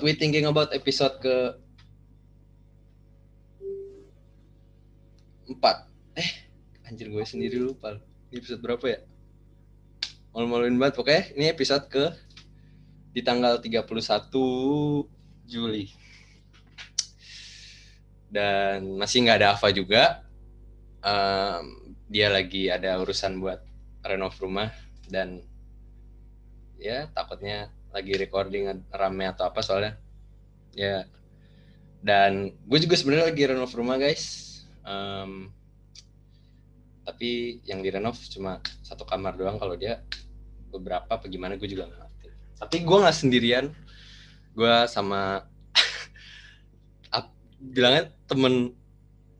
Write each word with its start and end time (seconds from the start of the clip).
What 0.00 0.08
we 0.08 0.16
thinking 0.16 0.48
about 0.48 0.72
episode 0.72 1.20
ke 1.20 1.60
empat? 5.44 5.92
Eh, 6.16 6.48
anjir 6.88 7.12
gue 7.12 7.20
sendiri 7.20 7.60
lupa. 7.60 8.00
Ini 8.32 8.40
episode 8.40 8.64
berapa 8.64 8.80
ya? 8.80 9.04
Malu-maluin 10.32 10.80
banget. 10.80 10.96
Pokoknya 10.96 11.36
ini 11.36 11.52
episode 11.52 11.84
ke 11.92 12.16
di 13.12 13.20
tanggal 13.20 13.60
31 13.60 13.84
Juli. 15.44 15.92
Dan 18.32 18.96
masih 18.96 19.28
nggak 19.28 19.36
ada 19.36 19.52
Ava 19.52 19.68
juga. 19.68 20.24
Um, 21.04 21.92
dia 22.08 22.32
lagi 22.32 22.72
ada 22.72 22.96
urusan 23.04 23.36
buat 23.36 23.60
renov 24.00 24.32
rumah 24.40 24.72
dan 25.12 25.44
ya 26.80 27.04
takutnya 27.12 27.68
lagi 27.90 28.14
recording 28.16 28.86
rame 28.90 29.24
atau 29.30 29.46
apa 29.50 29.60
soalnya. 29.62 29.98
Ya. 30.74 31.06
Dan 32.00 32.54
gue 32.64 32.78
juga 32.80 32.96
sebenarnya 32.96 33.30
lagi 33.30 33.42
renov 33.44 33.74
rumah 33.76 34.00
guys. 34.00 34.48
Um, 34.86 35.52
tapi 37.04 37.60
yang 37.68 37.82
direnov 37.82 38.16
cuma 38.30 38.62
satu 38.80 39.04
kamar 39.04 39.36
doang 39.36 39.58
kalau 39.60 39.74
dia 39.76 40.00
beberapa 40.70 41.06
apa 41.10 41.26
gimana 41.26 41.58
gue 41.58 41.68
juga 41.68 41.90
nggak 41.90 42.00
ngerti. 42.00 42.28
Tapi 42.62 42.76
gue 42.80 42.96
nggak 43.02 43.18
sendirian. 43.18 43.66
Gue 44.56 44.74
sama 44.88 45.44
bilangnya 47.74 48.08
temen 48.24 48.72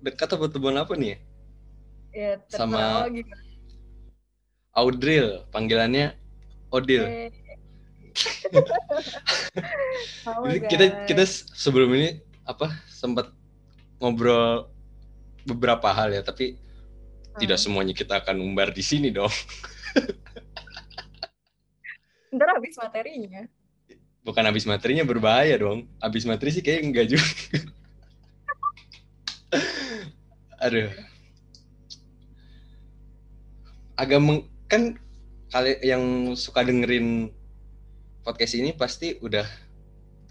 dekat 0.05 0.33
atau 0.33 0.49
temen 0.49 0.77
apa 0.77 0.93
nih 0.97 1.21
ya, 2.15 2.41
sama 2.51 3.07
Audril 4.71 5.45
panggilannya 5.51 6.15
Odil. 6.71 7.03
Eh. 7.03 7.35
Jadi 10.25 10.59
kita 10.67 10.85
kita 11.07 11.25
sebelum 11.55 11.95
ini 11.95 12.21
apa 12.45 12.73
sempat 12.91 13.31
ngobrol 14.01 14.67
beberapa 15.47 15.93
hal 15.93 16.13
ya 16.13 16.23
tapi 16.25 16.57
hmm. 16.57 17.39
tidak 17.41 17.59
semuanya 17.61 17.95
kita 17.95 18.21
akan 18.21 18.41
umbar 18.43 18.73
di 18.75 18.83
sini 18.83 19.13
dong. 19.13 19.31
Ntar 22.35 22.49
habis 22.55 22.79
materinya. 22.79 23.43
Bukan 24.21 24.45
habis 24.45 24.69
materinya 24.69 25.03
berbahaya 25.03 25.59
dong. 25.59 25.89
Habis 25.99 26.29
materi 26.29 26.55
sih 26.55 26.63
kayak 26.63 26.83
enggak 26.87 27.07
juga. 27.11 27.27
Aduh. 30.65 30.93
Agak 33.99 34.21
meng, 34.23 34.47
kan 34.71 34.97
kali 35.51 35.77
yang 35.83 36.33
suka 36.39 36.63
dengerin 36.63 37.35
podcast 38.25 38.55
ini 38.57 38.71
pasti 38.77 39.17
udah 39.21 39.47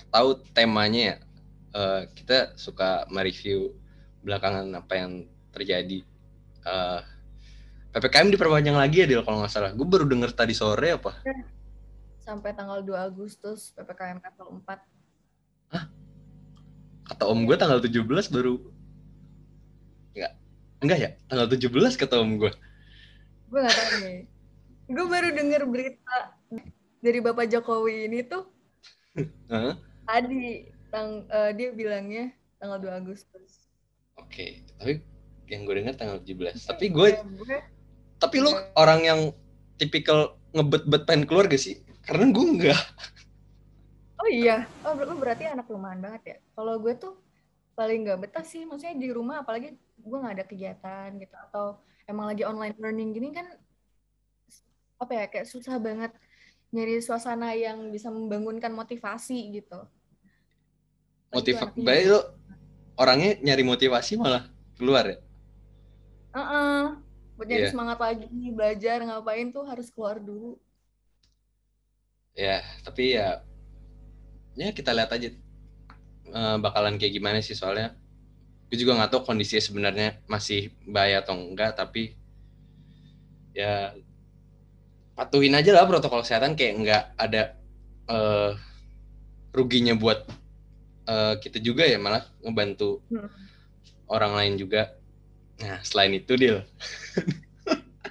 tahu 0.10 0.42
temanya 0.54 1.02
ya. 1.02 1.18
Uh, 1.70 2.02
kita 2.18 2.58
suka 2.58 3.06
mereview 3.14 3.74
belakangan 4.26 4.66
apa 4.74 4.94
yang 4.98 5.12
terjadi. 5.54 6.02
Uh, 6.66 7.02
ppkm 7.94 8.34
diperpanjang 8.34 8.78
lagi 8.78 9.06
ya 9.06 9.08
Dil 9.10 9.26
kalau 9.26 9.42
nggak 9.42 9.54
salah. 9.54 9.72
Gue 9.74 9.86
baru 9.86 10.06
denger 10.10 10.34
tadi 10.34 10.54
sore 10.58 10.98
apa? 10.98 11.22
Sampai 12.22 12.54
tanggal 12.54 12.82
2 12.86 12.94
Agustus 12.94 13.74
ppkm 13.74 14.22
level 14.22 14.62
4 14.66 15.74
Hah? 15.74 15.86
kata 17.10 17.26
om 17.26 17.42
gue 17.46 17.58
tanggal 17.58 17.82
17 17.82 18.06
baru? 18.30 18.58
Enggak 20.14 20.34
enggak 20.82 20.98
ya? 20.98 21.10
Tanggal 21.26 21.48
17 21.50 22.02
kata 22.02 22.22
om 22.22 22.38
gue 22.38 22.54
gue 23.50 23.60
gak 23.66 23.76
tahu 23.76 23.94
nih. 24.06 24.20
Gue 24.90 25.06
baru 25.10 25.30
denger 25.34 25.62
berita 25.70 26.18
dari 27.00 27.20
bapak 27.24 27.48
Jokowi 27.48 28.08
ini 28.12 28.24
tuh 28.28 28.44
huh? 29.52 29.76
tadi 30.06 30.70
tang 30.90 31.26
uh, 31.30 31.52
dia 31.56 31.72
bilangnya 31.72 32.32
tanggal 32.60 32.80
2 32.82 33.00
Agustus 33.04 33.68
oke 34.20 34.30
okay. 34.30 34.64
tapi 34.78 35.04
yang 35.50 35.66
gue 35.66 35.76
dengar 35.82 35.96
tanggal 35.98 36.22
17 36.22 36.70
tapi 36.70 36.94
gue, 36.94 37.10
ya, 37.16 37.26
gue 37.26 37.58
tapi 38.20 38.38
lu 38.44 38.52
ya. 38.52 38.70
orang 38.76 39.02
yang 39.08 39.20
tipikal 39.80 40.38
ngebet-bet 40.52 41.08
pengen 41.08 41.24
keluar 41.26 41.48
gak 41.48 41.62
sih 41.62 41.80
karena 42.10 42.26
gue 42.34 42.46
enggak. 42.46 42.82
Oh 44.20 44.28
iya, 44.28 44.66
oh 44.84 44.98
lu 44.98 45.16
berarti 45.16 45.46
anak 45.48 45.70
rumahan 45.70 46.02
banget 46.02 46.22
ya. 46.26 46.38
Kalau 46.58 46.76
gue 46.82 46.94
tuh 46.98 47.14
paling 47.78 48.04
nggak 48.04 48.20
betah 48.28 48.44
sih, 48.44 48.68
maksudnya 48.68 48.98
di 48.98 49.14
rumah 49.14 49.46
apalagi 49.46 49.78
gue 49.78 50.18
nggak 50.18 50.36
ada 50.42 50.46
kegiatan 50.50 51.08
gitu 51.16 51.36
atau 51.50 51.80
emang 52.10 52.34
lagi 52.34 52.44
online 52.44 52.76
learning 52.82 53.16
gini 53.16 53.30
kan 53.32 53.48
apa 55.00 55.12
ya 55.16 55.26
kayak 55.32 55.48
susah 55.48 55.80
banget 55.80 56.12
nyari 56.70 57.02
suasana 57.02 57.58
yang 57.58 57.90
bisa 57.90 58.14
membangunkan 58.14 58.70
motivasi 58.70 59.62
gitu. 59.62 59.80
Motivasi, 61.34 61.78
baik 61.82 62.06
lo 62.10 62.20
orangnya 62.98 63.38
nyari 63.42 63.64
motivasi 63.66 64.18
malah 64.18 64.50
keluar 64.78 65.06
ya? 65.06 65.18
Uh 66.34 66.40
-uh. 66.42 66.82
Buat 67.38 67.48
nyari 67.50 67.64
yeah. 67.66 67.72
semangat 67.72 67.98
lagi 68.02 68.28
belajar 68.52 69.02
ngapain 69.02 69.50
tuh 69.54 69.64
harus 69.66 69.88
keluar 69.90 70.20
dulu 70.20 70.60
ya 72.40 72.64
tapi 72.88 73.20
ya 73.20 73.44
ya 74.56 74.72
kita 74.72 74.96
lihat 74.96 75.12
aja 75.12 75.30
uh, 76.32 76.56
bakalan 76.56 76.96
kayak 76.96 77.20
gimana 77.20 77.44
sih 77.44 77.52
soalnya 77.52 78.00
gue 78.72 78.80
juga 78.80 78.96
nggak 78.96 79.12
tahu 79.12 79.22
kondisinya 79.28 79.60
sebenarnya 79.60 80.10
masih 80.30 80.72
bahaya 80.88 81.20
atau 81.20 81.36
enggak 81.36 81.76
tapi 81.76 82.16
ya 83.52 83.92
patuhin 85.20 85.52
aja 85.52 85.76
lah 85.76 85.84
protokol 85.84 86.24
kesehatan 86.24 86.56
kayak 86.56 86.74
nggak 86.80 87.04
ada 87.20 87.60
uh, 88.08 88.56
ruginya 89.52 90.00
buat 90.00 90.24
uh, 91.12 91.36
kita 91.44 91.60
juga 91.60 91.84
ya 91.84 92.00
malah 92.00 92.24
ngebantu 92.40 93.04
hmm. 93.12 93.28
orang 94.08 94.32
lain 94.40 94.56
juga 94.56 94.96
nah 95.60 95.84
selain 95.84 96.16
itu 96.16 96.40
deal 96.40 96.64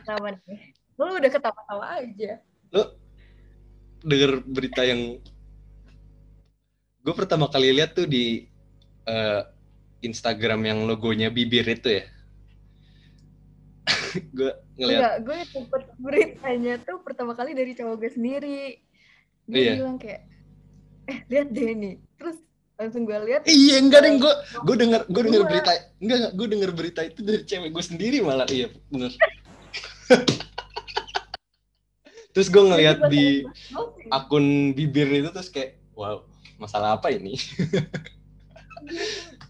Kenapa 0.05 0.37
nih? 0.49 0.77
Lu 0.99 1.15
udah 1.15 1.31
ketawa-tawa 1.31 1.85
aja. 2.03 2.33
Lu 2.75 2.83
denger 4.03 4.43
berita 4.45 4.83
yang 4.85 5.21
gue 7.05 7.15
pertama 7.15 7.49
kali 7.49 7.73
lihat 7.73 7.97
tuh 7.97 8.05
di 8.05 8.49
uh, 9.09 9.43
Instagram 10.05 10.61
yang 10.67 10.79
logonya 10.85 11.33
bibir 11.33 11.65
itu 11.69 12.03
ya. 12.03 12.05
Gue 14.37 14.53
ngeliat. 14.79 14.99
Enggak, 14.99 15.15
gue 15.25 15.37
dapet 15.55 15.83
beritanya 15.99 16.75
tuh 16.83 16.99
pertama 17.03 17.33
kali 17.37 17.53
dari 17.53 17.73
cowok 17.75 17.97
gue 17.99 18.11
sendiri. 18.13 18.81
Dia 19.49 19.59
iya. 19.59 19.73
bilang 19.81 19.97
kayak, 19.97 20.29
eh 21.09 21.19
lihat 21.29 21.49
deh 21.53 21.73
nih. 21.73 21.95
Terus 22.21 22.37
langsung 22.79 23.03
gue 23.09 23.19
lihat. 23.29 23.43
Iya 23.49 23.77
enggak 23.81 24.01
deh, 24.05 24.13
gue 24.21 24.33
gue 24.65 24.77
denger 24.77 25.01
gue 25.09 25.23
denger 25.29 25.43
berita 25.49 25.73
enggak 25.99 26.19
gue 26.37 26.47
denger 26.47 26.71
berita 26.77 27.01
itu 27.03 27.21
dari 27.25 27.43
cewek 27.43 27.71
gue 27.75 27.85
sendiri 27.85 28.21
malah 28.23 28.47
iya 28.49 28.69
bener. 28.93 29.13
terus 32.39 32.55
gue 32.55 32.63
ngeliat 32.63 33.11
di 33.11 33.43
akun 34.15 34.71
bibir 34.71 35.11
itu 35.11 35.27
terus 35.35 35.51
kayak 35.51 35.83
wow 35.99 36.23
masalah 36.55 36.95
apa 36.95 37.11
ini 37.11 37.35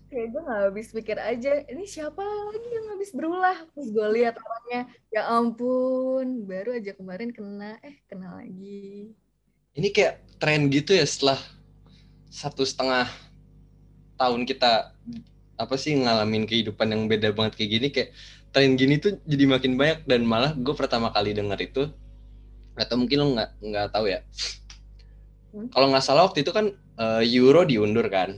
kayak 0.08 0.26
gue 0.32 0.41
gak 0.41 0.60
habis 0.72 0.88
pikir 0.91 1.19
aja 1.20 1.62
ini 1.69 1.84
siapa 1.84 2.20
lagi 2.20 2.69
yang 2.69 2.86
habis 2.96 3.10
berulah? 3.12 3.56
Terus 3.76 3.88
gue 3.92 4.08
lihat 4.20 4.41
orangnya 4.41 4.88
ya 5.12 5.22
ampun 5.28 6.48
baru 6.48 6.80
aja 6.80 6.96
kemarin 6.96 7.30
kena 7.30 7.76
eh 7.84 8.00
kena 8.08 8.41
lagi. 8.41 9.12
Ini 9.76 9.88
kayak 9.92 10.41
tren 10.41 10.72
gitu 10.72 10.96
ya 10.96 11.04
setelah 11.04 11.38
satu 12.32 12.64
setengah 12.64 13.06
tahun 14.19 14.49
kita 14.49 14.96
apa 15.58 15.75
sih 15.76 15.94
ngalamin 15.94 16.49
kehidupan 16.49 16.88
yang 16.90 17.02
beda 17.06 17.31
banget 17.37 17.61
kayak 17.61 17.70
gini 17.70 17.88
kayak 17.93 18.11
tren 18.50 18.75
gini 18.75 18.96
tuh 18.96 19.20
jadi 19.28 19.44
makin 19.44 19.76
banyak 19.76 20.08
dan 20.08 20.25
malah 20.25 20.56
gue 20.56 20.75
pertama 20.75 21.12
kali 21.12 21.37
denger 21.37 21.58
itu 21.61 21.82
atau 22.78 22.94
mungkin 22.96 23.16
lo 23.20 23.26
nggak 23.37 23.50
nggak 23.61 23.87
tahu 23.93 24.06
ya. 24.08 24.22
Hmm? 25.49 25.69
kalau 25.72 25.88
nggak 25.88 26.04
salah 26.04 26.28
waktu 26.28 26.44
itu 26.44 26.52
kan 26.52 26.76
uh, 27.00 27.25
Euro 27.25 27.64
diundur 27.64 28.04
kan 28.12 28.37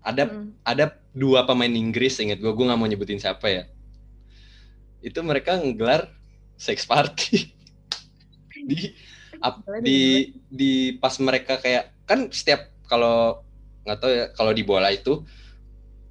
ada 0.00 0.24
hmm. 0.28 0.64
ada 0.64 0.96
dua 1.12 1.44
pemain 1.44 1.70
Inggris 1.70 2.16
inget 2.20 2.40
gue 2.40 2.52
gue 2.52 2.66
nggak 2.66 2.78
mau 2.80 2.88
nyebutin 2.88 3.20
siapa 3.20 3.46
ya 3.50 3.64
itu 5.00 5.16
mereka 5.24 5.56
ngegelar 5.56 6.08
sex 6.56 6.84
party 6.84 7.50
di 8.70 8.92
ap, 9.40 9.64
di 9.80 10.30
di 10.48 10.96
pas 11.00 11.16
mereka 11.20 11.56
kayak 11.60 11.92
kan 12.04 12.28
setiap 12.32 12.68
kalau 12.88 13.44
nggak 13.84 13.98
tahu 14.00 14.10
ya 14.12 14.26
kalau 14.36 14.52
di 14.52 14.62
bola 14.64 14.92
itu 14.92 15.24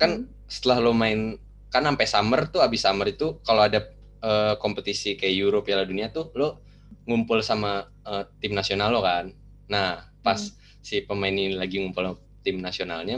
kan 0.01 0.25
hmm. 0.25 0.49
setelah 0.49 0.81
lo 0.81 0.91
main 0.95 1.37
kan 1.69 1.85
sampai 1.85 2.07
summer 2.09 2.49
tuh 2.49 2.65
abis 2.65 2.81
summer 2.81 3.05
itu 3.09 3.37
kalau 3.45 3.61
ada 3.61 3.85
uh, 4.25 4.57
kompetisi 4.57 5.13
kayak 5.13 5.35
Euro 5.37 5.59
Piala 5.61 5.85
Dunia 5.85 6.09
tuh 6.09 6.33
lo 6.33 6.65
ngumpul 7.05 7.41
sama 7.41 7.89
uh, 8.05 8.23
tim 8.37 8.53
nasional 8.53 8.93
lo 8.93 9.01
kan. 9.01 9.33
Nah, 9.69 10.01
pas 10.21 10.37
hmm. 10.37 10.81
si 10.81 11.01
pemain 11.05 11.33
ini 11.33 11.57
lagi 11.57 11.81
ngumpul 11.81 12.17
tim 12.45 12.61
nasionalnya, 12.61 13.17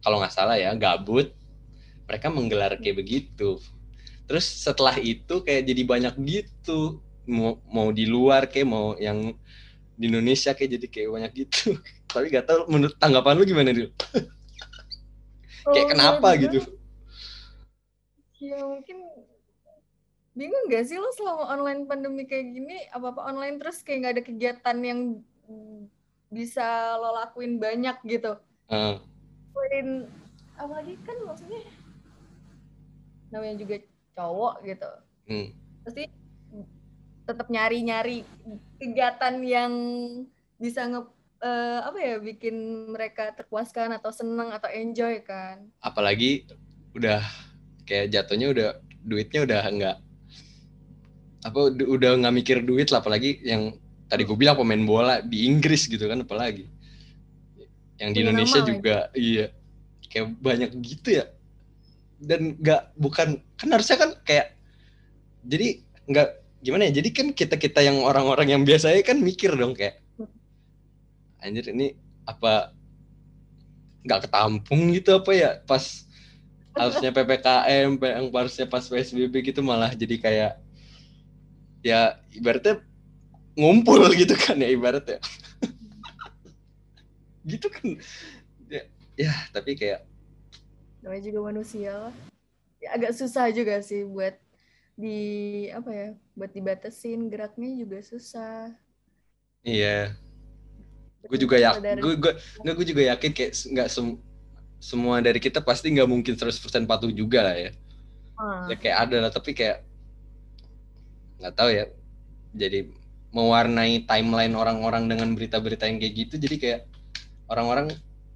kalau 0.00 0.20
nggak 0.20 0.34
salah 0.34 0.56
ya, 0.56 0.72
gabut, 0.76 1.32
mereka 2.08 2.26
menggelar 2.32 2.76
kayak 2.80 2.96
begitu. 3.00 3.60
Terus 4.26 4.46
setelah 4.46 4.96
itu 5.00 5.42
kayak 5.42 5.66
jadi 5.66 5.82
banyak 5.84 6.14
gitu, 6.22 7.02
mau, 7.28 7.60
mau 7.68 7.88
di 7.90 8.06
luar 8.06 8.46
kayak 8.50 8.68
mau 8.68 8.94
yang 8.96 9.34
di 10.00 10.08
Indonesia 10.08 10.56
kayak 10.56 10.70
jadi 10.80 10.86
kayak 10.88 11.08
banyak 11.12 11.32
gitu. 11.46 11.76
tapi 12.10 12.26
gak 12.34 12.46
tau 12.50 12.66
menurut 12.66 12.98
tanggapan 12.98 13.38
lu 13.38 13.44
gimana 13.46 13.70
Dil? 13.70 13.90
kayak 15.70 15.86
Oh, 15.86 15.90
kenapa 15.94 16.28
menurut 16.34 16.42
gitu 16.42 16.58
Ya 18.40 18.56
mungkin 18.64 18.98
bingung 20.32 20.72
gak 20.72 20.88
sih 20.88 20.96
lo 20.96 21.12
selama 21.12 21.52
online 21.52 21.84
pandemi 21.84 22.24
kayak 22.24 22.46
gini 22.56 22.76
apa-apa 22.88 23.28
online 23.28 23.60
terus 23.60 23.84
kayak 23.84 23.98
nggak 24.00 24.14
ada 24.16 24.24
kegiatan 24.24 24.78
yang 24.80 25.00
bisa 26.32 26.96
lo 26.96 27.12
lakuin 27.12 27.60
banyak 27.60 28.00
gitu. 28.06 28.38
Eh, 28.70 28.96
Lakuin 29.50 30.06
apalagi 30.54 30.94
kan 31.02 31.16
maksudnya 31.26 31.62
namanya 33.30 33.56
juga 33.58 33.76
cowok 34.14 34.54
gitu. 34.66 34.90
hmm. 35.30 35.48
Pasti 35.86 36.04
tetap 37.24 37.46
nyari-nyari 37.46 38.26
kegiatan 38.78 39.34
yang 39.46 39.72
bisa 40.58 40.82
nge 40.90 41.00
eh, 41.40 41.80
apa 41.86 41.98
ya 41.98 42.14
bikin 42.18 42.56
mereka 42.90 43.32
terpuaskan 43.32 43.96
atau 43.96 44.10
seneng 44.10 44.50
atau 44.50 44.68
enjoy 44.68 45.22
kan. 45.22 45.70
apalagi 45.80 46.44
udah 46.92 47.22
kayak 47.86 48.10
jatuhnya 48.10 48.50
udah 48.50 48.68
duitnya 49.06 49.40
udah 49.46 49.62
nggak 49.70 49.96
apa 51.40 51.60
udah 51.72 52.10
nggak 52.20 52.34
mikir 52.36 52.58
duit 52.60 52.92
lah 52.92 53.00
apalagi 53.00 53.40
yang 53.40 53.72
tadi 54.10 54.26
gue 54.26 54.36
bilang 54.36 54.58
pemain 54.58 54.82
bola 54.84 55.14
di 55.24 55.48
Inggris 55.48 55.88
gitu 55.88 56.04
kan 56.04 56.20
apalagi 56.20 56.68
yang 58.00 58.10
di 58.16 58.18
Indonesia 58.24 58.60
nama, 58.64 58.68
juga 58.68 58.96
iya. 59.12 59.46
Kayak 60.10 60.26
banyak 60.42 60.70
gitu 60.82 61.08
ya. 61.20 61.24
Dan 62.20 62.56
nggak 62.58 62.96
bukan 62.96 63.38
kan 63.60 63.68
harusnya 63.70 63.96
kan 64.00 64.10
kayak 64.24 64.56
jadi 65.44 65.84
nggak 66.10 66.28
gimana 66.60 66.88
ya 66.88 67.00
jadi 67.00 67.08
kan 67.16 67.26
kita 67.32 67.56
kita 67.56 67.80
yang 67.80 68.04
orang-orang 68.04 68.52
yang 68.52 68.62
biasanya 68.68 69.00
kan 69.00 69.16
mikir 69.16 69.56
dong 69.56 69.72
kayak 69.72 70.04
anjir 71.40 71.72
ini 71.72 71.96
apa 72.28 72.76
nggak 74.04 74.28
ketampung 74.28 74.92
gitu 74.92 75.16
apa 75.16 75.32
ya 75.32 75.50
pas 75.64 76.04
harusnya 76.76 77.10
ppkm 77.16 77.96
yang 77.96 78.26
harusnya 78.28 78.68
pas 78.68 78.84
psbb 78.84 79.32
gitu 79.40 79.64
malah 79.64 79.92
jadi 79.96 80.16
kayak 80.20 80.52
ya 81.80 82.20
ibaratnya 82.36 82.84
ngumpul 83.56 84.04
gitu 84.20 84.36
kan 84.36 84.60
ya 84.60 84.68
ibaratnya 84.68 85.16
gitu 87.50 87.66
kan. 87.72 87.86
Ya, 88.70 88.82
ya 89.18 89.32
tapi 89.54 89.74
kayak 89.74 90.06
namanya 91.00 91.22
juga 91.32 91.40
manusia 91.52 91.90
lah. 91.96 92.14
Ya, 92.80 92.96
agak 92.96 93.12
susah 93.16 93.48
juga 93.52 93.80
sih 93.84 94.04
buat 94.08 94.36
di 94.96 95.16
apa 95.72 95.90
ya 95.92 96.08
buat 96.36 96.52
dibatasin 96.52 97.28
geraknya 97.32 97.70
juga 97.76 97.98
susah. 98.04 98.72
Iya. 99.64 100.16
Gue 101.28 101.38
juga 101.38 101.56
ya 101.60 101.76
gue 101.78 102.12
gue 102.16 102.32
nggak 102.64 102.74
gue 102.74 102.86
juga 102.90 103.02
yakin 103.14 103.30
kayak 103.36 103.52
nggak 103.54 103.88
sem- 103.92 104.18
semua 104.80 105.20
dari 105.20 105.38
kita 105.38 105.60
pasti 105.60 105.92
nggak 105.92 106.08
mungkin 106.08 106.34
100% 106.34 106.88
patuh 106.88 107.12
juga 107.12 107.44
lah 107.44 107.56
ya. 107.56 107.70
Ah, 108.38 108.68
ya 108.72 108.76
kayak 108.80 108.98
ada 109.08 109.16
lah 109.28 109.30
tapi 109.32 109.52
kayak 109.52 109.84
nggak 111.40 111.54
tahu 111.56 111.70
ya. 111.72 111.84
Jadi 112.56 112.78
mewarnai 113.30 114.04
timeline 114.10 114.54
orang-orang 114.58 115.06
dengan 115.06 115.28
berita-berita 115.38 115.86
yang 115.86 115.98
kayak 116.02 116.14
gitu 116.26 116.34
jadi 116.42 116.56
kayak 116.58 116.80
orang-orang 117.50 117.90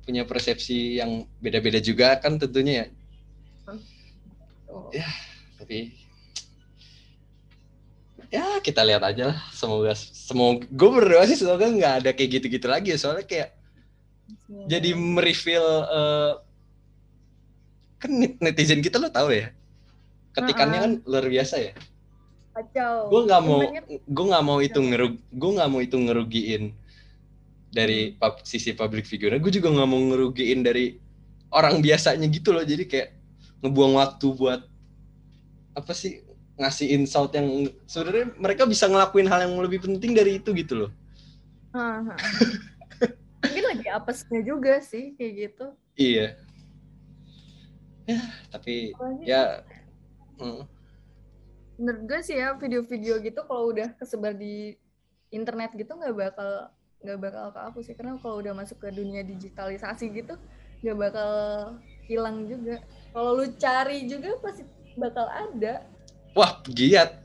punya 0.05 0.27
persepsi 0.27 1.01
yang 1.01 1.25
beda-beda 1.41 1.81
juga 1.81 2.19
kan 2.21 2.37
tentunya 2.37 2.85
ya 2.85 2.87
oh. 4.69 4.91
Ya. 4.93 5.09
tapi 5.57 5.95
ya 8.29 8.59
kita 8.61 8.83
lihat 8.83 9.01
aja 9.07 9.31
lah 9.33 9.39
semoga 9.55 9.95
semoga 9.97 10.67
gue 10.67 10.91
berdoa 10.91 11.25
sih 11.31 11.39
semoga 11.39 11.71
nggak 11.71 11.95
ada 12.03 12.11
kayak 12.11 12.43
gitu-gitu 12.43 12.67
lagi 12.67 12.91
ya 12.93 12.99
soalnya 12.99 13.25
kayak 13.25 13.55
Semoga. 14.45 14.67
jadi 14.69 14.91
mereveal 14.97 15.69
eh, 15.89 16.33
kan 18.03 18.11
net- 18.13 18.41
netizen 18.43 18.83
kita 18.83 18.99
lo 18.99 19.09
tahu 19.09 19.33
ya 19.33 19.55
ketikannya 20.35 20.79
kan 20.83 20.93
luar 21.07 21.25
biasa 21.31 21.55
ya 21.63 21.73
kacau 22.55 23.09
gue 23.09 23.21
nggak 23.31 23.43
mau 23.47 23.61
Banyak- 23.63 23.89
gue 24.03 24.25
nggak 24.31 24.45
mau 24.45 24.59
itu 24.61 24.81
ngerug 24.83 25.15
gue 25.17 25.51
nggak 25.55 25.71
mau 25.71 25.81
itu 25.81 25.97
ngerugiin 25.97 26.65
dari 27.75 28.15
pub- 28.15 28.47
sisi 28.47 28.71
public 28.73 29.03
figure 29.05 29.35
gue 29.43 29.51
juga 29.51 29.75
nggak 29.75 29.89
mau 29.91 29.99
ngerugiin 29.99 30.63
dari 30.63 30.95
orang 31.51 31.83
biasanya 31.83 32.27
gitu 32.31 32.55
loh. 32.55 32.63
Jadi 32.63 32.87
kayak 32.87 33.09
ngebuang 33.63 33.95
waktu 33.99 34.27
buat 34.35 34.61
apa 35.75 35.93
sih 35.95 36.23
ngasih 36.55 36.95
insult 36.95 37.35
yang 37.35 37.67
sebenarnya 37.91 38.31
mereka 38.39 38.63
bisa 38.63 38.87
ngelakuin 38.87 39.27
hal 39.27 39.43
yang 39.51 39.59
lebih 39.59 39.83
penting 39.83 40.15
dari 40.15 40.39
itu 40.39 40.55
gitu 40.55 40.87
loh. 40.87 40.91
Mungkin 43.43 43.65
lagi 43.75 43.89
apesnya 43.91 44.39
juga 44.47 44.79
sih 44.79 45.19
kayak 45.19 45.33
gitu. 45.35 45.67
Iya. 45.99 46.39
Ya 48.05 48.21
tapi 48.53 48.93
Apalagi 48.93 49.25
ya 49.25 49.65
mm, 50.39 50.63
menurut 51.81 52.03
gue 52.07 52.21
sih 52.23 52.37
ya 52.39 52.55
video-video 52.55 53.19
gitu 53.25 53.41
kalau 53.49 53.73
udah 53.73 53.97
kesebar 53.99 54.37
di 54.37 54.77
internet 55.35 55.75
gitu 55.75 55.97
nggak 55.97 56.15
bakal 56.15 56.71
nggak 57.05 57.19
bakal 57.21 57.47
kehapus 57.53 57.85
sih. 57.85 57.95
Karena 57.95 58.17
kalau 58.19 58.41
udah 58.41 58.57
masuk 58.57 58.81
ke 58.81 58.89
dunia 58.91 59.21
digitalisasi 59.23 60.09
gitu 60.11 60.35
nggak 60.81 60.97
bakal 60.99 61.31
hilang 62.05 62.49
juga. 62.49 62.81
Kalau 63.13 63.37
lu 63.37 63.47
cari 63.57 64.09
juga 64.09 64.35
pasti 64.41 64.65
bakal 64.97 65.29
ada. 65.29 65.85
Wah 66.33 66.65
giat. 66.67 67.21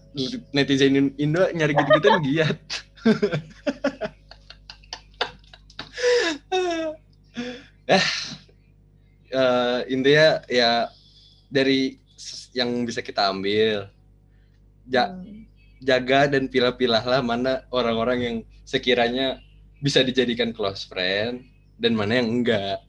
Netizen 0.52 1.14
Indo 1.16 1.44
nyari 1.54 1.74
gitu-gitu 1.74 2.10
giat. 2.28 2.60
Eh 7.90 8.06
eh, 9.32 9.80
intinya 9.90 10.46
ya 10.46 10.86
dari 11.50 11.98
yang 12.54 12.86
bisa 12.86 13.02
kita 13.02 13.34
ambil 13.34 13.90
ja- 14.86 15.14
Hmm. 15.14 15.46
jaga 15.82 16.28
dan 16.28 16.46
pilah-pilahlah 16.46 17.22
mana 17.24 17.66
orang-orang 17.72 18.20
yang 18.20 18.36
sekiranya 18.62 19.42
bisa 19.80 20.00
dijadikan 20.02 20.52
close 20.52 20.84
friend 20.84 21.44
dan 21.76 21.94
mana 21.94 22.20
yang 22.20 22.30
enggak 22.30 22.80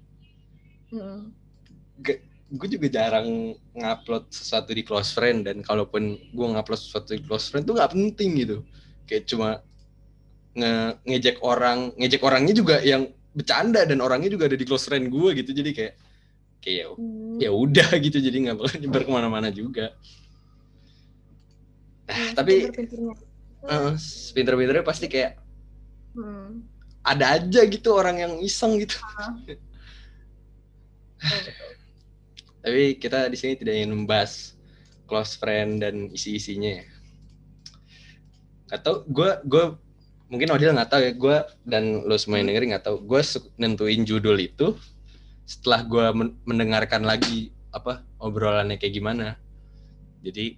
Hmm. 0.90 1.30
gue 2.50 2.66
juga 2.68 2.90
jarang 2.90 3.54
ngupload 3.72 4.26
sesuatu 4.28 4.74
di 4.74 4.82
close 4.82 5.14
friend 5.14 5.46
dan 5.46 5.62
kalaupun 5.62 6.02
gue 6.34 6.46
ngupload 6.50 6.74
sesuatu 6.76 7.14
di 7.14 7.22
close 7.22 7.46
friend 7.46 7.62
tuh 7.62 7.78
nggak 7.78 7.94
penting 7.94 8.30
gitu 8.36 8.66
kayak 9.06 9.22
cuma 9.24 9.62
nge 10.50 10.98
ngejek 11.06 11.38
orang 11.40 11.94
ngejek 11.94 12.18
orangnya 12.20 12.50
juga 12.50 12.82
yang 12.82 13.06
bercanda 13.30 13.86
dan 13.86 14.02
orangnya 14.02 14.34
juga 14.34 14.50
ada 14.50 14.58
di 14.58 14.66
close 14.66 14.82
friend 14.82 15.06
gue 15.06 15.30
gitu 15.38 15.54
jadi 15.54 15.70
kayak 15.70 15.94
kayak 16.58 16.76
ya- 16.82 16.98
Hmm. 16.98 17.38
ya 17.38 17.50
udah 17.54 17.86
gitu 18.02 18.18
jadi 18.18 18.36
nggak 18.42 18.56
bakal 18.58 18.76
nyebar 18.76 19.02
ke 19.06 19.10
mana-mana 19.14 19.48
juga 19.48 19.94
Hmm, 22.10 22.34
tapi- 22.34 22.66
pinter-pinternya. 22.66 23.14
Pinter-pinternya 24.34 24.82
pasti 24.82 25.06
kayak 25.06 25.38
Hmm. 26.10 26.66
Ada 27.00 27.40
aja 27.40 27.60
gitu 27.64 27.96
orang 27.96 28.16
yang 28.20 28.32
iseng 28.40 28.76
gitu 28.78 28.96
betul. 28.96 29.58
tapi 32.64 32.96
kita 32.96 33.28
di 33.28 33.36
sini 33.36 33.56
tidak 33.56 33.74
ingin 33.76 33.92
membahas 34.04 34.56
close 35.08 35.34
friend 35.34 35.82
dan 35.82 36.06
isi-isinya 36.14 36.80
ya. 36.80 36.86
Gak 38.70 38.80
tau, 38.86 39.02
gue 39.02 39.30
gue 39.42 39.64
mungkin 40.30 40.54
Odil 40.54 40.70
nggak 40.70 40.90
tahu 40.94 41.02
ya, 41.02 41.12
gue 41.12 41.36
dan 41.66 42.06
lo 42.06 42.14
semua 42.14 42.38
yang 42.38 42.52
dengerin 42.54 42.70
nggak 42.76 42.86
tahu. 42.86 43.02
Gue 43.02 43.18
nentuin 43.58 44.06
judul 44.06 44.38
itu 44.38 44.78
setelah 45.42 45.82
gue 45.82 46.06
men- 46.14 46.38
mendengarkan 46.46 47.02
lagi 47.02 47.50
apa 47.74 48.06
obrolannya 48.22 48.78
kayak 48.78 48.94
gimana. 48.94 49.34
Jadi, 50.22 50.54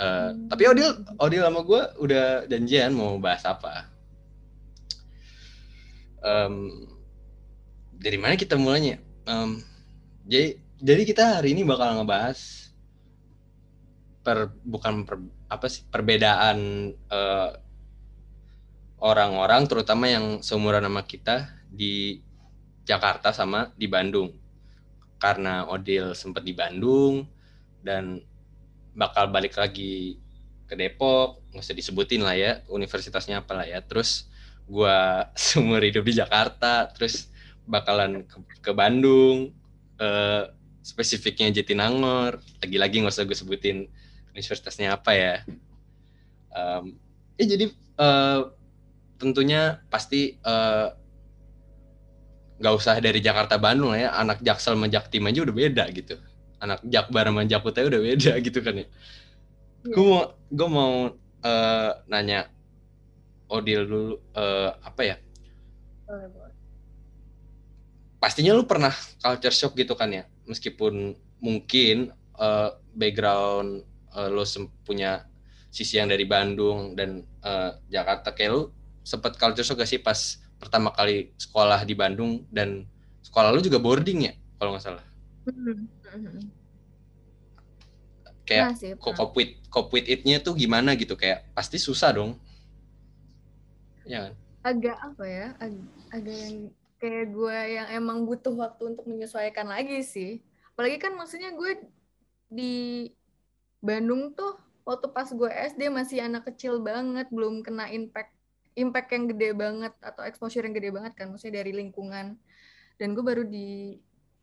eh, 0.00 0.30
Hmm. 0.32 0.48
tapi 0.48 0.64
Odil 0.64 0.88
Odil 1.20 1.42
sama 1.44 1.60
gue 1.60 1.82
udah 2.00 2.48
janjian 2.48 2.96
mau 2.96 3.20
bahas 3.20 3.44
apa. 3.44 3.84
Em, 6.20 6.86
dari 7.96 8.18
mana 8.20 8.36
kita 8.36 8.56
mulainya? 8.60 9.00
Em, 9.24 9.60
jadi 10.28 10.60
jadi 10.80 11.02
kita 11.04 11.24
hari 11.40 11.52
ini 11.52 11.64
bakal 11.64 12.00
ngebahas 12.00 12.70
per 14.20 14.52
bukan 14.64 15.04
per, 15.08 15.16
apa 15.48 15.66
sih 15.68 15.84
perbedaan 15.88 16.92
eh, 16.92 17.50
orang-orang 19.00 19.64
terutama 19.64 20.08
yang 20.08 20.44
seumuran 20.44 20.84
sama 20.84 21.02
kita 21.08 21.48
di 21.72 22.20
Jakarta 22.84 23.32
sama 23.32 23.72
di 23.76 23.88
Bandung. 23.88 24.32
Karena 25.20 25.68
Odil 25.68 26.16
sempat 26.16 26.44
di 26.44 26.56
Bandung 26.56 27.28
dan 27.84 28.20
bakal 28.96 29.28
balik 29.28 29.56
lagi 29.56 30.16
ke 30.64 30.78
Depok, 30.78 31.44
nggak 31.52 31.64
usah 31.64 31.76
disebutin 31.76 32.22
lah 32.24 32.36
ya 32.38 32.62
universitasnya 32.70 33.44
apa 33.44 33.52
lah 33.52 33.66
ya. 33.68 33.80
Terus 33.84 34.29
gua 34.70 35.26
seumur 35.38 35.82
hidup 35.82 36.06
di 36.06 36.14
Jakarta, 36.14 36.86
terus 36.94 37.26
bakalan 37.66 38.22
ke, 38.22 38.38
ke 38.62 38.70
Bandung, 38.70 39.50
eh, 39.98 40.44
spesifiknya 40.86 41.50
Jatinangor. 41.50 42.38
Lagi-lagi 42.62 43.02
nggak 43.02 43.14
usah 43.14 43.26
gue 43.26 43.36
sebutin 43.36 43.90
universitasnya 44.32 44.94
apa 44.94 45.12
ya. 45.14 45.34
Em, 46.50 46.98
eh 47.38 47.46
jadi 47.46 47.66
eh, 47.74 48.40
tentunya 49.20 49.82
pasti 49.92 50.34
eh, 50.38 50.88
nggak 52.60 52.74
usah 52.76 53.00
dari 53.00 53.24
Jakarta 53.24 53.56
Bandung 53.56 53.96
ya 53.96 54.12
anak 54.12 54.44
Jaksel 54.44 54.76
sama 54.76 54.86
Jaktim 54.92 55.24
aja 55.24 55.40
udah 55.40 55.56
beda 55.56 55.84
gitu 55.96 56.20
anak 56.60 56.84
Jakbar 56.84 57.32
sama 57.32 57.48
Jakutnya 57.48 57.88
udah 57.88 58.00
beda 58.04 58.32
gitu 58.46 58.60
kan 58.60 58.84
ya 58.84 58.86
gue 59.80 60.04
mau 60.04 60.36
gue 60.52 60.68
mau 60.68 60.94
eh, 61.40 61.90
nanya 62.12 62.52
Odil 63.50 63.82
dulu 63.86 64.14
eh, 64.34 64.70
apa 64.80 65.02
ya? 65.04 65.16
Pastinya 68.20 68.52
lu 68.52 68.68
pernah 68.68 68.92
culture 69.20 69.54
shock 69.54 69.74
gitu 69.80 69.96
kan 69.96 70.12
ya? 70.12 70.24
Meskipun 70.44 71.16
mungkin 71.40 72.12
eh, 72.36 72.70
background 72.94 73.84
eh, 74.16 74.28
lu 74.30 74.44
sem- 74.44 74.72
punya 74.84 75.24
sisi 75.72 75.96
yang 76.00 76.10
dari 76.10 76.26
Bandung 76.28 76.94
dan 76.98 77.24
eh, 77.42 77.70
Jakarta 77.88 78.34
kayak 78.36 78.50
lu 78.52 78.62
sempet 79.06 79.34
culture 79.40 79.64
shock 79.64 79.80
gak 79.80 79.90
sih 79.90 80.00
pas 80.02 80.18
pertama 80.60 80.92
kali 80.92 81.32
sekolah 81.40 81.80
di 81.88 81.94
Bandung 81.96 82.44
dan 82.52 82.84
sekolah 83.24 83.50
lu 83.54 83.64
juga 83.64 83.80
boarding 83.80 84.28
ya 84.28 84.32
kalau 84.60 84.76
nggak 84.76 84.84
salah? 84.84 85.04
Hmm, 85.48 85.88
hmm, 86.12 86.26
hmm. 86.28 86.46
kayak 88.44 88.74
cope 89.70 89.90
with 89.94 90.06
it-nya 90.10 90.42
tuh 90.42 90.58
gimana 90.58 90.92
gitu? 90.98 91.14
Kayak 91.16 91.46
pasti 91.54 91.78
susah 91.78 92.12
dong 92.12 92.36
ya 94.10 94.18
kan? 94.26 94.34
Agak 94.60 94.96
apa 94.98 95.24
ya 95.24 95.46
ag- 95.62 95.90
agak 96.10 96.36
yang 96.36 96.56
kayak 97.00 97.26
gue 97.32 97.58
yang 97.80 97.88
emang 97.96 98.28
butuh 98.28 98.52
waktu 98.52 98.92
untuk 98.92 99.08
menyesuaikan 99.08 99.70
lagi 99.70 100.04
sih. 100.04 100.44
Apalagi 100.74 101.00
kan 101.00 101.16
maksudnya 101.16 101.54
gue 101.56 101.80
di 102.50 103.08
Bandung 103.80 104.36
tuh 104.36 104.58
waktu 104.84 105.06
pas 105.14 105.30
gue 105.30 105.48
SD 105.48 105.88
masih 105.88 106.20
anak 106.20 106.50
kecil 106.52 106.82
banget 106.84 107.30
belum 107.32 107.64
kena 107.64 107.88
impact 107.88 108.36
impact 108.76 109.08
yang 109.14 109.24
gede 109.30 109.50
banget 109.56 109.92
atau 110.04 110.22
exposure 110.26 110.62
yang 110.62 110.76
gede 110.76 110.92
banget 110.92 111.12
kan 111.16 111.32
maksudnya 111.32 111.64
dari 111.64 111.72
lingkungan. 111.72 112.36
Dan 113.00 113.16
gue 113.16 113.24
baru 113.24 113.48
di 113.48 113.96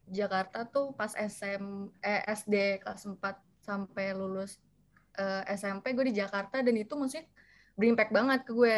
Jakarta 0.07 0.65
tuh 0.65 0.95
pas 0.95 1.13
SM 1.13 1.93
eh, 2.01 2.23
SD 2.25 2.81
kelas 2.81 3.05
4 3.05 3.37
sampai 3.61 4.15
lulus 4.15 4.57
eh, 5.19 5.43
SMP 5.53 5.93
gue 5.93 6.09
di 6.09 6.15
Jakarta 6.17 6.63
dan 6.63 6.73
itu 6.73 6.95
maksudnya 6.95 7.27
berimpact 7.77 8.11
banget 8.15 8.39
ke 8.47 8.51
gue 8.55 8.77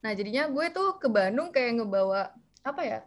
Nah, 0.00 0.12
jadinya 0.16 0.48
gue 0.48 0.66
tuh 0.72 0.96
ke 0.96 1.08
Bandung 1.08 1.52
kayak 1.52 1.80
ngebawa 1.80 2.32
apa 2.62 2.82
ya? 2.82 3.00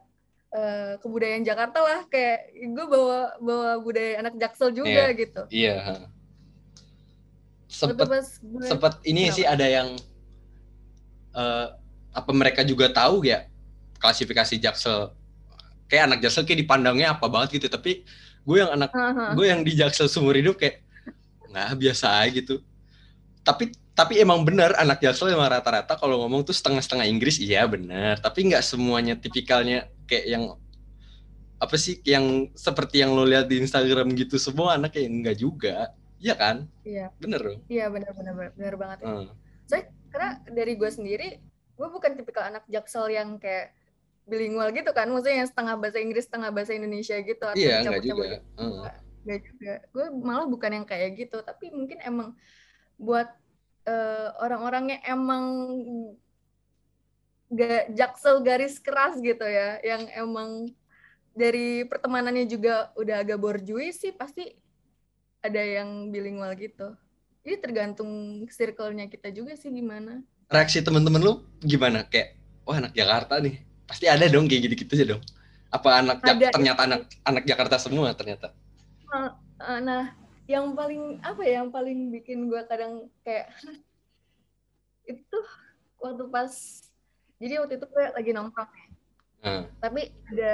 eh, 0.53 0.93
kebudayaan 1.01 1.41
Jakarta 1.41 1.81
lah 1.81 2.05
kayak 2.05 2.53
gue 2.53 2.85
bawa 2.85 3.33
bawa 3.41 3.81
budaya 3.81 4.21
anak 4.21 4.37
Jaksel 4.37 4.69
juga 4.69 5.09
Iya. 5.09 5.17
gitu. 5.17 5.41
iya 5.49 5.75
sempet 7.65 8.05
pas 8.05 8.27
gue 8.37 8.61
ini 9.01 9.25
Kenapa? 9.25 9.33
sih 9.33 9.45
ada 9.49 9.65
yang 9.65 9.97
eh, 11.33 11.67
apa 12.13 12.31
mereka 12.37 12.61
juga 12.61 12.85
tahu 12.93 13.25
ya 13.25 13.49
klasifikasi 13.97 14.61
Jaksel 14.61 15.09
kayak 15.89 16.03
anak 16.13 16.19
Jaksel 16.21 16.45
kayak 16.45 16.69
dipandangnya 16.69 17.17
apa 17.17 17.25
banget 17.25 17.57
gitu 17.57 17.73
tapi 17.73 18.05
gue 18.45 18.57
yang 18.61 18.69
anak 18.77 18.93
Haha. 18.93 19.33
gue 19.33 19.45
yang 19.49 19.65
di 19.65 19.73
Jaksel 19.73 20.05
seumur 20.05 20.37
hidup 20.37 20.61
kayak 20.61 20.85
nggak 21.49 21.81
biasa 21.81 22.13
aja 22.21 22.29
gitu 22.29 22.61
tapi 23.41 23.73
tapi 23.93 24.17
emang 24.17 24.41
bener 24.41 24.73
anak 24.77 25.01
Jaksel 25.05 25.33
emang 25.33 25.49
rata-rata 25.53 25.93
kalau 25.97 26.25
ngomong 26.25 26.41
tuh 26.41 26.53
setengah-setengah 26.53 27.05
Inggris 27.05 27.37
iya 27.37 27.65
bener 27.69 28.17
tapi 28.17 28.49
nggak 28.49 28.65
semuanya 28.65 29.13
tipikalnya 29.13 29.85
kayak 30.09 30.25
yang 30.27 30.43
apa 31.61 31.75
sih 31.79 32.01
yang 32.03 32.51
seperti 32.57 32.99
yang 33.05 33.13
lo 33.15 33.23
lihat 33.23 33.47
di 33.47 33.61
Instagram 33.61 34.11
gitu 34.17 34.35
semua 34.41 34.75
anak 34.75 34.97
kayak 34.97 35.07
enggak 35.07 35.37
juga 35.39 35.93
iya 36.19 36.33
kan 36.35 36.67
Iya, 36.83 37.13
bener 37.21 37.39
dong 37.39 37.59
iya 37.69 37.85
benar-benar 37.87 38.51
benar 38.57 38.73
banget. 38.75 38.97
ya. 39.03 39.07
Hmm. 39.07 39.27
Karena 40.13 40.37
dari 40.45 40.77
gue 40.77 40.89
sendiri, 40.93 41.41
gue 41.73 41.87
bukan 41.89 42.13
tipikal 42.13 42.45
anak 42.45 42.69
Jaksel 42.69 43.09
yang 43.09 43.41
kayak 43.41 43.73
bilingual 44.29 44.69
gitu 44.69 44.93
kan, 44.93 45.09
maksudnya 45.09 45.41
yang 45.41 45.49
setengah 45.49 45.75
bahasa 45.81 45.97
Inggris, 45.97 46.29
setengah 46.29 46.53
bahasa 46.53 46.71
Indonesia 46.77 47.17
gitu 47.17 47.41
atau 47.41 47.57
iya 47.57 47.81
enggak 47.81 48.05
juga 48.05 48.37
Hmm. 48.61 48.85
Gak 49.25 49.39
juga. 49.41 49.73
Gue 49.89 50.05
malah 50.19 50.45
bukan 50.45 50.69
yang 50.69 50.85
kayak 50.85 51.17
gitu, 51.17 51.41
tapi 51.41 51.73
mungkin 51.73 51.97
emang 52.03 52.37
buat 52.99 53.25
eh, 53.85 54.27
orang-orang 54.39 54.97
yang 54.97 55.01
emang 55.19 55.45
gak 57.53 57.93
jaksel 57.93 58.41
garis 58.41 58.81
keras 58.81 59.21
gitu 59.21 59.45
ya, 59.45 59.77
yang 59.85 60.09
emang 60.17 60.73
dari 61.33 61.85
pertemanannya 61.85 62.45
juga 62.45 62.89
udah 62.97 63.21
agak 63.21 63.37
borjuis 63.41 63.97
sih 63.97 64.13
pasti 64.13 64.53
ada 65.41 65.59
yang 65.61 66.09
bilingual 66.09 66.53
gitu. 66.55 66.93
Jadi 67.43 67.55
tergantung 67.59 68.11
circle-nya 68.47 69.11
kita 69.11 69.27
juga 69.29 69.53
sih 69.59 69.67
gimana. 69.69 70.23
reaksi 70.47 70.85
temen-temen 70.85 71.23
lu 71.23 71.33
gimana 71.65 72.05
kayak 72.05 72.37
wah 72.61 72.77
anak 72.77 72.93
Jakarta 72.93 73.41
nih 73.41 73.57
pasti 73.89 74.05
ada 74.05 74.27
dong 74.29 74.45
kayak 74.45 74.69
gitu-gitu 74.69 74.93
aja 75.01 75.05
dong 75.15 75.23
apa 75.73 75.89
anak 75.97 76.17
Ada. 76.21 76.53
ternyata 76.53 76.81
anak 76.85 77.01
anak 77.25 77.43
Jakarta 77.49 77.75
semua 77.81 78.13
ternyata 78.13 78.53
Eh, 79.63 79.79
Nah, 79.81 80.11
yang 80.45 80.75
paling 80.75 81.23
apa 81.23 81.41
ya, 81.41 81.63
yang 81.63 81.71
paling 81.71 82.11
bikin 82.11 82.51
gue 82.51 82.61
kadang 82.67 83.07
kayak 83.23 83.47
itu 85.11 85.37
waktu 85.99 86.23
pas 86.27 86.51
jadi 87.39 87.59
waktu 87.59 87.75
itu 87.75 87.85
gue 87.87 88.05
lagi 88.11 88.31
nongkrong 88.31 88.71
ya. 88.71 88.87
Hmm, 89.43 89.63
tapi 89.83 90.07
ada 90.31 90.53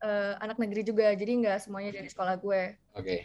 eh, 0.00 0.34
anak 0.40 0.60
negeri 0.60 0.84
juga 0.84 1.08
jadi 1.16 1.32
nggak 1.40 1.58
semuanya 1.64 1.96
dari 1.96 2.08
sekolah 2.08 2.36
gue. 2.36 2.76
Oke. 2.92 3.24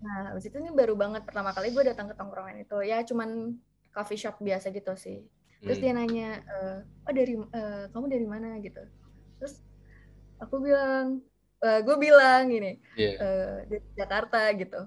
Nah 0.00 0.32
habis 0.32 0.48
itu 0.48 0.56
ini 0.56 0.72
baru 0.72 0.96
banget 0.96 1.28
pertama 1.28 1.52
kali 1.52 1.68
gue 1.68 1.84
datang 1.84 2.08
ke 2.08 2.16
tongkrongan 2.16 2.64
itu. 2.64 2.80
Ya 2.80 3.04
cuman 3.04 3.60
coffee 3.92 4.16
shop 4.16 4.40
biasa 4.40 4.72
gitu 4.72 4.96
sih. 4.96 5.28
Terus 5.60 5.76
Hmm. 5.76 5.84
dia 5.84 5.92
nanya 5.92 6.28
eh, 6.40 6.78
oh 7.04 7.12
dari 7.12 7.34
eh, 7.36 7.84
kamu 7.92 8.06
dari 8.08 8.24
mana? 8.24 8.56
gitu. 8.64 8.80
Terus 9.36 9.60
aku 10.40 10.56
bilang 10.64 11.20
eh, 11.60 11.80
gue 11.84 11.96
bilang 12.00 12.48
gini 12.48 12.80
Iya. 12.96 13.12
eh, 13.20 13.56
dari 13.68 13.84
Jakarta 13.92 14.40
gitu 14.56 14.80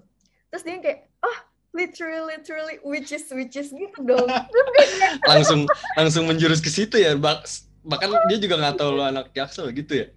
terus 0.54 0.62
dia 0.62 0.78
kayak 0.78 1.00
oh 1.26 1.38
literally 1.74 2.22
literally 2.30 2.78
which 2.86 3.10
is 3.10 3.26
which 3.34 3.58
is 3.58 3.74
gitu 3.74 3.98
dong 4.06 4.30
langsung 5.34 5.66
langsung 5.98 6.30
menjurus 6.30 6.62
ke 6.62 6.70
situ 6.70 7.02
ya 7.02 7.18
bahkan 7.18 8.14
dia 8.30 8.38
juga 8.38 8.62
nggak 8.62 8.78
tahu 8.78 8.94
lo 8.94 9.02
anak 9.02 9.34
Jaksel 9.34 9.74
gitu 9.74 10.06
ya 10.06 10.08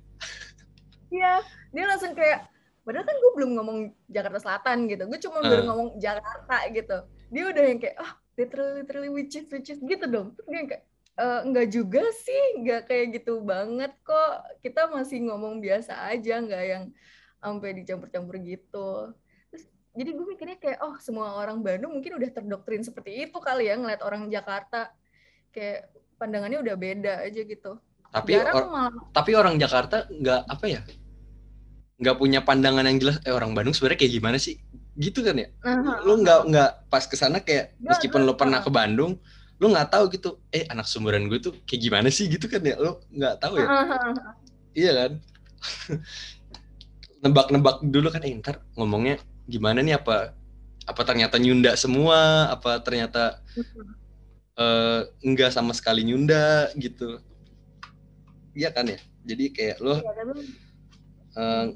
Iya, 1.06 1.38
dia 1.70 1.84
langsung 1.86 2.12
kayak, 2.12 2.50
padahal 2.82 3.06
kan 3.06 3.14
gue 3.14 3.32
belum 3.38 3.50
ngomong 3.56 3.78
Jakarta 4.10 4.42
Selatan 4.42 4.90
gitu, 4.90 5.06
gue 5.06 5.20
cuma 5.22 5.38
baru 5.38 5.62
Hmm. 5.62 5.68
ngomong 5.70 5.88
Jakarta 6.02 6.56
gitu. 6.74 6.96
Dia 7.30 7.44
udah 7.46 7.62
yang 7.62 7.78
kayak, 7.78 7.96
ah 8.02 8.12
literally 8.34 8.82
literally 8.82 9.10
which 9.14 9.38
is 9.38 9.46
which 9.48 9.70
is 9.70 9.78
gitu 9.80 10.06
dong. 10.10 10.34
Terus 10.34 10.46
dia 10.50 10.58
yang 10.58 10.68
kayak, 10.68 10.84
"Eh, 11.16 11.40
enggak 11.46 11.66
juga 11.72 12.02
sih, 12.10 12.42
enggak 12.58 12.90
kayak 12.90 13.06
gitu 13.22 13.38
banget 13.40 13.94
kok. 14.02 14.34
Kita 14.60 14.90
masih 14.90 15.24
ngomong 15.30 15.62
biasa 15.62 16.10
aja, 16.10 16.42
enggak 16.42 16.64
yang 16.66 16.84
sampai 17.38 17.70
dicampur-campur 17.78 18.36
gitu. 18.42 19.14
Jadi 19.96 20.10
gue 20.12 20.26
mikirnya 20.28 20.60
kayak, 20.60 20.78
oh 20.84 20.94
semua 21.00 21.32
orang 21.34 21.64
Bandung 21.64 21.96
mungkin 21.96 22.20
udah 22.20 22.28
terdoktrin 22.28 22.84
seperti 22.84 23.24
itu 23.24 23.36
kali 23.40 23.66
ya, 23.66 23.80
ngeliat 23.80 24.04
orang 24.04 24.28
Jakarta. 24.28 24.92
Kayak 25.50 25.88
pandangannya 26.16 26.60
udah 26.60 26.76
beda 26.76 27.14
aja 27.24 27.40
gitu. 27.42 27.80
tapi 28.06 28.32
Jarang 28.38 28.54
or- 28.54 28.70
malah. 28.70 29.02
tapi 29.12 29.30
orang 29.36 29.60
Jakarta 29.60 30.08
nggak 30.08 30.40
apa 30.46 30.64
ya 30.70 30.80
nggak 31.96 32.16
punya 32.16 32.40
pandangan 32.40 32.84
yang 32.84 32.96
jelas 32.96 33.16
eh 33.24 33.32
orang 33.32 33.52
Bandung 33.52 33.72
sebenarnya 33.72 34.00
kayak 34.00 34.12
gimana 34.16 34.36
sih? 34.36 34.56
Gitu 34.96 35.20
kan 35.20 35.36
ya? 35.36 35.48
Nah, 35.60 36.00
lu 36.00 36.20
nggak 36.20 36.40
nggak 36.48 36.70
pas 36.88 37.04
ke 37.04 37.16
sana 37.16 37.40
kayak 37.40 37.76
Nggak, 37.76 37.88
meskipun 37.96 38.20
lo 38.24 38.32
pernah 38.36 38.60
nggak. 38.60 38.72
ke 38.72 38.76
Bandung 38.76 39.12
lu 39.56 39.66
nggak 39.72 39.88
tahu 39.88 40.04
gitu 40.12 40.40
eh 40.48 40.64
anak 40.68 40.84
sumuran 40.84 41.28
gue 41.28 41.40
tuh 41.40 41.52
kayak 41.64 41.80
gimana 41.82 42.08
sih? 42.08 42.28
Gitu 42.28 42.48
kan 42.48 42.60
ya? 42.60 42.76
Lu 42.76 43.00
nggak 43.12 43.34
tahu 43.40 43.54
ya? 43.60 43.68
Iya 44.72 44.90
kan? 44.92 45.12
Nebak-nebak 47.24 47.76
dulu 47.82 48.08
kan 48.12 48.22
eh 48.22 48.32
ntar 48.38 48.60
ngomongnya 48.76 49.16
gimana 49.46 49.80
nih? 49.80 49.96
Apa 49.98 50.34
apa 50.86 51.02
ternyata 51.02 51.38
nyunda 51.40 51.72
semua? 51.78 52.50
Apa 52.52 52.82
ternyata 52.82 53.40
eh, 54.58 55.00
enggak 55.22 55.54
sama 55.54 55.72
sekali 55.72 56.02
nyunda 56.04 56.70
gitu? 56.76 57.18
Iya 58.52 58.70
kan 58.74 58.86
ya? 58.90 59.00
Jadi 59.26 59.44
kayak 59.54 59.76
lo 59.82 59.98
eh, 61.36 61.66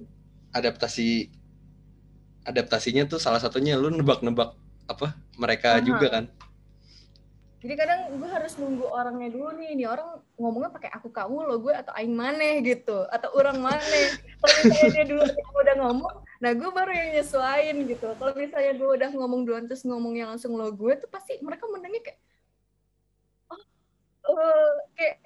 adaptasi 0.50 1.31
adaptasinya 2.45 3.07
tuh 3.07 3.21
salah 3.23 3.39
satunya 3.39 3.77
lu 3.77 3.93
nebak-nebak 3.93 4.57
apa 4.91 5.15
mereka 5.39 5.79
Aha. 5.79 5.85
juga 5.85 6.07
kan 6.11 6.25
Jadi 7.61 7.75
kadang 7.76 8.17
gue 8.17 8.25
harus 8.25 8.57
nunggu 8.57 8.88
orangnya 8.88 9.29
dulu 9.29 9.52
nih, 9.61 9.76
nih 9.76 9.85
orang 9.85 10.17
ngomongnya 10.40 10.73
pakai 10.73 10.90
aku 10.97 11.12
kamu 11.12 11.45
lo 11.45 11.61
gue 11.61 11.76
atau 11.76 11.93
aing 11.93 12.17
maneh 12.17 12.64
gitu, 12.64 13.05
atau 13.12 13.29
orang 13.37 13.61
maneh. 13.61 14.17
Kalau 14.40 14.55
misalnya 14.64 14.90
dia 14.97 15.05
dulu 15.05 15.23
udah 15.61 15.75
ngomong, 15.85 16.14
nah 16.40 16.57
gue 16.57 16.71
baru 16.73 16.88
yang 16.88 17.21
nyesuain 17.21 17.76
gitu. 17.85 18.17
Kalau 18.17 18.33
misalnya 18.33 18.73
gue 18.81 18.88
udah 18.97 19.11
ngomong 19.12 19.45
duluan 19.45 19.69
terus 19.69 19.85
ngomongnya 19.85 20.33
langsung 20.33 20.57
lo 20.57 20.73
gue 20.73 20.93
tuh 21.05 21.09
pasti 21.12 21.37
mereka 21.45 21.69
mendengarnya 21.69 22.00
kayak, 22.00 22.21
oh, 23.52 23.61
eh, 24.33 24.73
kayak 24.97 25.17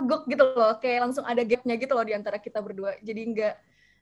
gok 0.00 0.24
gitu 0.24 0.44
loh, 0.56 0.72
kayak 0.80 0.98
langsung 1.04 1.28
ada 1.28 1.44
gapnya 1.44 1.76
gitu 1.76 1.92
loh 1.92 2.04
di 2.08 2.16
antara 2.16 2.40
kita 2.40 2.64
berdua. 2.64 2.96
Jadi 3.04 3.20
nggak 3.28 3.54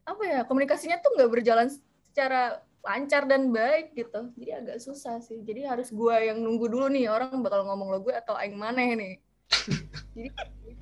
apa 0.03 0.23
ya 0.23 0.41
komunikasinya 0.47 1.03
tuh 1.03 1.19
nggak 1.19 1.31
berjalan 1.35 1.67
secara 2.07 2.63
lancar 2.83 3.31
dan 3.31 3.55
baik 3.55 3.95
gitu. 3.95 4.35
Jadi 4.35 4.51
agak 4.53 4.79
susah 4.83 5.23
sih. 5.23 5.39
Jadi 5.47 5.67
harus 5.67 5.95
gua 5.95 6.19
yang 6.19 6.43
nunggu 6.43 6.67
dulu 6.67 6.91
nih 6.91 7.07
orang 7.07 7.39
bakal 7.41 7.63
ngomong 7.67 7.95
lo 7.95 7.99
gue 8.03 8.15
atau 8.15 8.35
aing 8.35 8.59
maneh 8.59 8.89
nih. 8.99 9.15
Jadi 10.15 10.29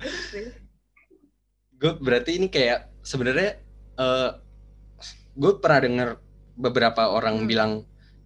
gitu 0.01 0.09
sih. 0.33 0.47
gue 1.81 1.97
berarti 1.97 2.37
ini 2.37 2.45
kayak 2.45 2.93
sebenarnya 3.01 3.57
uh, 3.97 4.37
gue 5.33 5.51
pernah 5.57 5.81
dengar 5.81 6.09
beberapa 6.53 7.09
orang 7.09 7.41
hmm. 7.41 7.47
bilang 7.49 7.71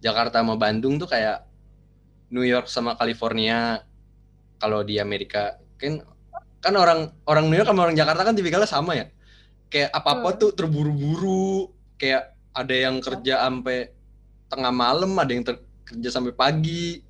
Jakarta 0.04 0.44
sama 0.44 0.60
Bandung 0.60 1.00
tuh 1.00 1.08
kayak 1.08 1.48
New 2.28 2.44
York 2.44 2.68
sama 2.68 3.00
California 3.00 3.80
kalau 4.60 4.84
di 4.84 5.00
Amerika 5.00 5.56
kan 5.80 6.04
kan 6.60 6.74
orang 6.76 7.16
orang 7.24 7.48
New 7.48 7.56
York 7.56 7.68
sama 7.72 7.88
orang 7.88 7.96
Jakarta 7.96 8.28
kan 8.28 8.36
tipikalnya 8.36 8.68
sama 8.68 8.92
ya 8.92 9.08
kayak 9.72 9.88
apa 9.88 10.20
apa 10.20 10.28
hmm. 10.36 10.38
tuh 10.44 10.50
terburu-buru 10.52 11.72
kayak 11.96 12.35
ada 12.56 12.72
yang 12.72 13.04
kerja 13.04 13.44
sampai 13.44 13.92
tengah 14.48 14.72
malam 14.72 15.12
ada 15.20 15.32
yang 15.36 15.44
kerja 15.84 16.08
sampai 16.08 16.32
pagi 16.32 17.04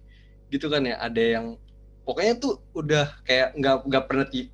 gitu 0.51 0.67
kan 0.67 0.83
ya 0.83 0.99
ada 0.99 1.23
yang 1.23 1.47
pokoknya 2.07 2.35
tuh 2.39 2.63
udah 2.75 3.07
kayak 3.27 3.55
nggak 3.59 3.77
nggak 3.87 4.05
pernah 4.07 4.27
ti 4.31 4.51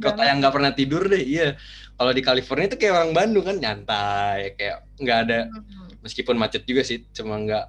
kota 0.00 0.22
yang 0.24 0.40
nggak 0.40 0.54
pernah 0.56 0.72
tidur 0.72 1.04
deh 1.04 1.20
iya 1.20 1.56
kalau 2.00 2.12
di 2.16 2.22
California 2.24 2.68
itu 2.68 2.80
kayak 2.80 2.94
orang 2.96 3.12
Bandung 3.12 3.44
kan 3.44 3.56
nyantai 3.60 4.56
kayak 4.56 4.88
nggak 5.00 5.18
ada 5.28 5.38
hmm. 5.48 6.00
meskipun 6.00 6.36
macet 6.40 6.64
juga 6.64 6.80
sih 6.80 7.04
cuma 7.12 7.36
nggak 7.44 7.66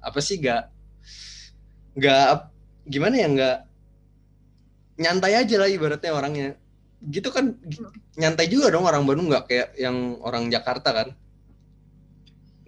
apa 0.00 0.18
sih 0.24 0.40
nggak 0.40 0.62
nggak 2.00 2.26
gimana 2.88 3.14
ya 3.20 3.28
nggak 3.28 3.58
nyantai 4.98 5.32
aja 5.36 5.56
lah 5.60 5.68
ibaratnya 5.68 6.12
orangnya 6.16 6.48
gitu 7.12 7.28
kan 7.28 7.54
hmm. 7.54 7.92
nyantai 8.16 8.48
juga 8.48 8.72
dong 8.72 8.88
orang 8.88 9.04
Bandung 9.04 9.28
nggak 9.28 9.44
kayak 9.52 9.68
yang 9.76 10.16
orang 10.24 10.48
Jakarta 10.48 10.96
kan 10.96 11.08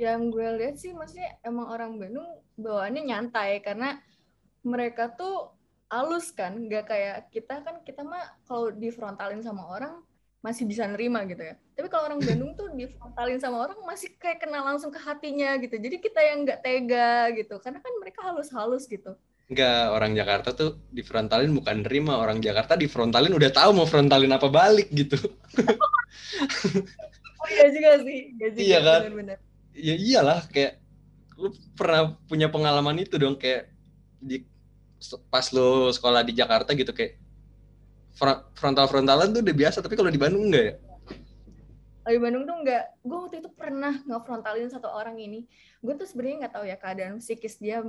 yang 0.01 0.33
gue 0.33 0.49
lihat 0.57 0.81
sih 0.81 0.97
maksudnya 0.97 1.37
emang 1.45 1.69
orang 1.69 2.01
Bandung 2.01 2.25
bawaannya 2.57 3.05
nyantai 3.05 3.61
karena 3.61 4.01
mereka 4.65 5.13
tuh 5.13 5.53
halus 5.93 6.33
kan 6.33 6.57
nggak 6.57 6.89
kayak 6.89 7.29
kita 7.29 7.61
kan 7.61 7.85
kita 7.85 8.01
mah 8.01 8.41
kalau 8.49 8.73
difrontalin 8.73 9.45
sama 9.45 9.69
orang 9.69 10.01
masih 10.41 10.65
bisa 10.65 10.89
nerima 10.89 11.29
gitu 11.29 11.45
ya 11.45 11.61
tapi 11.77 11.93
kalau 11.93 12.09
orang 12.09 12.25
Bandung 12.25 12.57
tuh 12.57 12.73
difrontalin 12.73 13.37
sama 13.37 13.69
orang 13.69 13.77
masih 13.85 14.17
kayak 14.17 14.41
kenal 14.41 14.65
langsung 14.65 14.89
ke 14.89 14.97
hatinya 14.97 15.61
gitu 15.61 15.77
jadi 15.77 15.97
kita 16.01 16.21
yang 16.25 16.49
nggak 16.49 16.65
tega 16.65 17.29
gitu 17.37 17.61
karena 17.61 17.85
kan 17.85 17.93
mereka 18.01 18.25
halus-halus 18.25 18.89
gitu 18.89 19.13
Enggak, 19.51 19.83
orang 19.91 20.15
Jakarta 20.15 20.55
tuh 20.55 20.79
di 20.95 21.03
frontalin 21.03 21.51
bukan 21.51 21.83
nerima. 21.83 22.23
Orang 22.23 22.39
Jakarta 22.39 22.79
di 22.79 22.87
frontalin 22.87 23.35
udah 23.35 23.51
tahu 23.51 23.75
mau 23.75 23.83
frontalin 23.83 24.31
apa 24.31 24.47
balik 24.47 24.87
gitu. 24.95 25.19
oh 27.43 27.49
iya 27.51 27.67
juga 27.75 27.99
sih. 28.07 28.31
Iya, 28.39 28.49
juga, 28.55 28.63
iya 28.63 28.79
kan? 28.79 29.01
Bener 29.11 29.15
-bener. 29.19 29.50
Ya 29.75 29.95
iyalah, 29.95 30.47
kayak 30.51 30.83
lu 31.41 31.55
pernah 31.73 32.17
punya 32.29 32.53
pengalaman 32.53 33.01
itu 33.01 33.17
dong 33.17 33.41
kayak 33.41 33.73
di 34.21 34.45
pas 35.33 35.49
lu 35.57 35.89
sekolah 35.89 36.21
di 36.21 36.37
Jakarta 36.37 36.77
gitu 36.77 36.93
kayak 36.93 37.17
frontal 38.53 38.85
frontalan 38.85 39.33
tuh 39.33 39.41
udah 39.41 39.57
biasa 39.57 39.81
tapi 39.81 39.97
kalau 39.97 40.13
di 40.13 40.21
Bandung 40.21 40.53
enggak 40.53 40.65
ya? 40.69 40.75
Kalau 42.05 42.15
di 42.17 42.21
Bandung 42.21 42.45
tuh 42.45 42.57
enggak. 42.61 42.85
Gue 43.01 43.19
waktu 43.25 43.37
itu 43.41 43.49
pernah 43.57 43.97
ngefrontalin 44.05 44.69
satu 44.69 44.93
orang 44.93 45.17
ini. 45.17 45.49
Gue 45.81 45.97
tuh 45.97 46.05
sebenarnya 46.05 46.45
nggak 46.45 46.55
tahu 46.61 46.65
ya 46.69 46.77
keadaan 46.77 47.17
psikis 47.17 47.57
dia 47.57 47.81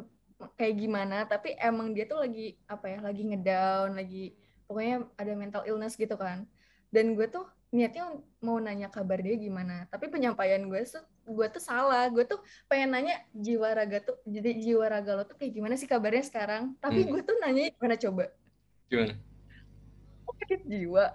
kayak 0.58 0.76
gimana 0.80 1.28
tapi 1.30 1.54
emang 1.60 1.94
dia 1.94 2.10
tuh 2.10 2.18
lagi 2.22 2.58
apa 2.66 2.90
ya 2.90 3.00
lagi 3.04 3.22
ngedown 3.30 3.94
lagi 3.94 4.34
pokoknya 4.66 5.06
ada 5.20 5.34
mental 5.38 5.64
illness 5.70 5.94
gitu 6.00 6.18
kan 6.18 6.48
dan 6.90 7.14
gue 7.14 7.28
tuh 7.30 7.46
niatnya 7.70 8.18
mau 8.42 8.58
nanya 8.58 8.90
kabar 8.90 9.22
dia 9.22 9.38
gimana 9.38 9.86
tapi 9.94 10.10
penyampaian 10.10 10.64
gue 10.66 10.82
tuh 10.88 11.04
gue 11.28 11.48
tuh 11.54 11.62
salah 11.62 12.10
gue 12.10 12.24
tuh 12.26 12.41
pengen 12.65 12.98
nanya 12.98 13.22
jiwa 13.34 13.69
raga 13.72 14.02
tuh 14.02 14.17
jadi 14.26 14.52
jiwa 14.58 14.86
raga 14.89 15.12
lo 15.17 15.24
tuh 15.24 15.38
kayak 15.38 15.54
gimana 15.54 15.78
sih 15.78 15.86
kabarnya 15.86 16.26
sekarang 16.26 16.74
tapi 16.82 17.06
hmm. 17.06 17.10
gue 17.13 17.22
tuh 17.22 17.36
nanya 17.39 17.69
gimana 17.78 17.95
coba 17.98 18.26
gimana 18.89 19.13
sakit 20.41 20.62
jiwa 20.65 21.06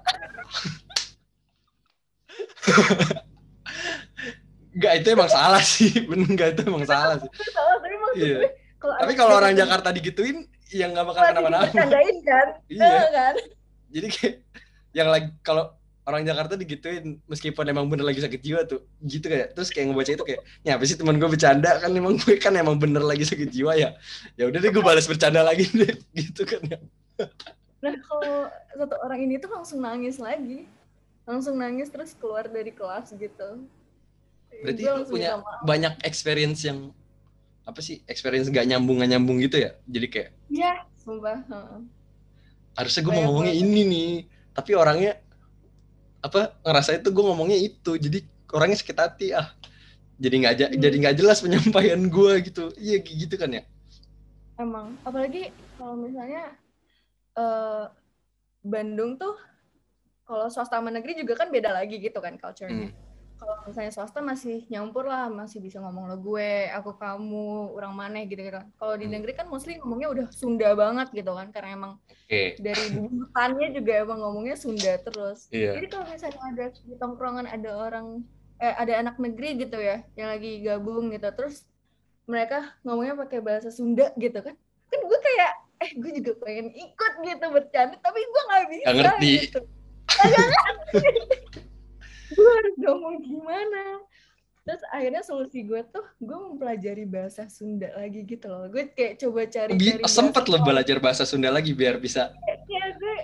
Enggak, 4.77 4.93
itu 5.01 5.09
emang 5.17 5.31
salah 5.33 5.63
sih. 5.65 5.89
Bener 6.09 6.29
enggak, 6.29 6.49
itu 6.53 6.69
emang 6.69 6.85
salah 6.85 7.17
sih. 7.17 7.31
salah, 7.49 7.81
tapi 7.81 7.97
iya. 8.21 8.45
Tapi 8.77 9.13
kalau 9.17 9.41
orang 9.41 9.57
Jakarta 9.57 9.89
digituin, 9.89 10.45
yang 10.69 10.93
nggak 10.93 11.07
bakal 11.09 11.23
kenapa-napa. 11.33 11.73
Kan? 11.73 11.89
iya. 12.69 13.09
kan? 13.09 13.35
Jadi 13.89 14.07
kayak 14.13 14.35
yang 14.93 15.09
lagi 15.09 15.33
kalau 15.41 15.73
orang 16.07 16.23
Jakarta 16.23 16.55
digituin 16.55 17.19
meskipun 17.27 17.67
emang 17.67 17.91
bener 17.91 18.07
lagi 18.07 18.23
sakit 18.23 18.39
jiwa 18.39 18.63
tuh 18.63 18.87
gitu 19.03 19.27
kayak 19.27 19.59
terus 19.59 19.75
kayak 19.75 19.91
ngebaca 19.91 20.11
itu 20.15 20.25
kayak 20.25 20.41
ya 20.63 20.79
apa 20.79 20.85
sih 20.87 20.95
teman 20.95 21.19
gue 21.19 21.27
bercanda 21.27 21.83
kan 21.83 21.91
emang 21.91 22.15
gue 22.15 22.39
kan 22.39 22.55
emang 22.55 22.79
bener 22.79 23.03
lagi 23.03 23.27
sakit 23.27 23.51
jiwa 23.51 23.75
ya. 23.75 23.99
Ya 24.39 24.47
udah 24.47 24.59
deh 24.63 24.71
gue 24.71 24.85
balas 24.87 25.11
bercanda 25.11 25.43
lagi 25.43 25.67
deh 25.83 25.99
gitu 26.15 26.47
kan 26.47 26.63
ya. 26.63 26.79
Nah 27.83 27.95
kalau 28.07 28.47
satu 28.79 28.97
orang 29.03 29.21
ini 29.27 29.35
tuh 29.43 29.51
langsung 29.51 29.83
nangis 29.83 30.23
lagi. 30.23 30.71
Langsung 31.27 31.59
nangis 31.59 31.91
terus 31.91 32.15
keluar 32.15 32.47
dari 32.47 32.71
kelas 32.71 33.11
gitu. 33.11 33.67
Berarti 34.63 34.83
itu 34.87 35.03
punya 35.11 35.43
banyak 35.67 35.99
experience 36.07 36.63
yang 36.63 36.95
apa 37.67 37.83
sih 37.83 37.99
experience 38.07 38.47
gak 38.47 38.63
nyambung 38.63 39.03
gak 39.03 39.11
nyambung 39.11 39.43
gitu 39.43 39.59
ya? 39.59 39.75
Jadi 39.91 40.07
kayak 40.07 40.31
iya 40.55 40.87
sumpah 41.03 41.43
harusnya 42.77 43.03
gue 43.03 43.13
mau 43.17 43.25
ngomongnya 43.33 43.55
ini 43.57 43.83
nih 43.89 44.13
tapi 44.53 44.77
orangnya 44.77 45.19
apa 46.23 46.57
ngerasa 46.65 47.01
itu 47.01 47.09
gue 47.13 47.25
ngomongnya 47.25 47.59
itu. 47.59 47.93
Jadi 47.97 48.25
orangnya 48.53 48.79
sakit 48.81 48.99
hati 48.99 49.27
ah. 49.37 49.53
Jadi 50.17 50.35
nggak 50.45 50.55
hmm. 50.57 50.81
jadi 50.81 50.97
nggak 50.97 51.17
jelas 51.21 51.39
penyampaian 51.45 52.01
gue 52.09 52.33
gitu. 52.47 52.73
Iya 52.77 52.97
gitu 53.05 53.35
kan 53.37 53.51
ya? 53.53 53.63
Emang. 54.57 54.97
Apalagi 55.05 55.53
kalau 55.77 55.97
misalnya 55.97 56.57
uh, 57.37 57.93
Bandung 58.65 59.21
tuh 59.21 59.37
kalau 60.27 60.51
swasta 60.51 60.83
sama 60.83 60.91
negeri 60.91 61.23
juga 61.23 61.39
kan 61.39 61.53
beda 61.53 61.71
lagi 61.71 62.03
gitu 62.03 62.19
kan 62.19 62.35
culture-nya. 62.41 62.91
Hmm 62.91 63.06
kalau 63.37 63.55
misalnya 63.69 63.93
swasta 63.93 64.25
masih 64.25 64.65
nyampur 64.73 65.05
lah 65.05 65.29
masih 65.29 65.61
bisa 65.61 65.77
ngomong 65.79 66.09
lo 66.09 66.17
gue 66.19 66.73
aku 66.73 66.97
kamu 66.97 67.77
orang 67.77 67.93
mana 67.93 68.19
gitu 68.25 68.41
gitu 68.41 68.61
kalau 68.81 68.95
di 68.97 69.07
hmm. 69.07 69.15
negeri 69.21 69.33
kan 69.37 69.47
mostly 69.47 69.77
ngomongnya 69.77 70.09
udah 70.13 70.27
Sunda 70.33 70.73
banget 70.73 71.09
gitu 71.13 71.31
kan 71.37 71.53
karena 71.53 71.77
emang 71.77 71.93
okay. 72.27 72.57
dari 72.57 72.97
bukannya 72.97 73.69
juga 73.77 73.93
emang 74.03 74.19
ngomongnya 74.25 74.57
Sunda 74.57 74.93
terus 75.05 75.53
yeah. 75.53 75.77
jadi 75.77 75.87
kalau 75.93 76.05
misalnya 76.09 76.41
ada 76.41 76.65
di 76.73 76.95
tongkrongan 76.97 77.47
ada 77.47 77.71
orang 77.77 78.07
eh 78.57 78.73
ada 78.73 78.93
anak 79.05 79.21
negeri 79.21 79.69
gitu 79.69 79.77
ya 79.77 80.01
yang 80.17 80.33
lagi 80.33 80.65
gabung 80.65 81.13
gitu 81.13 81.29
terus 81.37 81.69
mereka 82.25 82.73
ngomongnya 82.83 83.15
pakai 83.21 83.45
bahasa 83.45 83.69
Sunda 83.69 84.11
gitu 84.17 84.41
kan 84.41 84.57
kan 84.89 85.01
gue 85.05 85.19
kayak 85.21 85.51
eh 85.77 85.91
gue 85.93 86.11
juga 86.25 86.33
pengen 86.41 86.73
ikut 86.73 87.13
gitu 87.21 87.47
bercanda 87.53 88.01
tapi 88.01 88.21
gue 88.25 88.43
nggak 88.49 88.65
bisa 88.73 88.85
gak 88.89 88.97
ngerti 88.97 89.33
gitu. 89.45 89.61
Gak 90.17 90.45
ngerti 90.49 91.13
gue 92.33 92.51
harus 92.59 92.75
ngomong 92.81 93.17
gimana? 93.23 94.03
Terus 94.67 94.83
akhirnya 94.91 95.23
solusi 95.23 95.63
gue 95.63 95.79
tuh 95.95 96.03
gue 96.19 96.35
mempelajari 96.35 97.07
bahasa 97.07 97.47
Sunda 97.47 97.87
lagi 97.95 98.27
gitu 98.27 98.51
loh. 98.51 98.67
Gue 98.67 98.91
kayak 98.91 99.23
coba 99.23 99.47
cari 99.47 99.73
cari 99.79 100.03
sempet 100.11 100.45
lo 100.51 100.59
belajar 100.67 100.99
bahasa 100.99 101.23
Sunda 101.23 101.55
lagi 101.55 101.71
biar 101.71 102.03
bisa 102.03 102.35
ya, 102.67 102.85
gue 102.99 103.17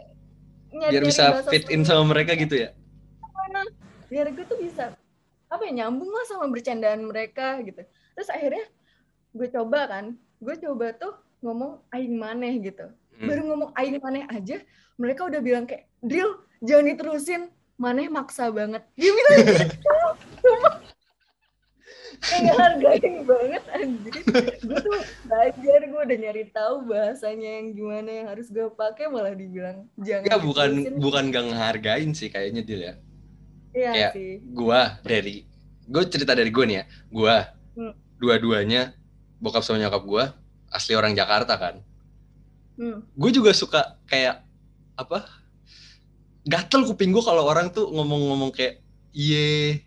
biar 0.87 1.03
bisa 1.03 1.43
fit 1.51 1.67
in 1.75 1.83
sama 1.83 2.15
mereka 2.15 2.39
gitu 2.39 2.55
ya? 2.55 2.71
Biar 4.07 4.31
gue 4.31 4.45
tuh 4.47 4.59
bisa 4.63 4.95
apa 5.53 5.63
ya 5.69 5.85
nyambung 5.85 6.09
lah 6.09 6.25
sama 6.31 6.47
bercandaan 6.47 7.03
mereka 7.03 7.59
gitu. 7.67 7.83
Terus 8.15 8.29
akhirnya 8.31 8.65
gue 9.35 9.49
coba 9.51 9.91
kan 9.91 10.15
gue 10.39 10.55
coba 10.63 10.95
tuh 10.95 11.15
ngomong 11.43 11.83
aing 11.91 12.15
maneh 12.15 12.55
gitu. 12.63 12.87
Hmm. 13.23 13.29
baru 13.29 13.43
ngomong 13.45 13.71
aing 13.77 14.01
maneh 14.01 14.25
aja 14.33 14.59
mereka 14.97 15.29
udah 15.29 15.41
bilang 15.45 15.69
kayak 15.69 15.87
Drill 16.03 16.43
jangan 16.65 16.85
diterusin 16.91 17.43
maneh 17.83 18.07
maksa 18.07 18.47
banget. 18.55 18.87
Dia 18.95 19.11
bilang 19.11 19.39
gitu. 19.43 19.59
Kayak 22.23 22.55
hargain 22.55 23.15
banget 23.27 23.65
anjir. 23.75 24.15
Gue 24.63 24.79
tuh 24.79 25.01
belajar 25.27 25.81
gue 25.83 26.01
udah 26.07 26.19
nyari 26.23 26.45
tahu 26.55 26.87
bahasanya 26.87 27.51
yang 27.59 27.75
gimana 27.75 28.11
yang 28.15 28.27
harus 28.31 28.47
gue 28.55 28.71
pakai 28.71 29.11
malah 29.11 29.35
dibilang 29.35 29.91
jangan 29.99 30.31
ya 30.31 30.39
bukan 30.39 30.71
bukan 31.03 31.35
gak 31.35 31.45
ngehargain 31.51 32.15
sih 32.15 32.31
kayaknya 32.31 32.63
dia 32.63 32.79
ya. 32.79 32.95
Iya 33.75 33.91
kayak 33.91 34.13
sih. 34.15 34.33
gue 34.39 34.81
dari 35.03 35.37
gue 35.91 36.03
cerita 36.07 36.39
dari 36.39 36.55
gue 36.55 36.63
nih 36.63 36.77
ya. 36.79 36.85
Gue 37.11 37.35
hmm. 37.83 37.93
dua-duanya 38.23 38.95
bokap 39.43 39.67
sama 39.67 39.83
nyokap 39.83 40.07
gue 40.07 40.25
asli 40.71 40.95
orang 40.95 41.19
Jakarta 41.19 41.59
kan. 41.59 41.83
Hmm. 42.73 43.05
gue 43.05 43.31
juga 43.35 43.53
suka 43.53 44.01
kayak 44.09 44.47
apa 44.97 45.42
gatel 46.43 46.83
kuping 46.87 47.15
gue 47.15 47.23
kalau 47.23 47.47
orang 47.47 47.71
tuh 47.71 47.87
ngomong-ngomong 47.91 48.51
kayak 48.51 48.83
iye 49.15 49.83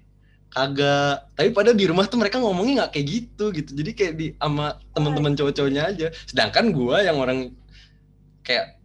kagak. 0.55 1.27
Tapi 1.35 1.51
pada 1.51 1.75
di 1.75 1.83
rumah 1.83 2.07
tuh 2.07 2.15
mereka 2.15 2.39
ngomongnya 2.39 2.85
nggak 2.85 2.91
kayak 2.95 3.07
gitu 3.11 3.45
gitu. 3.51 3.71
Jadi 3.75 3.91
kayak 3.91 4.13
di 4.15 4.27
sama 4.39 4.79
teman-teman 4.95 5.35
cowok-cowoknya 5.35 5.83
aja. 5.91 6.07
Sedangkan 6.23 6.71
gue 6.71 6.97
yang 7.03 7.19
orang 7.19 7.51
kayak 8.45 8.79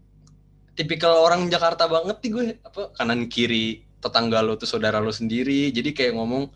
tipikal 0.74 1.22
orang 1.22 1.46
Jakarta 1.46 1.86
banget 1.86 2.18
nih 2.26 2.30
gue 2.32 2.44
apa 2.64 2.82
kanan 2.98 3.28
kiri 3.30 3.86
tetangga 4.00 4.40
lo 4.42 4.58
tuh 4.58 4.66
saudara 4.66 4.98
lo 4.98 5.14
sendiri. 5.14 5.70
Jadi 5.70 5.94
kayak 5.94 6.18
ngomong 6.18 6.50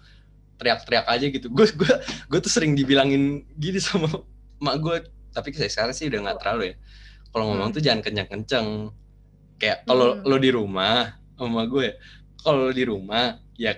teriak-teriak 0.58 1.06
aja 1.06 1.26
gitu. 1.30 1.46
Gue 1.46 1.70
gue 1.70 1.94
gue 2.02 2.38
tuh 2.42 2.50
sering 2.50 2.74
dibilangin 2.74 3.46
gini 3.54 3.78
sama 3.78 4.10
mak 4.58 4.82
gue 4.82 4.96
tapi 5.34 5.50
saya 5.54 5.70
sekarang 5.70 5.94
sih 5.94 6.10
udah 6.10 6.20
nggak 6.26 6.38
terlalu 6.42 6.74
ya. 6.74 6.76
Kalau 7.30 7.44
ngomong 7.50 7.70
hmm. 7.70 7.76
tuh 7.78 7.82
jangan 7.82 8.00
kencang-kencang 8.02 8.66
kayak 9.64 9.88
kalau 9.88 10.20
hmm. 10.20 10.28
lo 10.28 10.36
di 10.36 10.50
rumah 10.52 11.16
sama 11.40 11.64
gue 11.64 11.96
kalau 12.44 12.68
di 12.68 12.84
rumah 12.84 13.40
ya 13.56 13.72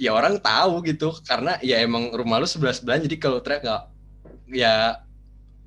ya 0.00 0.16
orang 0.16 0.40
tahu 0.40 0.80
gitu. 0.88 1.12
Karena 1.28 1.60
ya 1.60 1.84
emang 1.84 2.08
rumah 2.16 2.40
lu 2.40 2.48
sebelah 2.48 2.72
sebelahan 2.72 3.04
jadi 3.04 3.16
kalau 3.20 3.44
teriak 3.44 3.68
gak 3.68 3.82
ya 4.48 5.04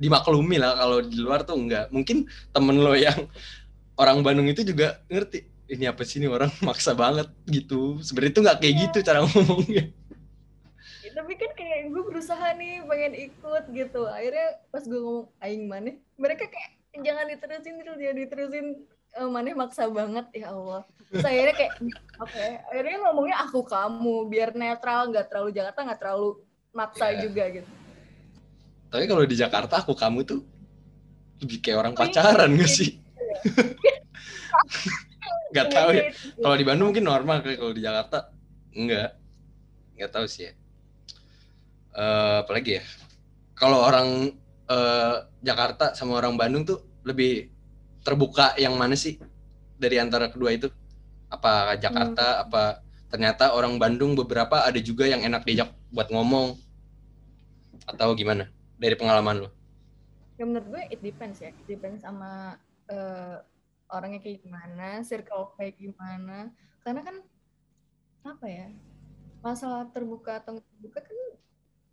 dimaklumi 0.01 0.57
lah 0.57 0.73
kalau 0.73 1.05
di 1.05 1.21
luar 1.21 1.45
tuh 1.45 1.55
enggak 1.55 1.87
mungkin 1.93 2.25
temen 2.49 2.81
lo 2.81 2.97
yang 2.97 3.29
orang 4.01 4.25
Bandung 4.25 4.49
itu 4.49 4.65
juga 4.65 4.97
ngerti 5.05 5.45
ini 5.69 5.85
apa 5.85 6.01
sih 6.01 6.17
ini 6.17 6.25
orang 6.25 6.49
maksa 6.67 6.97
banget 6.97 7.29
gitu. 7.45 8.01
Sebenarnya 8.01 8.33
itu 8.33 8.41
nggak 8.41 8.57
kayak 8.57 8.75
gitu 8.89 8.97
cara 9.05 9.21
ngomongnya. 9.21 9.85
Ya, 11.05 11.11
tapi 11.13 11.37
kan 11.37 11.53
kayak 11.53 11.93
gue 11.93 12.03
berusaha 12.09 12.57
nih 12.57 12.81
pengen 12.89 13.13
ikut 13.29 13.63
gitu. 13.69 14.01
Akhirnya 14.09 14.57
pas 14.73 14.81
gue 14.81 14.97
ngomong 14.97 15.29
aing 15.45 15.69
mana? 15.69 15.93
Mereka 16.17 16.49
kayak 16.49 16.71
jangan 17.05 17.25
diterusin 17.29 17.73
terus 17.81 17.97
jangan 18.01 18.17
diterusin 18.17 18.65
Eh, 19.13 19.29
mana 19.29 19.53
maksa 19.53 19.85
banget 19.93 20.25
ya 20.33 20.49
Allah. 20.49 20.81
Terus 21.13 21.21
akhirnya 21.21 21.53
kayak 21.53 21.73
oke 22.17 22.45
akhirnya 22.73 22.97
ngomongnya 23.05 23.37
aku 23.45 23.61
kamu 23.61 24.15
biar 24.25 24.49
netral 24.57 25.13
nggak 25.13 25.29
terlalu 25.29 25.49
Jakarta 25.53 25.79
nggak 25.85 25.99
terlalu 26.01 26.29
maksa 26.73 27.13
Iya. 27.13 27.29
juga 27.29 27.43
gitu. 27.53 27.69
Tapi 28.89 29.05
kalau 29.05 29.23
di 29.29 29.35
Jakarta 29.37 29.85
aku 29.85 29.93
kamu 29.93 30.25
tuh 30.25 30.41
lebih 31.45 31.61
kayak 31.61 31.77
orang 31.77 31.93
iya. 31.93 32.01
pacaran 32.01 32.49
gak 32.57 32.71
sih? 32.71 32.89
Nggak 35.53 35.67
tahu 35.69 35.89
ya. 35.93 36.09
Iya, 36.09 36.11
kalau 36.41 36.55
di 36.57 36.65
Bandung 36.65 36.87
mungkin 36.89 37.05
normal 37.05 37.45
kayak 37.45 37.61
kalau 37.61 37.73
di 37.77 37.81
Jakarta 37.85 38.17
enggak 38.73 39.09
nggak 39.93 40.09
tahu 40.09 40.25
sih 40.25 40.49
ya. 40.49 40.53
Eh, 41.93 42.37
apalagi 42.41 42.81
ya? 42.81 42.83
Kalau 43.53 43.85
orang 43.85 44.33
eh, 44.65 45.15
Jakarta 45.45 45.93
sama 45.93 46.17
orang 46.17 46.33
Bandung 46.33 46.65
tuh 46.65 46.81
lebih 47.05 47.52
terbuka 48.03 48.53
yang 48.59 48.75
mana 48.75 48.93
sih 48.93 49.17
dari 49.79 49.97
antara 49.97 50.29
kedua 50.29 50.53
itu? 50.53 50.69
Apa 51.31 51.73
Jakarta 51.79 52.45
apa 52.45 52.83
ternyata 53.09 53.57
orang 53.57 53.81
Bandung 53.81 54.13
beberapa 54.13 54.61
ada 54.61 54.77
juga 54.77 55.09
yang 55.09 55.23
enak 55.25 55.47
diajak 55.47 55.73
buat 55.89 56.11
ngomong? 56.11 56.59
Atau 57.89 58.13
gimana? 58.13 58.51
Dari 58.77 58.93
pengalaman 58.93 59.47
lo. 59.47 59.49
Ya 60.37 60.43
menurut 60.45 60.67
gue 60.69 60.83
it 60.93 60.99
depends 61.01 61.41
ya. 61.41 61.49
It 61.49 61.65
depends 61.65 62.03
sama 62.03 62.59
eh, 62.91 63.41
orangnya 63.89 64.19
kayak 64.21 64.43
gimana 64.43 65.01
circle 65.01 65.55
kayak 65.57 65.79
gimana. 65.79 66.51
Karena 66.83 67.01
kan 67.01 67.15
apa 68.23 68.47
ya 68.47 68.67
masalah 69.43 69.91
terbuka 69.91 70.39
atau 70.39 70.63
terbuka 70.63 71.03
kan 71.03 71.17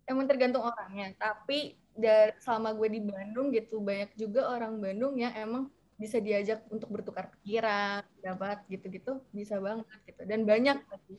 emang 0.05 0.27
tergantung 0.27 0.63
orangnya. 0.67 1.15
Tapi 1.17 1.79
dari 1.95 2.35
selama 2.39 2.71
gue 2.75 2.87
di 2.87 3.01
Bandung 3.03 3.51
gitu 3.51 3.83
banyak 3.83 4.15
juga 4.15 4.47
orang 4.47 4.79
Bandung 4.79 5.19
yang 5.19 5.35
emang 5.35 5.67
bisa 6.01 6.17
diajak 6.17 6.65
untuk 6.73 6.89
bertukar 6.89 7.29
pikiran 7.37 8.01
dapat 8.25 8.65
gitu-gitu 8.65 9.21
bisa 9.29 9.61
banget 9.61 9.85
gitu. 10.09 10.21
Dan 10.25 10.49
banyak 10.49 10.81
lagi 10.81 11.15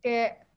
kayak 0.00 0.48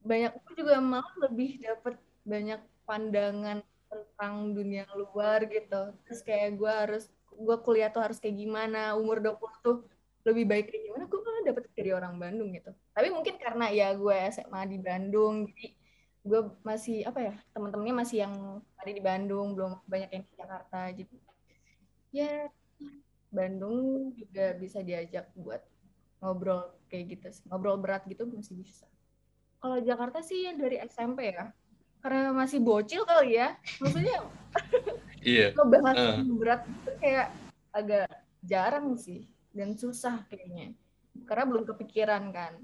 banyak 0.00 0.32
gue 0.32 0.54
juga 0.64 0.80
malah 0.80 1.14
lebih 1.28 1.60
dapat 1.60 2.00
banyak 2.24 2.60
pandangan 2.88 3.60
tentang 3.92 4.34
dunia 4.56 4.88
luar 4.96 5.44
gitu. 5.44 5.92
Terus 6.08 6.20
kayak 6.24 6.56
gue 6.56 6.72
harus 6.72 7.04
gue 7.36 7.56
kuliah 7.60 7.92
tuh 7.92 8.00
harus 8.00 8.16
kayak 8.16 8.40
gimana 8.40 8.96
umur 8.96 9.20
20 9.20 9.36
tuh 9.60 9.84
lebih 10.24 10.48
baik 10.48 10.72
kayak 10.72 10.82
gimana 10.88 11.04
gue 11.04 11.20
malah 11.20 11.42
dapet 11.44 11.62
dari 11.76 11.90
orang 11.92 12.14
Bandung 12.16 12.48
gitu. 12.56 12.72
Tapi 12.96 13.08
mungkin 13.12 13.36
karena 13.36 13.68
ya 13.68 13.92
gue 13.92 14.16
SMA 14.32 14.60
di 14.72 14.78
Bandung 14.80 15.44
jadi 15.52 15.66
gue 16.26 16.40
masih 16.66 17.06
apa 17.06 17.20
ya 17.22 17.34
teman-temannya 17.54 17.94
masih 18.02 18.16
yang 18.26 18.34
ada 18.82 18.90
di 18.90 18.98
Bandung 18.98 19.54
belum 19.54 19.78
banyak 19.86 20.10
yang 20.10 20.24
di 20.26 20.32
Jakarta 20.34 20.80
jadi 20.90 21.16
ya 22.10 22.50
Bandung 23.36 24.16
juga 24.16 24.56
bisa 24.56 24.80
diajak 24.80 25.28
buat 25.36 25.60
ngobrol 26.24 26.72
kayak 26.88 27.04
gitu 27.12 27.28
sih. 27.28 27.44
ngobrol 27.52 27.76
berat 27.76 28.08
gitu 28.08 28.24
masih 28.24 28.56
bisa. 28.56 28.88
Kalau 29.60 29.76
Jakarta 29.84 30.24
sih 30.24 30.48
yang 30.48 30.56
dari 30.56 30.80
SMP 30.88 31.36
ya. 31.36 31.52
Karena 32.00 32.32
masih 32.32 32.64
bocil 32.64 33.04
kali 33.04 33.36
ya. 33.36 33.60
Maksudnya 33.82 34.24
iya. 35.20 35.52
ngebahas 35.52 35.96
Eh. 35.96 36.04
yang 36.16 36.36
berat 36.40 36.62
itu 36.64 36.90
kayak 37.02 37.28
agak 37.76 38.08
jarang 38.40 38.96
sih 38.96 39.28
dan 39.52 39.76
susah 39.76 40.24
kayaknya. 40.32 40.72
Karena 41.28 41.44
belum 41.44 41.64
kepikiran 41.68 42.32
kan. 42.32 42.56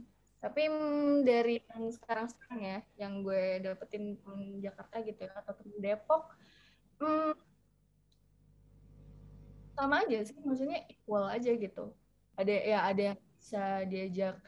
Tapi 0.43 0.63
mm, 0.67 1.23
dari 1.23 1.63
yang 1.63 1.93
sekarang-sekarang 1.93 2.61
ya 2.65 2.79
yang 2.99 3.23
gue 3.23 3.63
dapetin 3.63 4.17
temen 4.19 4.59
Jakarta 4.59 4.97
gitu 5.05 5.21
ya 5.23 5.33
atau 5.39 5.55
temen 5.55 5.79
Depok 5.79 6.35
hmm, 6.99 7.52
sama 9.83 10.07
aja 10.07 10.19
sih 10.23 10.39
maksudnya 10.47 10.79
equal 10.87 11.27
aja 11.27 11.51
gitu. 11.51 11.91
Ada 12.39 12.55
ya 12.55 12.79
ada 12.87 13.03
yang 13.13 13.19
bisa 13.35 13.65
diajak 13.91 14.39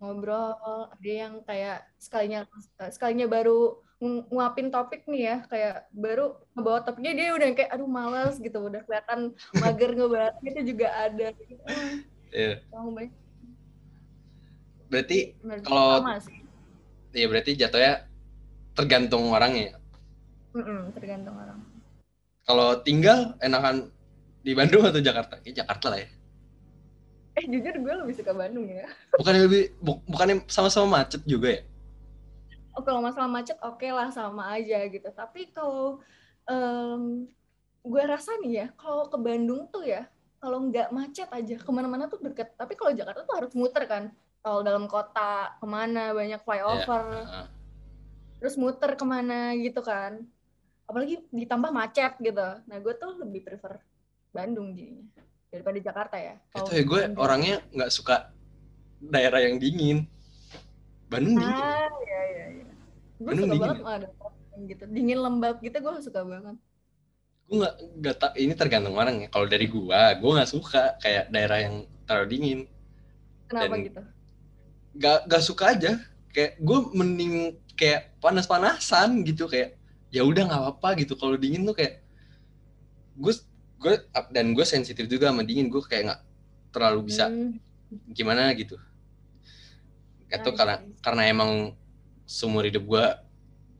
ngobrol 0.00 0.56
ada 0.88 1.10
yang 1.12 1.44
kayak 1.44 1.84
sekalinya 2.00 2.48
sekalinya 2.88 3.28
baru 3.28 3.76
ng- 4.00 4.32
nguapin 4.32 4.72
topik 4.72 5.04
nih 5.04 5.22
ya 5.28 5.36
kayak 5.44 5.76
baru 5.92 6.32
ngebawa 6.56 6.80
topiknya 6.80 7.12
dia 7.12 7.36
udah 7.36 7.48
kayak 7.52 7.70
aduh 7.76 7.84
malas 7.84 8.40
gitu. 8.40 8.56
Udah 8.64 8.80
kelihatan 8.88 9.36
mager 9.60 9.92
ngebahasnya 9.92 10.48
itu 10.48 10.62
juga 10.72 10.88
ada. 10.96 11.28
Iya. 12.32 12.64
Emang 12.72 12.96
banyak. 12.96 13.12
Berarti 14.90 15.18
Kalau- 15.62 16.02
iya 17.12 17.26
berarti 17.28 17.52
jatuhnya 17.54 18.06
tergantung 18.74 19.28
orangnya 19.30 19.76
Mm-mm, 20.50 20.90
tergantung 20.96 21.36
orang. 21.38 21.62
Kalau 22.42 22.82
tinggal 22.82 23.38
enakan 23.38 23.94
di 24.44 24.52
Bandung 24.58 24.84
atau 24.88 25.00
Jakarta? 25.08 25.34
Ya 25.46 25.52
Jakarta 25.64 25.86
lah 25.92 25.98
ya. 26.04 26.08
Eh 27.38 27.44
jujur 27.52 27.74
gue 27.84 27.94
lebih 28.00 28.14
suka 28.18 28.32
Bandung 28.40 28.66
ya. 28.70 28.86
Bukannya 29.18 29.42
lebih 29.46 29.62
bu- 29.84 30.02
bukannya 30.10 30.36
sama-sama 30.50 30.86
macet 31.02 31.22
juga 31.26 31.48
ya? 31.58 31.62
Oh 32.76 32.82
kalau 32.86 33.00
masalah 33.02 33.30
macet 33.30 33.58
oke 33.66 33.86
lah 33.98 34.08
sama 34.14 34.42
aja 34.56 34.76
gitu. 34.94 35.08
Tapi 35.10 35.50
kalau 35.54 35.98
em, 36.50 37.02
gue 37.92 38.02
rasa 38.12 38.30
nih 38.42 38.52
ya 38.60 38.66
kalau 38.80 39.04
ke 39.12 39.18
Bandung 39.26 39.60
tuh 39.72 39.82
ya 39.94 40.06
kalau 40.42 40.58
nggak 40.68 40.88
macet 40.98 41.28
aja 41.38 41.54
ke 41.66 41.70
mana-mana 41.76 42.04
tuh 42.12 42.20
deket. 42.26 42.48
Tapi 42.60 42.72
kalau 42.78 42.92
Jakarta 42.98 43.20
tuh 43.28 43.36
harus 43.38 43.52
muter 43.60 43.84
kan. 43.92 44.04
Kalau 44.44 44.60
dalam 44.68 44.84
kota 44.88 45.52
ke 45.60 45.66
mana 45.68 46.00
banyak 46.18 46.40
flyover. 46.46 47.04
Heeh. 47.28 47.46
terus 48.40 48.54
muter 48.62 48.90
ke 49.00 49.04
mana 49.14 49.34
gitu 49.64 49.80
kan. 49.90 50.12
Apalagi 50.88 51.14
ditambah 51.40 51.70
macet 51.80 52.12
gitu. 52.26 52.46
Nah 52.68 52.76
gue 52.84 52.94
tuh 53.02 53.10
lebih 53.22 53.40
prefer 53.46 53.74
Bandung 54.30 54.72
jadinya 54.72 55.06
daripada 55.50 55.78
Jakarta 55.78 56.16
ya. 56.16 56.34
Itu 56.54 56.70
ya 56.70 56.82
gue 56.82 57.00
Bandung- 57.06 57.18
orangnya 57.18 57.56
nggak 57.70 57.90
suka 57.90 58.30
daerah 59.00 59.40
yang 59.42 59.58
dingin. 59.58 60.06
Bandung 61.10 61.34
dingin. 61.36 61.58
Ah 61.58 61.90
ya 62.06 62.20
ya 62.22 62.44
ya 62.54 62.64
gue 63.18 63.26
Bandung 63.26 63.46
suka 63.46 63.54
dingin 63.54 63.66
banget 63.66 63.78
ya? 63.82 63.90
ada 63.90 64.08
yang 64.54 64.62
gitu. 64.66 64.84
Dingin 64.86 65.18
lembab 65.18 65.56
gitu 65.58 65.76
gue 65.76 65.92
suka 66.00 66.20
banget. 66.22 66.56
Gue 67.44 67.56
nggak 67.58 67.74
nggak 67.98 68.16
tak 68.16 68.32
ini 68.38 68.52
tergantung 68.54 68.94
orang 68.94 69.16
ya. 69.20 69.28
Kalau 69.28 69.46
dari 69.46 69.66
gua 69.66 70.14
gue 70.14 70.30
nggak 70.30 70.50
suka 70.50 70.94
kayak 71.02 71.24
daerah 71.28 71.58
yang 71.58 71.74
terlalu 72.06 72.26
dingin. 72.30 72.60
Kenapa 73.50 73.74
Dan- 73.74 73.84
gitu? 73.90 74.02
nggak 74.94 75.18
nggak 75.26 75.42
suka 75.42 75.64
aja. 75.74 75.92
Kayak 76.30 76.62
gue 76.62 76.78
mending 76.94 77.34
kayak 77.74 78.14
panas-panasan 78.22 79.26
gitu 79.26 79.50
kayak 79.50 79.74
ya 80.14 80.22
udah 80.22 80.46
nggak 80.46 80.60
apa-apa 80.62 81.02
gitu. 81.02 81.18
Kalau 81.18 81.34
dingin 81.34 81.66
tuh 81.66 81.74
kayak 81.74 81.98
gue 83.18 83.34
gue 83.80 83.94
dan 84.34 84.46
gue 84.56 84.66
sensitif 84.68 85.06
juga 85.10 85.32
sama 85.32 85.42
dingin. 85.48 85.68
Gue 85.72 85.82
kayak 85.84 86.02
nggak 86.08 86.20
terlalu 86.74 87.00
bisa 87.10 87.26
Hmm, 87.26 87.58
gimana 88.12 88.52
gitu. 88.56 88.76
Itu 90.30 90.50
karena 90.54 90.76
karena 91.04 91.22
emang 91.32 91.50
seumur 92.26 92.62
hidup 92.68 92.84
gue 92.86 93.04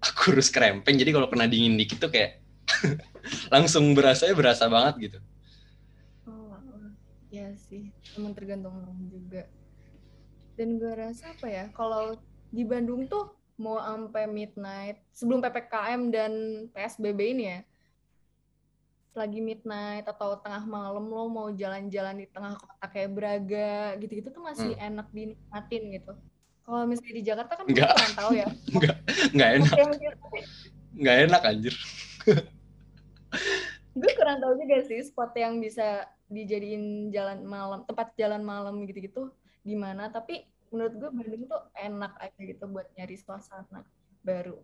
kurus 0.20 0.50
krempeng 0.50 0.96
jadi 0.98 1.10
kalau 1.14 1.28
kena 1.30 1.46
dingin 1.46 1.78
dikit 1.78 1.98
tuh 2.02 2.10
kayak 2.14 2.42
langsung 3.54 3.92
berasa 3.96 4.30
berasa 4.34 4.66
banget 4.70 4.94
gitu. 5.10 5.18
Oh, 6.28 6.56
oh, 6.56 6.88
ya 7.30 7.52
sih. 7.56 7.92
Emang 8.16 8.32
tergantung 8.36 8.74
orang 8.80 9.00
juga. 9.12 9.42
Dan 10.58 10.78
gue 10.80 10.92
rasa 10.94 11.34
apa 11.34 11.46
ya 11.48 11.64
kalau 11.72 12.20
di 12.52 12.62
Bandung 12.68 13.08
tuh 13.08 13.32
mau 13.60 13.76
sampai 13.80 14.24
midnight 14.28 14.96
sebelum 15.12 15.40
ppkm 15.44 16.00
dan 16.12 16.32
psbb 16.72 17.20
ini 17.36 17.44
ya 17.52 17.58
lagi 19.11 19.42
midnight 19.42 20.07
atau 20.07 20.38
tengah 20.38 20.62
malam 20.64 21.11
lo 21.11 21.27
mau 21.27 21.49
jalan-jalan 21.51 22.23
di 22.23 22.27
tengah 22.31 22.55
kota 22.55 22.87
kayak 22.87 23.11
Braga 23.11 23.99
gitu-gitu 23.99 24.31
tuh 24.31 24.42
masih 24.42 24.79
enak 24.79 25.11
dinikmatin 25.11 25.83
gitu. 25.99 26.12
Kalau 26.62 26.87
misalnya 26.87 27.14
di 27.18 27.25
Jakarta 27.27 27.53
kan 27.59 27.64
gue 27.66 27.75
Enggak. 27.75 27.90
kurang 27.99 28.14
tahu 28.14 28.33
ya. 28.38 28.46
Nggak. 29.35 29.51
Enak. 29.59 29.77
Mungkin- 29.77 30.18
nggak 30.90 31.16
enak 31.31 31.42
anjir. 31.46 31.75
Gue 34.01 34.12
kurang 34.14 34.38
tahu 34.38 34.55
juga 34.59 34.77
sih 34.87 35.03
spot 35.03 35.35
yang 35.35 35.59
bisa 35.59 36.07
dijadiin 36.31 37.11
jalan 37.11 37.42
malam 37.42 37.83
tempat 37.87 38.14
jalan 38.14 38.42
malam 38.42 38.87
gitu-gitu 38.87 39.35
di 39.66 39.75
mana 39.75 40.11
tapi 40.14 40.46
menurut 40.70 40.94
gue 40.94 41.11
Bandung 41.11 41.44
tuh 41.51 41.62
enak 41.75 42.14
aja 42.23 42.40
gitu 42.42 42.70
buat 42.70 42.87
nyari 42.94 43.18
suasana 43.18 43.83
baru. 44.23 44.62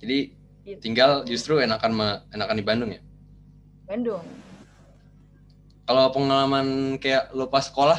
Jadi 0.00 0.36
Gitu. 0.60 0.92
tinggal 0.92 1.24
justru 1.24 1.56
enakan 1.56 2.20
enakan 2.30 2.56
di 2.56 2.64
Bandung 2.64 2.90
ya? 2.92 3.00
Bandung. 3.88 4.22
Kalau 5.88 6.12
pengalaman 6.14 7.00
kayak 7.00 7.32
lo 7.34 7.48
pas 7.48 7.64
sekolah 7.66 7.98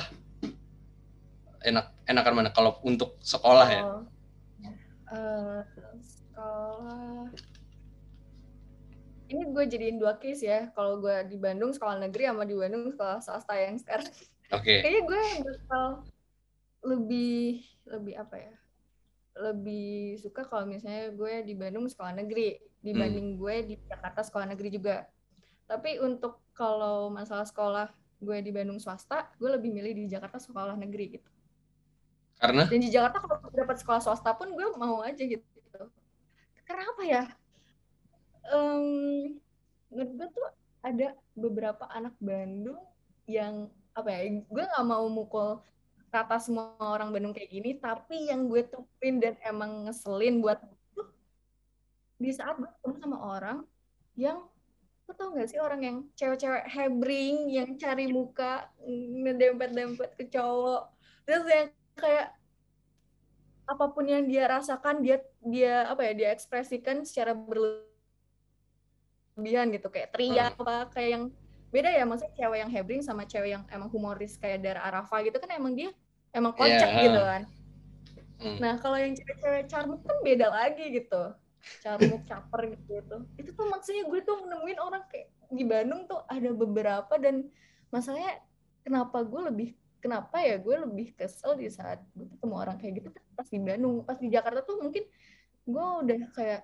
enak 1.66 1.86
enakan 2.06 2.34
mana? 2.38 2.50
Kalau 2.54 2.80
untuk 2.86 3.18
sekolah 3.20 3.68
ya? 3.68 3.82
Oh. 3.84 4.04
Eh, 5.12 5.60
sekolah 6.00 7.28
ini 9.32 9.48
gue 9.48 9.64
jadiin 9.64 9.98
dua 9.98 10.20
case 10.20 10.44
ya. 10.44 10.70
Kalau 10.76 11.00
gue 11.00 11.16
di 11.28 11.40
Bandung 11.40 11.72
sekolah 11.72 11.98
negeri 11.98 12.30
sama 12.30 12.44
di 12.44 12.56
Bandung 12.56 12.92
sekolah 12.92 13.20
swasta 13.24 13.56
yang 13.58 13.80
sekarang. 13.80 14.12
Oke. 14.52 14.84
Kayaknya 14.84 15.02
gue 15.08 15.24
bakal 15.48 15.86
lebih 16.82 17.64
lebih 17.88 18.14
apa 18.18 18.36
ya 18.38 18.54
lebih 19.42 20.22
suka 20.22 20.46
kalau 20.46 20.70
misalnya 20.70 21.10
gue 21.10 21.34
di 21.42 21.54
Bandung 21.58 21.90
sekolah 21.90 22.14
negeri 22.14 22.62
dibanding 22.82 23.38
gue 23.42 23.56
di 23.66 23.76
Jakarta 23.90 24.22
sekolah 24.22 24.46
negeri 24.54 24.70
juga. 24.70 25.10
Tapi 25.66 25.98
untuk 25.98 26.42
kalau 26.54 27.10
masalah 27.10 27.46
sekolah 27.50 27.90
gue 28.22 28.38
di 28.46 28.54
Bandung 28.54 28.78
swasta 28.78 29.34
gue 29.42 29.50
lebih 29.50 29.74
milih 29.74 29.98
di 29.98 30.06
Jakarta 30.06 30.38
sekolah 30.38 30.78
negeri 30.78 31.18
gitu. 31.18 31.30
Karena? 32.38 32.66
Dan 32.70 32.82
di 32.82 32.90
Jakarta 32.90 33.18
kalau 33.22 33.38
dapat 33.54 33.78
sekolah 33.82 34.02
swasta 34.02 34.34
pun 34.38 34.54
gue 34.54 34.68
mau 34.78 35.02
aja 35.02 35.22
gitu. 35.22 35.82
Karena 36.66 36.84
apa 36.90 37.04
ya? 37.06 37.24
Em, 38.50 38.86
menurut 39.90 40.12
gue 40.18 40.28
tuh 40.34 40.48
ada 40.82 41.14
beberapa 41.38 41.86
anak 41.94 42.18
Bandung 42.18 42.82
yang 43.30 43.70
apa 43.92 44.10
ya 44.10 44.20
gue 44.40 44.64
nggak 44.66 44.88
mau 44.88 45.06
mukul 45.12 45.62
rata 46.12 46.38
semua 46.44 46.76
orang 46.80 47.16
Bandung 47.16 47.32
kayak 47.32 47.50
gini 47.50 47.80
tapi 47.80 48.28
yang 48.28 48.52
gue 48.52 48.68
tupin 48.68 49.24
dan 49.24 49.40
emang 49.48 49.88
ngeselin 49.88 50.44
buat 50.44 50.60
tuh 50.92 51.08
di 52.20 52.30
saat 52.36 52.60
gue 52.60 52.68
ketemu 52.68 52.96
sama 53.00 53.18
orang 53.24 53.64
yang 54.20 54.44
lo 55.08 55.12
tau 55.16 55.32
gak 55.32 55.48
sih 55.52 55.60
orang 55.60 55.82
yang 55.84 55.98
cewek-cewek 56.20 56.68
hebring 56.68 57.48
yang 57.48 57.80
cari 57.80 58.12
muka 58.12 58.68
ngedempet-dempet 59.24 60.20
ke 60.20 60.28
cowok 60.28 60.92
terus 61.24 61.48
yang 61.48 61.72
kayak 61.96 62.36
apa 63.72 63.86
pun 63.88 64.04
yang 64.04 64.28
dia 64.28 64.52
rasakan 64.52 65.00
dia 65.00 65.24
dia 65.40 65.88
apa 65.88 66.04
ya 66.12 66.14
dia 66.16 66.30
ekspresikan 66.36 67.08
secara 67.08 67.32
berlebihan 67.32 67.88
gitu 69.72 69.88
kayak 69.88 70.12
teriak 70.12 70.60
apa 70.60 70.92
kayak 70.92 71.10
yang 71.16 71.32
beda 71.72 71.90
ya 71.90 72.04
maksudnya 72.04 72.36
cewek 72.36 72.58
yang 72.60 72.72
hebring 72.72 73.02
sama 73.02 73.24
cewek 73.24 73.56
yang 73.56 73.64
emang 73.72 73.88
humoris 73.88 74.36
kayak 74.36 74.60
Dara 74.60 74.84
Arafa 74.84 75.24
gitu 75.24 75.40
kan 75.40 75.50
emang 75.52 75.74
dia 75.74 75.90
emang 76.32 76.52
kocak 76.54 76.90
Iya. 76.90 77.04
gitu 77.08 77.22
kan 77.22 77.44
Hmm. 78.42 78.58
nah 78.58 78.74
kalau 78.76 78.98
yang 78.98 79.14
cewek-cewek 79.14 79.70
charmuk 79.70 80.02
kan 80.02 80.18
beda 80.26 80.50
lagi 80.50 80.90
gitu 80.90 81.38
charmuk 81.80 82.26
caper 82.26 82.74
gitu 82.74 83.22
itu 83.38 83.50
tuh 83.54 83.70
maksudnya 83.70 84.10
gue 84.10 84.20
tuh 84.26 84.34
menemuin 84.42 84.82
orang 84.82 85.06
kayak 85.08 85.30
di 85.48 85.62
Bandung 85.62 86.10
tuh 86.10 86.26
ada 86.26 86.50
beberapa 86.50 87.14
dan 87.22 87.46
masalahnya 87.94 88.42
kenapa 88.82 89.22
gue 89.22 89.42
lebih 89.46 89.70
kenapa 90.02 90.42
ya 90.42 90.58
gue 90.58 90.74
lebih 90.74 91.14
kesel 91.14 91.54
di 91.54 91.70
saat 91.70 92.02
gue 92.18 92.26
ketemu 92.26 92.56
orang 92.58 92.82
kayak 92.82 92.94
gitu 92.98 93.08
pas 93.38 93.46
di 93.46 93.62
Bandung 93.62 94.02
pas 94.02 94.18
di 94.18 94.28
Jakarta 94.34 94.66
tuh 94.66 94.82
mungkin 94.82 95.06
gue 95.62 95.86
udah 96.02 96.20
kayak 96.34 96.62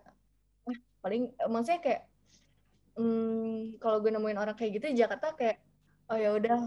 ah, 0.65 0.79
paling 1.05 1.29
maksudnya 1.45 1.77
kayak 1.77 2.01
hmm, 2.97 3.77
kalau 3.79 4.01
gue 4.01 4.11
nemuin 4.11 4.37
orang 4.37 4.55
kayak 4.57 4.81
gitu 4.81 4.85
di 4.91 4.97
Jakarta 4.99 5.31
kayak 5.37 5.61
oh 6.09 6.17
ya 6.17 6.29
udah 6.35 6.57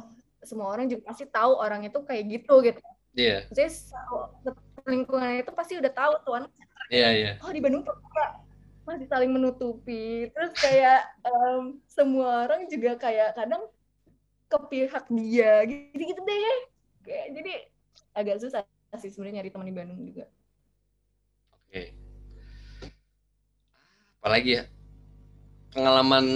semua 0.40 0.72
orang 0.72 0.88
juga 0.88 1.12
pasti 1.12 1.28
tahu 1.28 1.52
orang 1.58 1.84
itu 1.84 1.98
kayak 2.06 2.24
gitu 2.30 2.54
gitu. 2.64 2.80
Iya. 3.12 3.50
Maksudnya 3.50 3.72
satu 4.46 4.54
lingkungan 4.86 5.42
itu 5.42 5.52
pasti 5.52 5.74
udah 5.76 5.92
tahu 5.92 6.12
tuh 6.24 6.34
anak 6.40 6.50
iya 6.88 7.08
iya. 7.12 7.32
Oh 7.44 7.52
di 7.52 7.60
Bandung 7.60 7.84
tuh 7.84 7.94
masih 8.86 9.06
saling 9.10 9.30
menutupi. 9.30 10.30
Terus 10.32 10.52
kayak 10.56 11.10
em, 11.26 11.82
semua 11.90 12.48
orang 12.48 12.70
juga 12.70 12.96
kayak 12.96 13.36
kadang 13.36 13.66
ke 14.50 14.58
pihak 14.70 15.04
dia 15.12 15.52
gitu 15.66 16.02
gitu 16.14 16.20
deh. 16.24 16.58
Kayak 17.04 17.26
jadi 17.36 17.52
agak 18.16 18.36
susah 18.42 18.62
sih 18.98 19.10
sebenarnya 19.10 19.42
nyari 19.42 19.50
teman 19.52 19.68
di 19.68 19.76
Bandung 19.76 20.00
juga. 20.02 20.26
Oke. 21.54 21.94
Apalagi 24.20 24.50
ya 24.60 24.64
pengalaman 25.70 26.26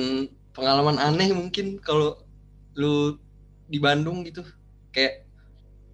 pengalaman 0.55 0.97
aneh 1.03 1.35
mungkin 1.35 1.83
kalau 1.83 2.23
lu 2.79 3.19
di 3.67 3.79
Bandung 3.83 4.23
gitu. 4.27 4.47
Kayak 4.95 5.27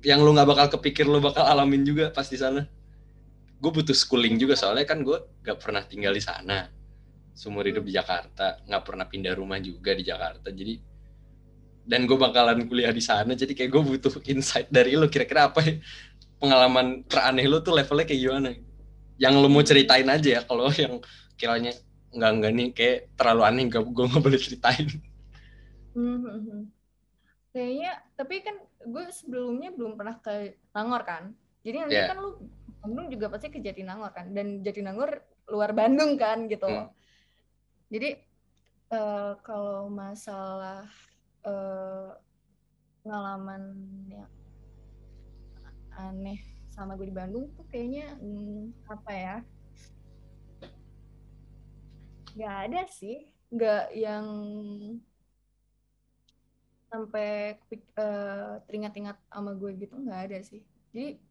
yang 0.05 0.25
lu 0.25 0.33
nggak 0.33 0.49
bakal 0.49 0.67
kepikir 0.79 1.09
lu 1.09 1.21
bakal 1.21 1.45
alamin 1.45 1.85
juga 1.85 2.13
pas 2.13 2.29
di 2.29 2.37
sana. 2.37 2.69
Gue 3.61 3.73
butuh 3.73 3.93
schooling 3.93 4.41
juga 4.41 4.57
soalnya 4.57 4.89
kan 4.89 5.05
gue 5.05 5.21
gak 5.45 5.61
pernah 5.61 5.85
tinggal 5.85 6.17
di 6.17 6.25
sana. 6.25 6.73
Seumur 7.37 7.65
hidup 7.69 7.85
di 7.85 7.93
Jakarta 7.93 8.61
nggak 8.65 8.83
pernah 8.85 9.05
pindah 9.05 9.37
rumah 9.37 9.61
juga 9.61 9.93
di 9.93 10.05
Jakarta. 10.05 10.49
Jadi 10.49 10.81
dan 11.85 12.05
gue 12.05 12.17
bakalan 12.17 12.69
kuliah 12.69 12.93
di 12.93 13.01
sana 13.01 13.33
jadi 13.33 13.57
kayak 13.57 13.71
gue 13.73 13.83
butuh 13.97 14.13
insight 14.29 14.69
dari 14.69 14.97
lo 14.97 15.09
kira-kira 15.09 15.53
apa 15.53 15.61
ya? 15.65 15.81
Pengalaman 16.41 17.05
teraneh 17.05 17.45
lo 17.45 17.61
tuh 17.61 17.77
levelnya 17.77 18.09
kayak 18.09 18.21
gimana? 18.21 18.49
Yang 19.21 19.35
lo 19.37 19.49
mau 19.53 19.61
ceritain 19.61 20.09
aja 20.09 20.29
ya 20.29 20.41
kalau 20.45 20.73
yang 20.73 21.01
kiranya 21.37 21.77
nggak 22.11 22.31
nggak 22.39 22.53
nih 22.59 22.69
kayak 22.75 22.99
terlalu 23.15 23.43
aneh 23.47 23.63
gak 23.71 23.83
gue 23.87 24.05
nggak 24.11 24.25
boleh 24.25 24.41
ceritain. 24.41 24.87
Hmm, 25.91 26.71
kayaknya 27.51 27.99
tapi 28.15 28.47
kan 28.47 28.57
gue 28.87 29.05
sebelumnya 29.11 29.75
belum 29.75 29.99
pernah 29.99 30.17
ke 30.23 30.55
Nangor 30.71 31.03
kan? 31.03 31.35
Jadi 31.67 31.77
nanti 31.83 31.99
Iya. 31.99 32.07
kan 32.11 32.17
lu 32.23 32.31
Bandung 32.81 33.07
juga 33.13 33.27
pasti 33.29 33.53
ke 33.53 33.59
Jatinangor 33.61 34.11
kan? 34.15 34.33
Dan 34.33 34.63
Jatinangor 34.65 35.21
luar 35.51 35.75
Bandung 35.75 36.15
kan 36.15 36.47
gitu 36.47 36.67
Hmm. 36.67 36.89
jadi 37.91 38.23
eh, 38.91 39.33
kalau 39.43 39.91
masalah 39.91 40.87
eh, 41.43 42.11
pengalaman 43.03 43.63
yang 44.07 44.31
aneh 45.99 46.39
sama 46.71 46.95
gue 46.95 47.11
di 47.11 47.17
Bandung 47.17 47.51
tuh 47.59 47.67
kayaknya 47.67 48.15
hmm, 48.23 48.87
apa 48.87 49.11
ya 49.13 49.37
nggak 52.35 52.57
ada 52.69 52.83
sih. 52.91 53.27
Nggak 53.51 53.85
yang 53.95 54.27
sampai 56.91 57.55
eh, 57.71 58.53
teringat-ingat 58.67 59.17
sama 59.31 59.55
gue 59.55 59.71
gitu 59.79 59.95
nggak 59.95 60.21
ada 60.31 60.39
sih. 60.43 60.61
Jadi 60.91 61.23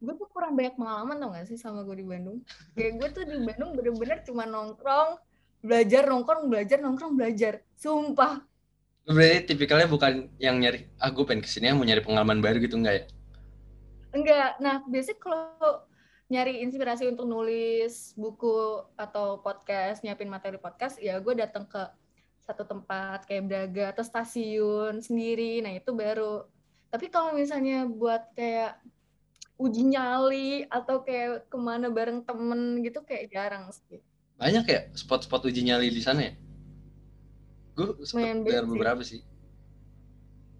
gue 0.00 0.14
tuh 0.16 0.28
kurang 0.32 0.56
banyak 0.56 0.80
pengalaman 0.80 1.20
tau 1.20 1.30
gak 1.36 1.44
sih 1.44 1.60
sama 1.60 1.84
gue 1.84 2.00
di 2.00 2.06
Bandung? 2.08 2.40
Kayak 2.72 2.92
gue 2.96 3.08
tuh 3.20 3.24
di 3.28 3.36
Bandung 3.44 3.76
bener-bener 3.76 4.24
cuma 4.24 4.48
nongkrong 4.48 5.20
belajar 5.60 6.08
nongkrong 6.08 6.48
belajar 6.48 6.80
nongkrong 6.80 7.14
belajar. 7.20 7.60
Sumpah. 7.76 8.40
Berarti 9.04 9.52
tipikalnya 9.52 9.88
bukan 9.88 10.32
yang 10.40 10.56
nyari 10.56 10.88
ah 10.96 11.12
gue 11.12 11.24
pengen 11.24 11.44
ke 11.44 11.48
sini 11.52 11.72
mau 11.76 11.84
nyari 11.84 12.00
pengalaman 12.00 12.40
baru 12.40 12.60
gitu 12.64 12.80
enggak 12.80 12.94
ya? 12.96 13.04
Enggak 14.16 14.50
nah 14.60 14.80
biasanya 14.88 15.18
kalau 15.20 15.84
nyari 16.30 16.62
inspirasi 16.62 17.10
untuk 17.10 17.26
nulis 17.26 18.14
buku 18.14 18.86
atau 18.94 19.42
podcast 19.42 20.06
nyiapin 20.06 20.30
materi 20.30 20.62
podcast 20.62 21.02
ya 21.02 21.18
gue 21.18 21.34
datang 21.34 21.66
ke 21.66 21.82
satu 22.46 22.62
tempat 22.62 23.26
kayak 23.26 23.50
Braga 23.50 23.84
atau 23.90 24.06
stasiun 24.06 25.02
sendiri 25.02 25.58
nah 25.58 25.74
itu 25.74 25.90
baru 25.90 26.46
tapi 26.86 27.10
kalau 27.10 27.34
misalnya 27.34 27.82
buat 27.90 28.30
kayak 28.38 28.78
uji 29.58 29.90
nyali 29.90 30.64
atau 30.70 31.02
kayak 31.02 31.50
ke 31.50 31.58
mana 31.58 31.90
bareng 31.90 32.22
temen 32.22 32.78
gitu 32.86 33.02
kayak 33.02 33.26
jarang 33.34 33.66
sih 33.74 33.98
banyak 34.38 34.64
ya 34.70 34.80
spot-spot 34.94 35.50
uji 35.50 35.66
nyali 35.66 35.90
di 35.90 36.00
sana 36.00 36.30
ya 36.30 36.32
gue 37.74 38.06
sempet 38.06 38.46
banyak 38.46 38.54
sih. 38.54 38.70
beberapa 38.70 39.02
sih 39.02 39.20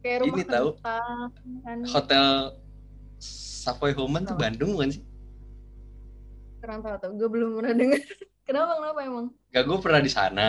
kayak 0.02 0.18
rumah 0.26 0.34
Ini 0.34 0.44
tahu. 0.50 0.68
kan 0.82 1.78
hotel 1.86 2.26
Savoy 3.20 3.92
Homan 3.92 4.24
tuh? 4.24 4.34
Bandung 4.34 4.72
bukan 4.74 4.98
sih 4.98 5.02
kurang 6.60 6.80
tahu 6.84 6.94
tuh 7.00 7.10
gue 7.16 7.28
belum 7.32 7.50
pernah 7.58 7.74
dengar 7.74 8.00
kenapa 8.48 8.72
kenapa 8.76 9.00
emang? 9.02 9.26
Gak 9.50 9.64
gue 9.66 9.78
pernah 9.80 10.00
di 10.04 10.10
sana 10.12 10.48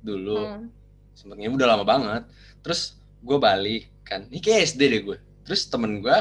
dulu. 0.00 0.40
Nah, 0.40 0.64
sempetnya 1.12 1.48
udah 1.52 1.68
lama 1.76 1.84
banget. 1.84 2.22
Terus 2.64 2.96
gue 3.20 3.38
balik 3.38 3.92
kan. 4.02 4.24
Ini 4.32 4.40
kayak 4.40 4.60
SD 4.74 4.80
deh 4.88 5.02
gue 5.04 5.18
terus 5.46 5.62
temen 5.70 6.02
gue 6.02 6.18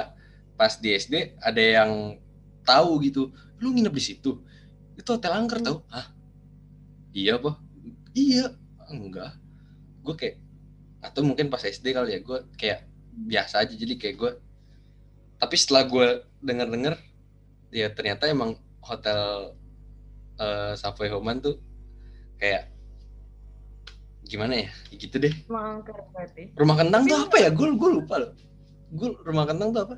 pas 0.53 0.73
di 0.77 0.93
SD 0.93 1.41
ada 1.41 1.57
yang 1.57 2.21
tahu 2.61 3.01
gitu 3.01 3.33
lu 3.57 3.73
nginep 3.73 3.93
di 3.95 4.03
situ? 4.03 4.37
Itu 4.95 5.09
hotel 5.17 5.33
angker 5.33 5.59
Hmm. 5.63 5.67
tahu 5.67 5.77
ah 5.91 6.07
iya 7.15 7.39
apa 7.39 7.57
iya. 8.13 8.51
Enggak. 8.91 9.33
Gue 10.05 10.13
kayak 10.13 10.37
atau 11.01 11.21
mungkin 11.21 11.49
pas 11.49 11.61
SD 11.61 11.93
kali 11.93 12.17
ya 12.17 12.19
gue 12.21 12.39
kayak 12.59 12.85
biasa 13.25 13.65
aja. 13.65 13.73
Jadi 13.73 13.95
kayak 13.97 14.15
gue 14.19 14.31
tapi 15.35 15.55
setelah 15.59 15.83
gue 15.85 16.07
denger 16.39 16.67
denger 16.71 16.93
ya 17.75 17.91
ternyata 17.91 18.29
emang 18.31 18.55
hotel 18.85 19.51
eh, 20.37 20.73
Savoy 20.77 21.09
Homan 21.09 21.41
tuh 21.41 21.57
kayak 22.37 22.69
gimana 24.29 24.65
ya? 24.65 24.69
Gitu 24.93 25.17
deh. 25.17 25.33
Emang 25.49 25.81
angker 25.81 25.97
berarti. 26.13 26.53
Rumah 26.53 26.75
kentang 26.77 27.01
Tapi 27.05 27.11
tuh 27.11 27.17
apa 27.25 27.35
ya? 27.41 27.49
Gue 27.49 27.67
gue 27.73 27.89
lupa 27.89 28.15
loh. 28.21 28.31
Gue 28.93 29.09
rumah 29.25 29.45
kentang 29.49 29.73
tuh 29.73 29.81
apa? 29.89 29.95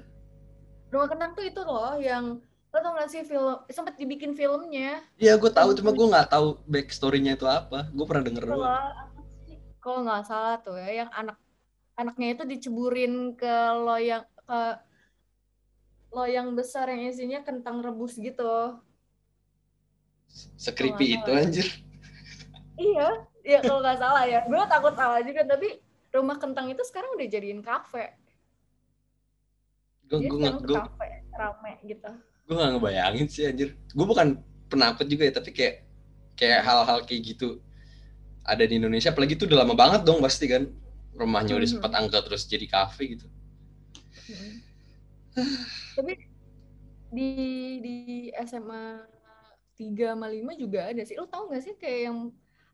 Rumah 0.88 1.08
Kentang 1.12 1.32
tuh 1.36 1.44
itu 1.44 1.62
loh 1.68 2.00
yang 2.00 2.40
lo 2.68 2.78
tau 2.84 2.96
gak 3.00 3.12
sih 3.12 3.24
film 3.28 3.60
sempet 3.68 4.00
dibikin 4.00 4.32
filmnya? 4.32 5.04
Iya 5.20 5.36
gue 5.36 5.52
tahu 5.52 5.76
cuma 5.76 5.92
gue 5.92 6.08
nggak 6.08 6.32
tahu 6.32 6.64
backstorynya 6.68 7.36
itu 7.36 7.44
apa. 7.44 7.92
Gue 7.92 8.06
pernah 8.08 8.24
denger 8.24 8.44
doang. 8.48 8.60
loh 8.64 9.08
kalau 9.88 10.04
nggak 10.04 10.28
salah 10.28 10.60
tuh 10.60 10.76
ya 10.76 11.08
yang 11.08 11.12
anak 11.16 11.40
anaknya 11.96 12.36
itu 12.36 12.44
diceburin 12.44 13.40
ke 13.40 13.56
loyang 13.80 14.28
ke 14.44 14.60
loyang 16.18 16.50
besar 16.60 16.86
yang 16.90 17.02
isinya 17.12 17.40
kentang 17.48 17.78
rebus 17.86 18.14
gitu. 18.18 18.82
Sekripi 20.58 21.06
itu 21.18 21.30
anjir. 21.34 21.68
Iya, 22.78 23.08
ya 23.42 23.60
kalau 23.66 23.80
nggak 23.82 24.00
salah 24.04 24.24
ya. 24.26 24.40
Gue 24.46 24.62
takut 24.70 24.94
salah 24.94 25.20
juga, 25.26 25.42
tapi 25.46 25.68
rumah 26.14 26.38
kentang 26.38 26.70
itu 26.74 26.82
sekarang 26.86 27.14
udah 27.18 27.28
jadiin 27.30 27.62
kafe. 27.62 28.06
Gue 30.08 30.20
gue 30.24 30.40
gue 30.40 30.78
kafe 30.78 31.08
rame 31.36 31.72
gitu. 31.86 32.12
gue 32.48 32.56
gak 32.56 32.72
ngebayangin 32.80 33.28
sih 33.28 33.44
anjir. 33.44 33.70
Gue 33.92 34.08
bukan 34.08 34.40
penakut 34.72 35.04
juga 35.06 35.28
ya, 35.28 35.34
tapi 35.36 35.52
kayak 35.52 35.76
kayak 36.40 36.62
hal-hal 36.64 37.04
kayak 37.04 37.22
gitu 37.36 37.60
ada 38.48 38.64
di 38.64 38.80
Indonesia. 38.80 39.12
Apalagi 39.12 39.36
itu 39.36 39.44
udah 39.50 39.68
lama 39.68 39.76
banget 39.76 40.02
dong 40.08 40.24
pasti 40.24 40.48
kan. 40.48 40.64
Rumahnya 41.18 41.58
udah 41.60 41.68
Mhm. 41.68 41.74
sempat 41.76 41.92
angkat 41.98 42.22
terus 42.24 42.48
jadi 42.48 42.66
kafe 42.70 43.18
gitu. 43.18 43.28
Mm. 44.28 44.57
Tapi 45.98 46.14
di 47.12 47.30
di 47.86 47.96
SMA 48.44 49.02
3 49.78 50.14
sama 50.14 50.28
5 50.30 50.54
juga 50.58 50.80
ada 50.90 51.02
sih. 51.06 51.16
Lo 51.20 51.28
tau 51.30 51.48
gak 51.52 51.62
sih 51.64 51.74
kayak 51.78 52.02
yang 52.12 52.18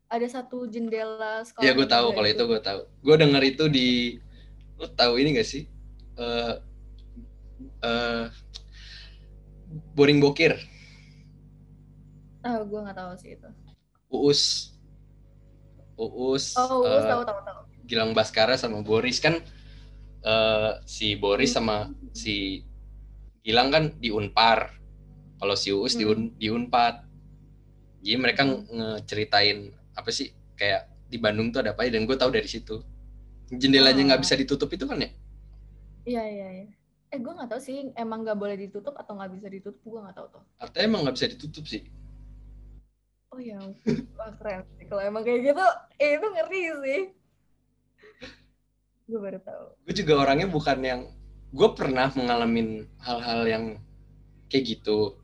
ada 0.08 0.26
satu 0.28 0.68
jendela 0.70 1.42
sekolah 1.44 1.64
Iya 1.64 1.72
gue 1.78 1.86
tahu 1.88 2.06
tiga 2.10 2.16
kalau 2.16 2.28
itu 2.28 2.42
gue 2.50 2.60
tahu. 2.60 2.80
Gue 3.04 3.14
denger 3.20 3.42
itu 3.44 3.64
di 3.70 3.88
lo 4.78 4.86
tahu 4.90 5.12
ini 5.20 5.28
gak 5.38 5.48
sih? 5.48 5.62
Eh 6.18 6.54
eh 7.82 8.24
boring 9.94 10.20
bokir, 10.22 10.54
Ah, 12.44 12.60
gue 12.68 12.78
nggak 12.84 12.96
tahu 13.00 13.12
sih 13.20 13.30
itu. 13.36 13.48
Uus, 14.10 14.42
Uus, 15.98 16.44
Oh, 16.58 16.82
gue 16.82 16.90
eh, 16.90 17.06
tahu 17.10 17.22
tahu 17.28 17.40
tahu. 17.46 17.60
Gilang 17.86 18.10
Baskara 18.16 18.56
sama 18.58 18.82
Boris 18.82 19.20
kan 19.22 19.38
eh 20.24 20.72
si 20.88 21.14
Boris 21.22 21.52
Hmm. 21.52 21.56
sama 21.56 21.76
si 22.16 22.64
Gilang 23.44 23.68
kan 23.74 23.84
di 24.02 24.08
Unpar. 24.08 24.72
Kalau 25.40 25.56
si 25.58 25.68
Uus 25.74 25.94
di, 26.00 26.04
Un- 26.08 26.32
di 26.40 26.48
Unpad. 26.48 26.94
Jadi 28.04 28.16
mereka 28.20 28.42
Hmm. 28.44 28.64
ngeceritain 28.76 29.58
apa 29.96 30.10
sih 30.12 30.28
kayak 30.58 30.82
di 31.12 31.16
Bandung 31.20 31.52
tuh 31.52 31.60
ada 31.64 31.72
apa 31.76 31.84
aja 31.84 31.96
dan 31.96 32.04
gue 32.08 32.16
tahu 32.16 32.30
dari 32.32 32.48
situ. 32.48 32.80
Jendelanya 33.52 34.02
nggak 34.14 34.20
Oh. 34.20 34.24
bisa 34.24 34.34
ditutup 34.40 34.70
itu 34.72 34.84
kan 34.88 34.98
ya? 35.04 35.10
Iya 36.04 36.22
iya 36.36 36.48
iya. 36.56 36.66
Eh 37.12 37.18
gue 37.24 37.32
nggak 37.36 37.50
tahu 37.52 37.60
sih 37.68 37.76
emang 37.96 38.18
nggak 38.24 38.38
boleh 38.42 38.56
ditutup 38.58 38.94
atau 39.00 39.12
nggak 39.16 39.32
bisa 39.36 39.46
ditutup 39.54 39.80
gue 39.84 40.00
nggak 40.04 40.16
tahu 40.18 40.26
tuh. 40.34 40.42
Artinya 40.60 40.84
emang 40.88 41.00
nggak 41.06 41.16
bisa 41.16 41.26
ditutup 41.32 41.64
sih. 41.72 41.82
Oh 43.34 43.40
ya, 43.42 43.58
wah 44.18 44.30
keren. 44.38 44.62
Kalau 44.88 45.02
emang 45.02 45.22
kayak 45.26 45.40
gitu, 45.42 45.64
eh, 45.98 46.10
itu 46.16 46.26
ngeri 46.34 46.62
sih. 46.86 47.00
Gue 49.04 49.20
baru 49.20 49.38
tahu. 49.44 49.64
Gue 49.84 49.94
juga 49.94 50.12
orangnya 50.24 50.48
bukan 50.48 50.78
yang 50.80 51.00
gue 51.52 51.68
pernah 51.76 52.08
mengalami 52.16 52.88
hal-hal 53.04 53.40
yang 53.44 53.64
kayak 54.48 54.64
gitu 54.78 55.20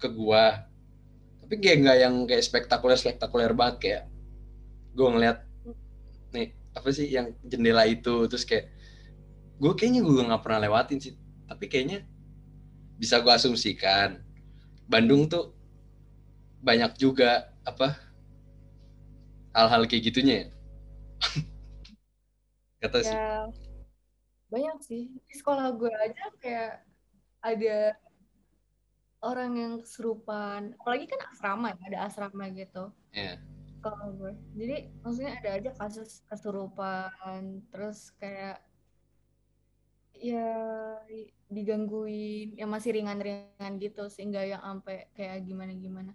ke 0.00 0.08
gua. 0.08 0.64
Tapi 1.44 1.54
kayak 1.60 1.78
nggak 1.84 1.98
yang 2.00 2.14
kayak 2.24 2.44
spektakuler 2.44 2.96
spektakuler 2.96 3.52
banget 3.52 3.76
kayak 3.80 4.02
gue 4.96 5.06
ngeliat 5.06 5.38
nih 6.32 6.52
apa 6.74 6.88
sih 6.92 7.08
yang 7.08 7.32
jendela 7.44 7.84
itu 7.88 8.26
terus 8.28 8.44
kayak 8.44 8.72
gue 9.60 9.72
kayaknya 9.76 10.00
gue 10.04 10.28
nggak 10.28 10.42
pernah 10.42 10.64
lewatin 10.64 10.98
sih. 11.00 11.14
Tapi 11.48 11.64
kayaknya 11.68 12.04
bisa 12.98 13.22
gue 13.22 13.30
asumsikan 13.30 14.18
Bandung 14.88 15.30
tuh 15.30 15.54
banyak 16.58 16.98
juga 16.98 17.54
apa 17.62 17.94
hal-hal 19.54 19.86
kayak 19.86 20.10
gitunya 20.10 20.34
ya 20.34 20.46
kata 22.78 22.98
sih 23.02 23.14
Ya 23.14 23.50
banyak 24.48 24.78
sih. 24.84 25.02
Di 25.28 25.34
sekolah 25.36 25.72
gue 25.76 25.92
aja 25.92 26.24
kayak 26.40 26.72
ada 27.44 27.94
orang 29.20 29.52
yang 29.56 29.72
kesurupan. 29.84 30.74
Apalagi 30.80 31.06
kan 31.08 31.20
asrama 31.32 31.76
ya, 31.76 31.82
ada 31.94 31.98
asrama 32.08 32.44
gitu. 32.52 32.90
ya 33.12 33.36
Kalau 33.84 34.16
gue. 34.16 34.32
Jadi 34.58 34.76
maksudnya 35.04 35.32
ada 35.38 35.50
aja 35.60 35.70
kasus 35.76 36.24
kesurupan. 36.26 37.62
Terus 37.70 38.10
kayak 38.18 38.64
ya 40.18 40.50
digangguin 41.46 42.58
yang 42.58 42.74
masih 42.74 42.90
ringan-ringan 42.90 43.78
gitu 43.78 44.10
sehingga 44.10 44.42
yang 44.42 44.58
sampai 44.64 45.06
kayak 45.14 45.46
gimana-gimana. 45.46 46.12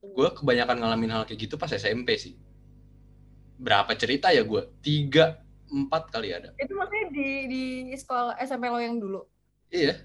gue 0.00 0.28
kebanyakan 0.32 0.80
ngalamin 0.80 1.12
hal 1.12 1.28
kayak 1.28 1.44
gitu 1.44 1.60
pas 1.60 1.68
SMP 1.68 2.16
sih 2.16 2.32
berapa 3.60 3.92
cerita 3.92 4.32
ya 4.32 4.40
gue 4.40 4.64
tiga 4.80 5.36
empat 5.68 6.08
kali 6.10 6.32
ada. 6.32 6.56
Itu 6.56 6.72
maksudnya 6.74 7.06
di 7.12 7.28
di 7.46 7.62
sekolah 7.94 8.40
SMP 8.40 8.72
lo 8.72 8.80
yang 8.80 8.96
dulu. 8.96 9.20
iya. 9.70 10.00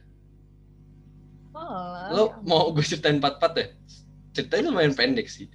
Oh, 1.55 2.11
lo 2.11 2.23
mau 2.43 2.67
gue 2.75 2.83
ceritain 2.83 3.15
empat 3.15 3.39
empat 3.39 3.53
ya? 3.55 3.67
Ceritanya 4.35 4.75
lumayan 4.75 4.91
pendek 4.91 5.31
sih. 5.31 5.47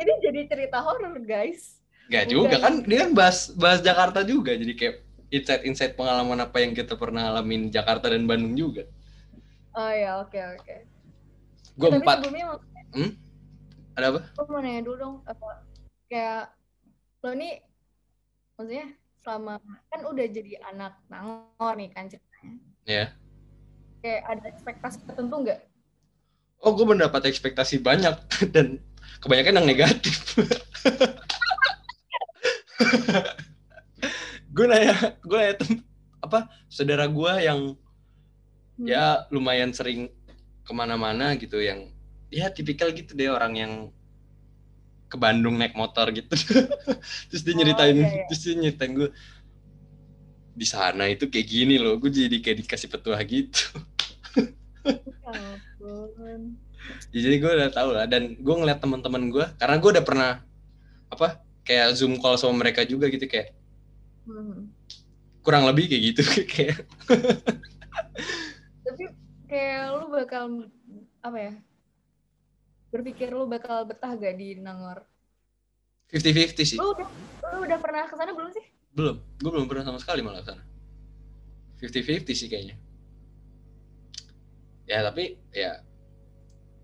Ini 0.00 0.12
jadi 0.24 0.40
cerita 0.48 0.80
horor, 0.80 1.20
guys. 1.28 1.76
Gak 2.08 2.32
juga 2.32 2.56
kan 2.56 2.80
dia 2.88 3.04
kan 3.04 3.12
bahas 3.12 3.52
bahas 3.52 3.84
Jakarta 3.84 4.24
juga 4.24 4.56
jadi 4.56 4.72
kayak 4.72 4.96
insight-insight 5.28 5.98
pengalaman 5.98 6.38
apa 6.38 6.62
yang 6.62 6.72
kita 6.72 6.94
pernah 6.96 7.28
alamin 7.34 7.68
Jakarta 7.68 8.08
dan 8.08 8.24
Bandung 8.24 8.56
juga. 8.56 8.88
Oh 9.76 9.92
ya, 9.92 10.24
oke 10.24 10.38
oke. 10.56 10.76
gue 11.76 11.88
Tapi 11.92 12.00
empat. 12.00 12.16
sebelumnya 12.24 12.46
ada 13.92 14.06
apa? 14.16 14.20
Gue 14.32 14.46
mau 14.48 14.60
nanya 14.64 14.80
dulu 14.80 14.96
dong, 14.96 15.14
apa, 15.28 15.60
kayak 16.08 16.55
lo 17.26 17.34
nih, 17.34 17.58
maksudnya 18.54 18.86
selama 19.18 19.58
kan 19.90 20.00
udah 20.06 20.26
jadi 20.30 20.62
anak 20.64 20.94
nangor 21.06 21.74
nih 21.74 21.90
kan 21.90 22.06
ceritanya. 22.06 22.54
ya 22.86 23.04
Kayak 23.98 24.22
ada 24.30 24.44
ekspektasi 24.46 24.98
tertentu 25.02 25.34
nggak? 25.42 25.60
oh 26.56 26.72
gue 26.72 26.86
mendapat 26.86 27.26
ekspektasi 27.26 27.82
banyak 27.82 28.14
dan 28.54 28.78
kebanyakan 29.18 29.58
yang 29.58 29.66
negatif 29.66 30.14
gue 34.54 34.66
nanya 34.66 34.94
gue 35.20 35.36
nanya 35.36 35.54
tem- 35.58 35.84
apa 36.18 36.46
saudara 36.68 37.06
gue 37.06 37.32
yang 37.42 37.60
Hmm. 38.76 38.84
ya 38.84 39.24
lumayan 39.32 39.72
sering 39.72 40.12
ke 40.60 40.72
mana-mana 40.76 41.32
gitu 41.40 41.56
yang 41.56 41.88
ya 42.28 42.52
tipikal 42.52 42.92
gitu 42.92 43.16
deh 43.16 43.32
orang 43.32 43.56
yang 43.56 43.72
ke 45.06 45.16
Bandung 45.18 45.54
naik 45.58 45.74
motor 45.78 46.10
gitu 46.10 46.34
terus 47.30 47.42
dia 47.46 47.54
Oh, 47.54 47.58
nyeritain 47.58 47.96
iya, 47.96 48.08
iya. 48.10 48.24
terus 48.26 48.40
dia 48.42 48.54
nyeritain 48.58 48.92
gue 48.94 49.08
di 50.56 50.66
sana 50.66 51.04
itu 51.12 51.28
kayak 51.28 51.46
gini 51.46 51.76
loh 51.76 52.00
gue 52.00 52.08
jadi 52.08 52.36
kayak 52.40 52.58
dikasih 52.64 52.88
petua 52.90 53.18
gitu 53.22 53.60
Ya. 55.26 55.58
Ya, 57.10 57.18
jadi 57.18 57.36
gue 57.42 57.50
udah 57.50 57.70
tahu 57.74 57.90
lah 57.98 58.06
dan 58.06 58.38
gue 58.38 58.54
ngeliat 58.54 58.78
teman-teman 58.78 59.26
gue 59.30 59.46
karena 59.58 59.76
gue 59.82 59.90
udah 59.90 60.04
pernah 60.06 60.30
apa 61.10 61.42
kayak 61.66 61.98
zoom 61.98 62.18
call 62.22 62.38
sama 62.38 62.62
mereka 62.62 62.86
juga 62.86 63.10
gitu 63.10 63.26
kayak 63.26 63.54
Hmm. 64.26 64.74
kurang 65.46 65.70
lebih 65.70 65.86
kayak 65.86 66.02
gitu 66.10 66.22
kayak 66.52 66.76
Tapi 68.82 69.04
kayak 69.46 69.82
lu 69.94 70.06
bakal 70.10 70.42
apa 71.22 71.38
ya? 71.38 71.52
Berpikir 72.96 73.28
lu 73.28 73.44
bakal 73.44 73.84
betah 73.84 74.16
gak 74.16 74.40
di 74.40 74.56
Nangor? 74.56 75.04
50-50 76.08 76.64
sih. 76.64 76.78
Lu 76.80 76.96
udah 76.96 77.08
lu 77.52 77.58
udah 77.68 77.76
pernah 77.76 78.08
ke 78.08 78.16
sana 78.16 78.32
belum 78.32 78.48
sih? 78.56 78.64
belum. 78.96 79.16
Gue 79.36 79.50
belum 79.52 79.68
pernah 79.68 79.84
sama 79.84 80.00
sekali 80.00 80.24
malah 80.24 80.40
ke 80.40 80.56
sana. 80.56 80.64
50-50 81.84 82.32
sih 82.32 82.48
kayaknya. 82.48 82.80
Ya 84.88 85.04
tapi 85.04 85.36
ya 85.52 85.84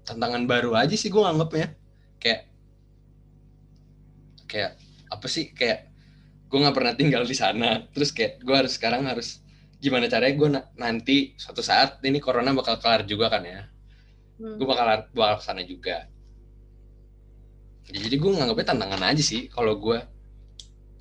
tantangan 0.05 0.45
baru 0.45 0.76
aja 0.76 0.93
sih 0.93 1.09
gue 1.09 1.22
nganggapnya 1.22 1.72
kayak 2.20 2.51
kayak 4.45 4.76
apa 5.09 5.26
sih 5.32 5.57
kayak 5.57 5.89
gue 6.53 6.59
nggak 6.61 6.76
pernah 6.76 6.93
tinggal 6.93 7.24
di 7.24 7.32
sana. 7.32 7.89
Terus 7.97 8.12
kayak 8.12 8.45
gue 8.45 8.53
harus 8.53 8.76
sekarang 8.76 9.09
harus 9.09 9.41
gimana 9.80 10.12
caranya 10.12 10.34
gue 10.36 10.49
nanti 10.76 11.32
suatu 11.41 11.64
saat 11.64 12.05
ini 12.05 12.20
corona 12.20 12.53
bakal 12.53 12.76
kelar 12.76 13.09
juga 13.09 13.32
kan 13.32 13.49
ya. 13.49 13.72
Hmm. 14.43 14.59
gue 14.59 14.66
bakal 14.66 15.07
bakal 15.14 15.36
ke 15.39 15.45
sana 15.47 15.62
juga 15.62 16.11
Ya, 17.91 17.99
jadi 17.99 18.16
gue 18.20 18.30
nganggapnya 18.30 18.66
tantangan 18.70 19.03
aja 19.03 19.22
sih 19.24 19.51
kalau 19.51 19.74
gue 19.74 19.99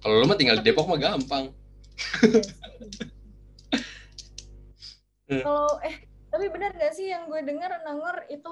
kalau 0.01 0.17
lo 0.17 0.25
mah 0.25 0.33
tinggal 0.33 0.57
di 0.57 0.65
Depok 0.65 0.89
mah 0.89 0.97
gampang. 0.97 1.53
Kalau 5.29 5.77
eh 5.85 5.95
tapi 6.33 6.49
benar 6.49 6.73
gak 6.73 6.97
sih 6.97 7.13
yang 7.13 7.29
gue 7.29 7.39
dengar 7.45 7.69
Nangor 7.85 8.25
itu 8.27 8.51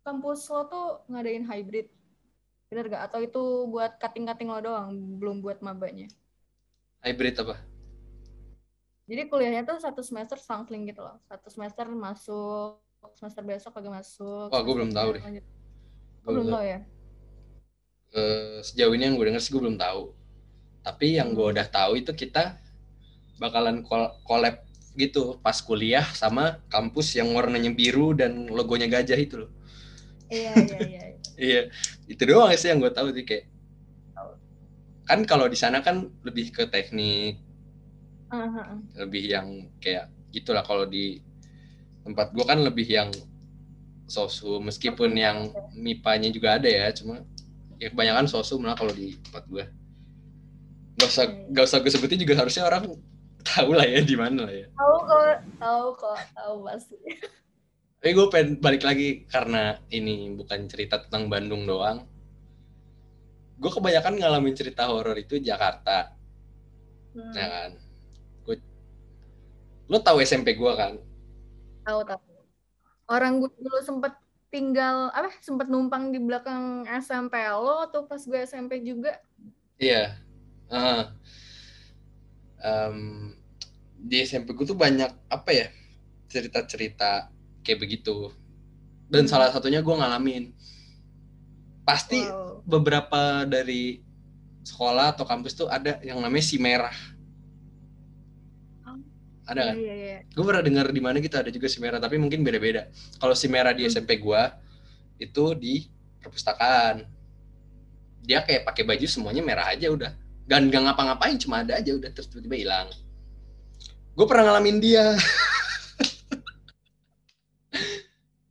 kampus 0.00 0.48
lo 0.48 0.64
tuh 0.66 0.86
ngadain 1.12 1.44
hybrid? 1.44 1.92
Bener 2.72 2.88
gak? 2.88 3.12
Atau 3.12 3.20
itu 3.20 3.68
buat 3.68 4.00
cutting-cutting 4.00 4.48
lo 4.48 4.58
doang, 4.64 4.96
belum 5.20 5.44
buat 5.44 5.60
mabanya? 5.60 6.08
hybrid 6.98 7.38
apa 7.38 7.56
Jadi 9.08 9.22
kuliahnya 9.30 9.64
tuh 9.64 9.80
satu 9.80 10.04
semester 10.04 10.36
sangkling 10.36 10.84
gitu 10.84 11.00
loh. 11.00 11.16
Satu 11.24 11.48
semester 11.48 11.88
masuk, 11.88 12.76
semester 13.16 13.40
besok 13.40 13.72
kagak 13.72 14.04
masuk. 14.04 14.52
Wah, 14.52 14.60
gue 14.60 14.74
belum 14.76 14.92
tahu 14.92 15.08
deh. 15.16 15.22
belum 15.24 15.42
belum 16.28 16.46
tahu 16.52 16.64
ya? 16.68 16.78
Eh, 18.14 18.58
sejauh 18.64 18.92
ini 18.96 19.08
yang 19.08 19.14
gue 19.16 19.26
denger 19.28 19.42
sih 19.42 19.52
gue 19.52 19.62
belum 19.62 19.76
tahu. 19.76 20.12
Tapi 20.84 21.20
yang 21.20 21.36
gue 21.36 21.46
udah 21.52 21.66
tahu 21.68 22.00
itu 22.00 22.12
kita 22.16 22.56
bakalan 23.36 23.84
collab 24.24 24.64
gitu 24.98 25.38
pas 25.38 25.54
kuliah 25.62 26.02
sama 26.16 26.58
kampus 26.72 27.14
yang 27.14 27.30
warnanya 27.30 27.70
biru 27.70 28.16
dan 28.16 28.48
logonya 28.50 28.90
gajah 28.90 29.18
itu 29.18 29.46
loh. 29.46 29.50
Iya 30.28 30.52
iya 30.56 30.78
iya 30.84 31.02
iya. 31.38 31.60
Itu 32.12 32.24
doang 32.24 32.50
sih 32.56 32.72
yang 32.72 32.80
gue 32.80 32.92
tahu 32.92 33.12
sih 33.12 33.24
kayak 33.24 33.48
kan 35.08 35.24
kalau 35.24 35.48
di 35.48 35.56
sana 35.56 35.80
kan 35.80 36.04
lebih 36.20 36.52
ke 36.52 36.68
teknik 36.68 37.40
uh-huh. 38.28 38.76
lebih 39.00 39.24
yang 39.24 39.72
kayak 39.80 40.12
gitulah 40.28 40.60
kalau 40.60 40.84
di 40.84 41.24
tempat 42.04 42.36
gue 42.36 42.44
kan 42.44 42.60
lebih 42.60 42.84
yang 42.84 43.08
sosu 44.04 44.60
meskipun 44.60 45.16
yang 45.16 45.48
mipanya 45.72 46.28
juga 46.28 46.60
ada 46.60 46.68
ya 46.68 46.92
cuma 46.92 47.24
ya 47.78 47.88
kebanyakan 47.94 48.26
sosu 48.26 48.58
malah 48.58 48.74
kalau 48.74 48.90
di 48.90 49.14
tempat 49.22 49.46
gue 49.46 49.64
nggak 50.98 51.08
usah 51.08 51.26
nggak 51.54 51.64
usah 51.64 51.78
gue 51.78 51.90
sebutin 51.94 52.18
juga 52.18 52.34
harusnya 52.42 52.66
orang 52.66 52.90
tahu 53.54 53.70
lah 53.74 53.86
ya 53.86 54.00
di 54.02 54.16
mana 54.18 54.44
lah 54.46 54.54
ya. 54.54 54.66
Tahu 54.74 54.96
kok 55.06 55.36
tahu 55.62 55.86
kok 55.96 56.18
tahu 56.34 56.54
pasti. 56.66 56.98
Tapi 57.98 58.10
gue 58.14 58.26
pengen 58.30 58.50
balik 58.62 58.82
lagi 58.86 59.26
karena 59.26 59.78
ini 59.90 60.30
bukan 60.38 60.70
cerita 60.70 61.02
tentang 61.02 61.26
Bandung 61.26 61.66
doang. 61.66 62.06
Gue 63.58 63.70
kebanyakan 63.74 64.22
ngalamin 64.22 64.54
cerita 64.54 64.86
horor 64.86 65.18
itu 65.18 65.42
Jakarta. 65.42 66.14
Hmm. 67.16 67.34
ya 67.34 67.46
kan? 67.50 67.70
Gue 68.46 68.56
lo 69.90 69.98
tahu 69.98 70.22
SMP 70.22 70.54
gue 70.54 70.72
kan? 70.78 70.94
Tahu 71.82 72.00
tahu. 72.06 72.20
Orang 73.08 73.42
gue 73.42 73.50
dulu 73.58 73.80
sempet 73.82 74.14
tinggal 74.48 75.12
apa 75.12 75.28
sempet 75.44 75.68
numpang 75.68 76.10
di 76.12 76.18
belakang 76.20 76.88
SMP 76.88 77.36
lo 77.52 77.84
atau 77.84 78.08
pas 78.08 78.20
gue 78.20 78.40
SMP 78.44 78.80
juga 78.80 79.20
iya 79.76 80.16
uh, 80.72 81.04
um, 82.64 83.32
di 83.98 84.24
SMP 84.24 84.56
gue 84.56 84.64
tuh 84.64 84.78
banyak 84.78 85.10
apa 85.28 85.50
ya 85.52 85.68
cerita-cerita 86.28 87.28
kayak 87.60 87.80
begitu 87.84 88.32
dan 89.08 89.24
hmm. 89.24 89.30
salah 89.30 89.52
satunya 89.52 89.84
gue 89.84 89.94
ngalamin 89.94 90.52
pasti 91.88 92.20
wow. 92.20 92.60
beberapa 92.68 93.48
dari 93.48 94.04
sekolah 94.68 95.16
atau 95.16 95.24
kampus 95.24 95.56
tuh 95.56 95.68
ada 95.72 95.96
yang 96.04 96.20
namanya 96.20 96.44
si 96.44 96.60
merah. 96.60 96.92
Ada 99.48 99.72
kan? 99.72 99.76
Iya, 99.80 99.94
iya, 99.94 99.94
iya. 99.96 100.18
Gue 100.28 100.44
pernah 100.44 100.60
dengar 100.60 100.86
di 100.92 101.00
mana 101.00 101.16
gitu 101.24 101.36
ada 101.40 101.48
juga 101.48 101.66
si 101.72 101.80
merah, 101.80 101.96
tapi 101.96 102.20
mungkin 102.20 102.44
beda-beda. 102.44 102.92
Kalau 103.16 103.32
si 103.32 103.48
merah 103.48 103.72
di 103.72 103.88
hmm. 103.88 103.92
SMP 103.96 104.20
gue 104.20 104.42
itu 105.18 105.44
di 105.56 105.88
perpustakaan. 106.20 107.08
Dia 108.28 108.44
kayak 108.44 108.68
pakai 108.68 108.84
baju 108.84 109.06
semuanya 109.08 109.40
merah 109.40 109.72
aja 109.72 109.88
udah. 109.88 110.12
Dan 110.44 110.68
gak 110.68 110.84
ngapa-ngapain, 110.84 111.40
cuma 111.40 111.64
ada 111.64 111.80
aja 111.80 111.96
udah 111.96 112.12
terus 112.12 112.28
tiba-tiba 112.28 112.56
hilang 112.56 112.88
gue 114.18 114.26
pernah 114.26 114.50
ngalamin 114.50 114.82
dia 114.82 115.14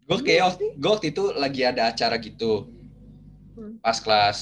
gue 0.07 0.19
kayak 0.23 0.55
gue 0.79 0.87
waktu 0.87 1.11
itu 1.11 1.35
lagi 1.35 1.67
ada 1.67 1.91
acara 1.91 2.15
gitu 2.23 2.71
hmm. 3.59 3.83
pas 3.83 3.99
kelas 3.99 4.39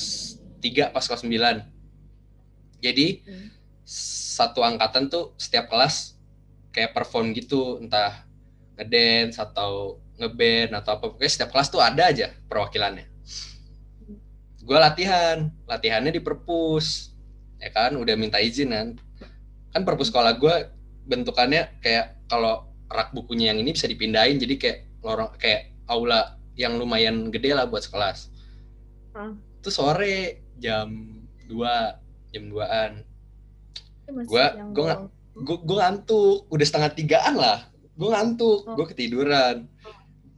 3 0.62 0.94
pas 0.94 1.02
kelas 1.02 1.26
9 1.26 1.66
jadi 2.78 3.26
hmm. 3.26 3.50
satu 4.38 4.62
angkatan 4.62 5.10
tuh 5.10 5.34
setiap 5.42 5.66
kelas 5.66 6.14
kayak 6.76 6.92
perform 6.92 7.32
gitu 7.32 7.80
entah 7.80 8.28
ngedance 8.76 9.40
atau 9.40 10.04
ngeband 10.20 10.76
atau 10.76 11.00
apa 11.00 11.06
pokoknya 11.08 11.32
setiap 11.32 11.56
kelas 11.56 11.72
tuh 11.72 11.80
ada 11.80 12.12
aja 12.12 12.36
perwakilannya 12.52 13.08
gue 14.66 14.78
latihan 14.78 15.48
latihannya 15.64 16.12
di 16.12 16.20
perpus 16.20 17.16
ya 17.64 17.72
kan 17.72 17.96
udah 17.96 18.20
minta 18.20 18.44
izin 18.44 18.76
kan 18.76 18.88
kan 19.72 19.82
perpus 19.88 20.12
sekolah 20.12 20.36
gue 20.36 20.56
bentukannya 21.08 21.80
kayak 21.80 22.20
kalau 22.28 22.68
rak 22.90 23.14
bukunya 23.14 23.54
yang 23.54 23.62
ini 23.62 23.74
bisa 23.74 23.88
dipindahin 23.88 24.42
jadi 24.42 24.56
kayak 24.58 24.80
lorong 25.06 25.32
kayak 25.38 25.74
aula 25.86 26.38
yang 26.58 26.80
lumayan 26.80 27.30
gede 27.30 27.52
lah 27.52 27.68
buat 27.68 27.84
sekelas. 27.84 28.32
Hmm. 29.14 29.38
Itu 29.60 29.70
sore 29.70 30.48
jam 30.58 31.20
2 31.46 32.32
jam 32.32 32.44
2-an. 32.50 32.92
Gua 34.26 34.46
gua 34.72 34.94
gua, 35.36 35.58
gua 35.62 35.78
ngantuk, 35.84 36.48
udah 36.48 36.66
setengah 36.66 36.92
tigaan 36.96 37.36
lah. 37.36 37.68
Gua 37.96 38.16
ngantuk, 38.16 38.68
oh. 38.68 38.76
gua 38.76 38.86
ketiduran. 38.88 39.68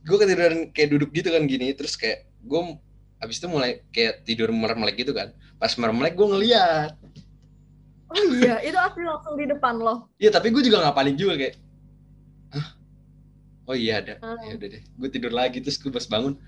Gua 0.07 0.17
ketiduran 0.21 0.73
kayak 0.73 0.89
duduk 0.97 1.09
gitu 1.13 1.29
kan 1.29 1.45
gini, 1.45 1.73
terus 1.77 1.93
kayak 1.93 2.25
gua 2.41 2.77
abis 3.17 3.41
itu 3.41 3.49
mulai 3.49 3.81
kayak 3.93 4.25
tidur 4.25 4.49
merem-melek 4.49 4.97
gitu 5.01 5.13
kan. 5.13 5.33
Pas 5.61 5.73
merem-melek 5.77 6.17
gua 6.17 6.37
ngeliat 6.37 6.93
Oh 8.07 8.23
iya, 8.39 8.63
itu 8.63 8.77
asli 8.79 9.03
langsung 9.03 9.35
di 9.35 9.45
depan 9.51 9.75
lo. 9.83 10.07
Iya, 10.15 10.31
tapi 10.31 10.47
gue 10.55 10.63
juga 10.63 10.79
gak 10.79 10.95
paling 10.95 11.19
juga 11.19 11.35
kayak, 11.35 11.55
Hah? 12.55 12.67
Oh 13.67 13.75
iya 13.75 13.99
ada. 13.99 14.15
Hmm. 14.23 14.39
Ya 14.47 14.53
udah 14.55 14.67
deh. 14.71 14.83
Gue 14.95 15.09
tidur 15.11 15.33
lagi 15.35 15.59
terus 15.59 15.75
gue 15.75 15.91
pas 15.91 16.07
bangun, 16.07 16.39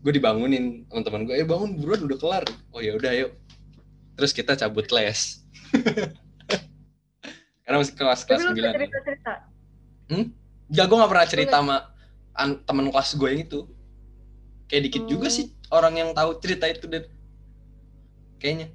gue 0.00 0.12
dibangunin 0.16 0.88
teman-teman 0.88 1.28
gue, 1.28 1.34
eh 1.36 1.44
bangun 1.44 1.76
buruan 1.76 2.00
udah 2.08 2.16
kelar. 2.16 2.44
Oh 2.72 2.80
ya 2.80 2.96
udah 2.96 3.12
yuk. 3.12 3.36
Terus 4.16 4.32
kita 4.32 4.56
cabut 4.56 4.88
les. 4.88 5.44
Karena 7.66 7.82
masih 7.82 7.94
kelas 7.98 8.20
kelas 8.22 8.40
sembilan. 8.46 8.72
Cerita 8.78 8.98
cerita. 9.02 9.32
Hmm? 10.06 10.26
Ya 10.70 10.86
gue 10.86 10.96
gak 10.96 11.10
pernah 11.10 11.26
cerita 11.26 11.56
sama 11.58 11.76
teman 12.62 12.86
kelas 12.94 13.10
gue 13.18 13.28
yang 13.34 13.42
itu. 13.42 13.60
Kayak 14.70 14.82
dikit 14.86 15.02
hmm. 15.02 15.10
juga 15.10 15.28
sih 15.34 15.50
orang 15.74 15.94
yang 15.98 16.10
tahu 16.14 16.38
cerita 16.38 16.70
itu 16.70 16.86
dan 16.86 17.10
kayaknya 18.38 18.70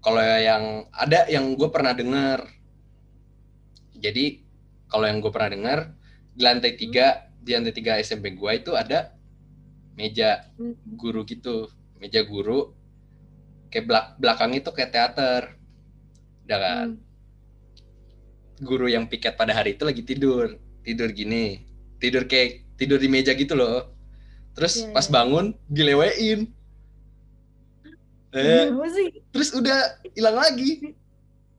kalau 0.00 0.20
yang 0.20 0.88
ada 0.96 1.28
yang 1.28 1.52
gue 1.54 1.68
pernah 1.68 1.92
dengar 1.92 2.48
jadi 3.94 4.40
kalau 4.88 5.06
yang 5.06 5.20
gue 5.20 5.30
pernah 5.30 5.50
dengar 5.52 5.78
di 6.32 6.42
lantai 6.42 6.72
tiga 6.74 7.28
di 7.38 7.52
lantai 7.52 7.74
tiga 7.76 8.00
SMP 8.00 8.32
gue 8.32 8.50
itu 8.56 8.72
ada 8.72 9.12
meja 9.94 10.48
hmm. 10.56 10.96
guru 10.96 11.22
gitu 11.28 11.68
meja 12.00 12.24
guru 12.24 12.72
kayak 13.68 13.84
belak 13.86 14.06
belakang 14.16 14.52
itu 14.56 14.70
kayak 14.72 14.90
teater 14.90 15.59
kan 16.48 16.96
hmm. 16.96 18.64
guru 18.64 18.86
yang 18.88 19.08
piket 19.08 19.36
pada 19.36 19.56
hari 19.56 19.74
itu 19.76 19.84
lagi 19.84 20.02
tidur. 20.04 20.56
Tidur 20.84 21.08
gini. 21.12 21.64
Tidur 22.00 22.24
kayak 22.24 22.64
tidur 22.76 22.96
di 23.00 23.08
meja 23.08 23.32
gitu 23.36 23.56
loh. 23.56 23.92
Terus 24.56 24.84
yeah, 24.84 24.92
pas 24.92 25.06
yeah. 25.06 25.12
bangun 25.12 25.46
dilewein. 25.68 26.40
Eh, 28.30 28.70
terus 29.34 29.50
udah 29.56 30.00
hilang 30.14 30.38
lagi. 30.38 30.94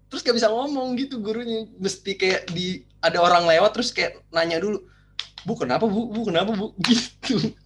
Terus 0.08 0.24
gak 0.24 0.36
bisa 0.36 0.52
ngomong 0.52 0.96
gitu 1.00 1.20
gurunya. 1.20 1.68
Mesti 1.80 2.16
kayak 2.16 2.52
di 2.52 2.84
ada 3.02 3.22
orang 3.22 3.50
lewat 3.50 3.72
terus 3.74 3.90
kayak 3.90 4.22
nanya 4.30 4.62
dulu 4.62 4.86
bu 5.42 5.54
kenapa 5.58 5.90
bu? 5.90 6.14
Bu 6.14 6.22
kenapa 6.30 6.54
bu? 6.54 6.74
Gitu. 6.86 7.58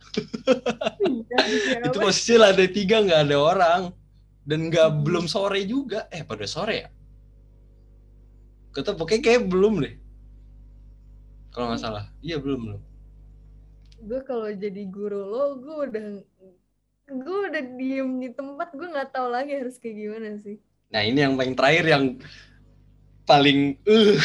Iya, 1.04 1.92
itu 1.92 1.98
posisi 2.00 2.40
lantai 2.40 2.72
tiga 2.72 3.04
nggak 3.04 3.28
ada 3.28 3.36
orang. 3.36 3.82
Dan 4.48 4.72
nggak 4.72 5.04
belum 5.04 5.28
sore 5.28 5.68
juga. 5.68 6.08
Eh 6.08 6.24
pada 6.24 6.48
sore 6.48 6.76
ya 6.80 6.88
kata 8.76 8.92
pokoknya 9.00 9.24
kayak 9.24 9.48
belum 9.48 9.80
deh. 9.80 9.96
Kalau 11.56 11.72
nggak 11.72 11.80
salah. 11.80 12.12
Iya 12.20 12.44
belum 12.44 12.60
belum. 12.68 12.82
Gue 14.04 14.20
kalau 14.28 14.52
jadi 14.52 14.84
guru 14.92 15.24
lo 15.24 15.56
gue 15.56 15.76
udah 15.88 16.08
gue 17.06 17.38
udah 17.48 17.64
diem 17.80 18.10
di 18.20 18.30
tempat 18.36 18.76
gue 18.76 18.84
nggak 18.84 19.16
tahu 19.16 19.32
lagi 19.32 19.56
harus 19.56 19.80
kayak 19.80 19.96
gimana 19.96 20.36
sih. 20.44 20.60
Nah 20.92 21.02
ini 21.08 21.24
yang 21.24 21.40
paling 21.40 21.56
terakhir 21.56 21.86
yang 21.88 22.06
paling 23.24 23.80
uh, 23.88 24.16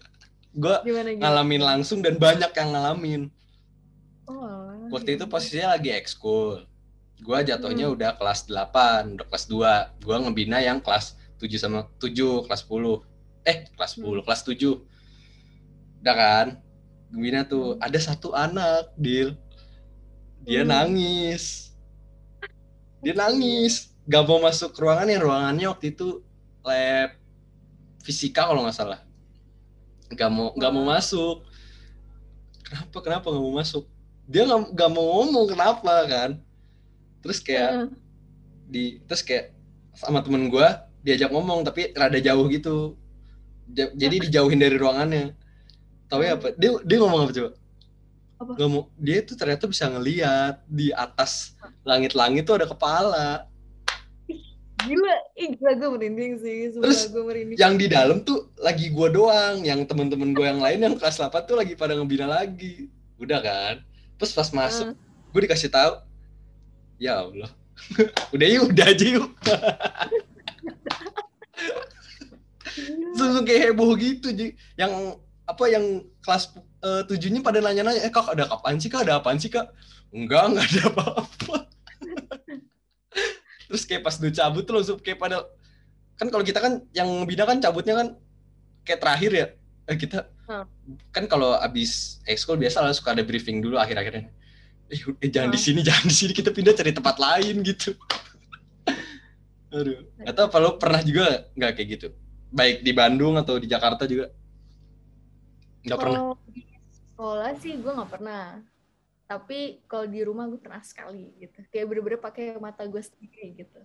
gue 0.64 0.76
ngalamin 1.20 1.62
langsung 1.62 2.00
dan 2.00 2.16
banyak 2.16 2.48
yang 2.56 2.70
ngalamin. 2.72 3.22
Oh, 4.24 4.88
waktu 4.88 5.20
itu 5.20 5.28
posisinya 5.28 5.76
lagi 5.76 5.92
ekskul. 5.92 6.64
Gue 7.20 7.38
jatuhnya 7.44 7.92
hmm. 7.92 7.94
udah 8.00 8.10
kelas 8.16 8.48
8 8.48 9.20
udah 9.20 9.26
kelas 9.28 9.44
2 9.52 10.00
gue 10.00 10.16
ngebina 10.24 10.64
yang 10.64 10.80
kelas 10.80 11.20
7 11.36 11.52
sama 11.60 11.84
7 12.00 12.48
kelas 12.48 12.64
10 12.64 13.09
eh 13.46 13.68
kelas 13.76 13.96
10 13.96 14.04
hmm. 14.04 14.24
kelas 14.26 14.42
7 14.44 14.80
udah 16.00 16.16
kan? 16.16 16.46
Gembina 17.10 17.44
tuh 17.44 17.76
hmm. 17.76 17.84
ada 17.84 17.98
satu 18.00 18.32
anak 18.32 18.92
deal 18.96 19.36
dia 20.44 20.64
hmm. 20.64 20.70
nangis. 20.72 21.72
Dia 23.04 23.14
nangis. 23.16 23.92
Gak 24.08 24.24
mau 24.24 24.40
masuk 24.40 24.72
ruangannya. 24.76 25.20
Ruangannya 25.20 25.66
waktu 25.68 25.92
itu 25.92 26.24
lab 26.64 27.16
fisika 28.04 28.48
kalau 28.48 28.64
nggak 28.64 28.76
salah. 28.76 29.00
Gak 30.12 30.30
mau 30.32 30.52
gak 30.56 30.72
mau 30.72 30.84
masuk. 30.88 31.44
Kenapa 32.64 32.98
kenapa 33.04 33.26
gak 33.28 33.44
mau 33.44 33.54
masuk? 33.56 33.84
Dia 34.30 34.46
gak, 34.46 34.72
gak 34.72 34.90
mau 34.92 35.06
ngomong 35.20 35.46
kenapa 35.52 35.94
kan? 36.08 36.30
Terus 37.20 37.38
kayak 37.44 37.92
di 38.70 39.02
terus 39.04 39.20
kayak 39.26 39.52
sama 39.92 40.22
temen 40.22 40.46
gue 40.46 40.68
diajak 41.02 41.34
ngomong 41.34 41.66
tapi 41.66 41.90
rada 41.92 42.16
jauh 42.22 42.46
gitu 42.46 42.94
jadi 43.74 44.16
dijauhin 44.28 44.60
dari 44.60 44.76
ruangannya 44.76 45.32
tahu 46.10 46.26
ya 46.26 46.34
apa 46.34 46.50
dia 46.58 46.74
dia 46.82 46.96
ngomong 46.98 47.28
apa 47.28 47.32
coba 47.32 47.50
apa? 48.40 48.56
Gak 48.56 48.68
mau 48.72 48.88
dia 48.96 49.20
tuh 49.20 49.36
ternyata 49.36 49.68
bisa 49.68 49.84
ngeliat 49.92 50.64
di 50.64 50.88
atas 50.96 51.52
langit-langit 51.84 52.48
tuh 52.48 52.56
ada 52.56 52.66
kepala 52.66 53.46
Gila, 54.80 55.16
ih 55.36 55.60
gila 55.60 55.76
gue 55.76 55.88
merinding 55.92 56.32
sih. 56.40 56.72
Sumpah 56.72 56.88
Terus, 56.88 57.12
gue 57.12 57.20
merinding. 57.20 57.60
Yang 57.60 57.74
di 57.84 57.86
dalam 57.92 58.24
tuh 58.24 58.48
lagi 58.56 58.88
gue 58.88 59.08
doang, 59.12 59.60
yang 59.60 59.84
temen-temen 59.84 60.32
gue 60.32 60.48
yang 60.48 60.56
lain 60.56 60.80
yang 60.80 60.96
kelas 60.96 61.20
8 61.20 61.36
tuh 61.44 61.60
lagi 61.60 61.76
pada 61.76 61.92
ngebina 61.92 62.24
lagi. 62.24 62.88
Udah 63.20 63.44
kan? 63.44 63.84
Terus 64.16 64.32
pas 64.32 64.48
masuk, 64.48 64.88
Ah. 64.88 64.96
gue 65.36 65.40
dikasih 65.44 65.68
tahu, 65.68 66.00
ya 66.96 67.20
Allah, 67.20 67.52
udah 68.32 68.48
yuk, 68.48 68.72
udah 68.72 68.86
aja 68.88 69.04
yuk. 69.04 69.28
Gila. 72.76 73.06
Langsung 73.16 73.44
kayak 73.44 73.60
heboh 73.70 73.90
gitu, 73.96 74.28
Ji. 74.30 74.54
Yang 74.76 74.92
apa 75.46 75.64
yang 75.66 75.84
kelas 76.22 76.54
eh, 76.80 77.02
tujuhnya 77.10 77.40
pada 77.42 77.58
nanya-nanya, 77.58 78.00
eh 78.06 78.12
kak 78.12 78.32
ada 78.32 78.46
apaan 78.48 78.78
sih 78.78 78.88
kak, 78.88 79.02
ada 79.04 79.18
apaan 79.18 79.36
sih 79.36 79.50
kak? 79.50 79.68
Enggak, 80.10 80.50
enggak 80.50 80.66
ada 80.70 80.82
apa-apa. 80.90 81.56
Terus 83.70 83.82
kayak 83.86 84.02
pas 84.02 84.14
udah 84.18 84.32
cabut 84.34 84.62
tuh 84.66 84.74
langsung 84.78 84.98
kayak 84.98 85.18
pada 85.18 85.46
kan 86.18 86.26
kalau 86.28 86.44
kita 86.44 86.58
kan 86.58 86.82
yang 86.92 87.06
bina 87.24 87.46
kan 87.46 87.62
cabutnya 87.62 87.94
kan 87.96 88.08
kayak 88.82 89.00
terakhir 89.00 89.30
ya. 89.32 89.46
Eh, 89.86 89.96
kita 89.98 90.26
Hmm. 90.50 90.66
kan 91.14 91.30
kalau 91.30 91.54
abis 91.54 92.18
ekskul 92.26 92.58
biasa 92.58 92.82
lah 92.82 92.90
suka 92.90 93.14
ada 93.14 93.22
briefing 93.22 93.62
dulu 93.62 93.78
akhir-akhirnya. 93.78 94.34
Eh, 94.90 94.98
eh, 94.98 95.30
jangan 95.30 95.54
di 95.54 95.58
Hmm. 95.62 95.66
sini, 95.70 95.80
jangan 95.86 96.04
di 96.10 96.16
sini 96.18 96.32
kita 96.34 96.50
pindah 96.50 96.74
cari 96.74 96.90
tempat 96.90 97.16
lain 97.22 97.62
gitu. 97.62 97.94
Aduh, 99.70 100.02
atau 100.26 100.50
lo 100.58 100.74
pernah 100.82 100.98
juga 101.06 101.46
nggak 101.54 101.70
kayak 101.78 101.88
gitu? 101.94 102.08
Baik 102.50 102.82
di 102.82 102.92
Bandung 102.94 103.38
atau 103.38 103.58
di 103.62 103.70
Jakarta 103.70 104.04
juga? 104.10 104.30
Nggak 105.86 105.98
pernah. 105.98 106.20
Kalau 106.20 106.50
di 106.50 106.62
sekolah 106.90 107.50
sih 107.62 107.72
gue 107.78 107.92
nggak 107.94 108.10
pernah. 108.10 108.44
Tapi 109.30 109.86
kalau 109.86 110.06
di 110.10 110.20
rumah 110.26 110.50
gue 110.50 110.58
pernah 110.58 110.82
sekali 110.82 111.30
gitu. 111.38 111.62
Kayak 111.70 111.86
bener-bener 111.86 112.18
pakai 112.18 112.58
mata 112.58 112.82
gue 112.84 112.98
sendiri 112.98 113.54
gitu. 113.54 113.80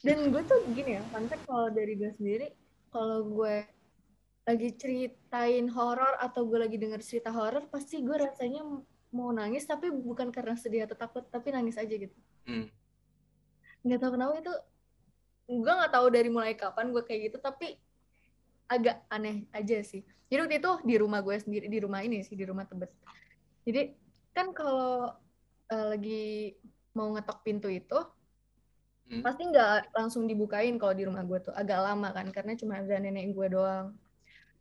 Dan 0.00 0.30
gue 0.30 0.42
tuh 0.44 0.60
gini 0.70 1.00
ya, 1.00 1.02
fact 1.10 1.34
kalau 1.48 1.72
dari 1.72 1.98
gue 1.98 2.12
sendiri, 2.14 2.52
kalau 2.94 3.26
gue 3.26 3.64
lagi 4.46 4.70
ceritain 4.78 5.66
horor 5.66 6.14
atau 6.22 6.46
gue 6.46 6.58
lagi 6.62 6.78
denger 6.78 7.02
cerita 7.02 7.34
horor, 7.34 7.66
pasti 7.66 7.98
gue 8.04 8.14
rasanya 8.14 8.62
mau 9.10 9.34
nangis 9.34 9.66
tapi 9.66 9.90
bukan 9.90 10.30
karena 10.30 10.54
sedih 10.54 10.86
atau 10.86 10.94
takut, 10.94 11.26
tapi 11.26 11.50
nangis 11.50 11.74
aja 11.74 11.90
gitu. 11.90 12.14
Hmm. 12.46 12.70
Nggak 13.82 13.98
tahu 13.98 14.10
kenapa 14.14 14.32
itu, 14.38 14.54
gue 15.50 15.72
nggak 15.74 15.92
tahu 15.92 16.06
dari 16.14 16.30
mulai 16.30 16.54
kapan 16.54 16.94
gue 16.94 17.02
kayak 17.02 17.20
gitu, 17.32 17.38
tapi 17.42 17.74
agak 18.66 19.02
aneh 19.10 19.46
aja 19.54 19.78
sih. 19.82 20.02
Jadi 20.26 20.38
waktu 20.42 20.56
itu 20.58 20.72
di 20.82 20.94
rumah 20.98 21.22
gue 21.22 21.36
sendiri, 21.38 21.66
di 21.70 21.78
rumah 21.78 22.02
ini 22.02 22.22
sih, 22.26 22.34
di 22.34 22.42
rumah 22.42 22.66
Tebet. 22.66 22.90
Jadi 23.62 23.94
kan 24.34 24.50
kalau 24.50 25.14
eh, 25.70 25.86
lagi 25.94 26.24
mau 26.94 27.14
ngetok 27.14 27.38
pintu 27.46 27.70
itu, 27.70 27.98
Hmm. 29.06 29.22
pasti 29.22 29.46
nggak 29.46 29.94
langsung 29.94 30.26
dibukain 30.26 30.74
kalau 30.82 30.90
di 30.90 31.06
rumah 31.06 31.22
gue 31.22 31.38
tuh 31.38 31.54
agak 31.54 31.78
lama 31.78 32.10
kan, 32.10 32.26
karena 32.34 32.58
cuma 32.58 32.82
ada 32.82 32.98
nenek 32.98 33.30
gue 33.38 33.46
doang. 33.54 33.94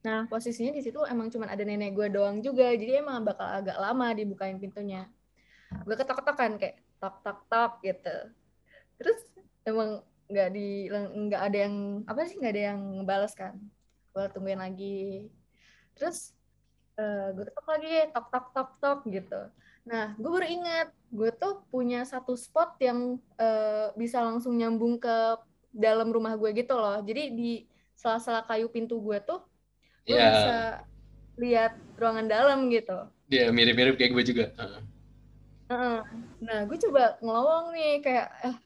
Nah 0.05 0.29
posisinya 0.29 0.69
di 0.69 0.85
situ 0.85 1.01
emang 1.01 1.33
cuma 1.33 1.49
ada 1.49 1.65
nenek 1.65 1.97
gue 1.97 2.13
doang 2.13 2.45
juga, 2.45 2.69
jadi 2.77 3.01
emang 3.01 3.25
bakal 3.25 3.41
agak 3.41 3.73
lama 3.73 4.13
dibukain 4.13 4.61
pintunya. 4.61 5.09
Gue 5.81 5.97
ketok-ketok 5.97 6.37
kan 6.37 6.51
kayak 6.61 6.77
tok 7.01 7.25
tok 7.25 7.39
tok 7.49 7.71
gitu. 7.81 8.17
Terus 9.01 9.19
emang 9.65 10.05
nggak 10.29 10.49
di 10.53 10.93
nggak 10.93 11.41
ada 11.41 11.57
yang 11.65 11.75
apa 12.05 12.21
sih 12.29 12.37
nggak 12.37 12.53
ada 12.53 12.63
yang 12.73 12.81
balas 13.05 13.33
kan 13.37 13.53
gue 14.15 14.25
tungguin 14.31 14.63
lagi 14.63 15.27
terus 15.91 16.31
eh, 16.95 17.35
gue 17.35 17.43
ketok 17.51 17.67
lagi 17.67 18.07
tok 18.15 18.27
tok 18.31 18.47
tok 18.55 18.69
tok 18.79 18.99
gitu 19.11 19.41
nah 19.83 20.15
gue 20.15 20.29
baru 20.31 20.47
ingat 20.47 20.87
gue 21.11 21.29
tuh 21.35 21.67
punya 21.67 22.07
satu 22.07 22.39
spot 22.39 22.79
yang 22.79 23.19
eh, 23.35 23.91
bisa 23.99 24.23
langsung 24.23 24.55
nyambung 24.55 24.95
ke 24.95 25.35
dalam 25.75 26.07
rumah 26.15 26.39
gue 26.39 26.55
gitu 26.55 26.79
loh 26.79 27.03
jadi 27.03 27.35
di 27.35 27.67
sela-sela 27.91 28.47
kayu 28.47 28.71
pintu 28.71 29.03
gue 29.03 29.19
tuh 29.19 29.43
gue 30.07 30.15
Ya, 30.15 30.31
bisa 30.31 30.57
lihat 31.35 31.75
ruangan 31.99 32.31
dalam 32.31 32.71
gitu 32.71 33.11
dia 33.25 33.49
mirip-mirip 33.49 33.97
kayak 33.97 34.13
gue 34.13 34.23
juga. 34.25 34.45
Heeh. 35.65 35.99
Nah, 36.45 36.59
gue 36.69 36.77
coba 36.77 37.17
ngelowong 37.25 37.73
nih 37.73 37.93
kayak 38.05 38.27
eh 38.45 38.57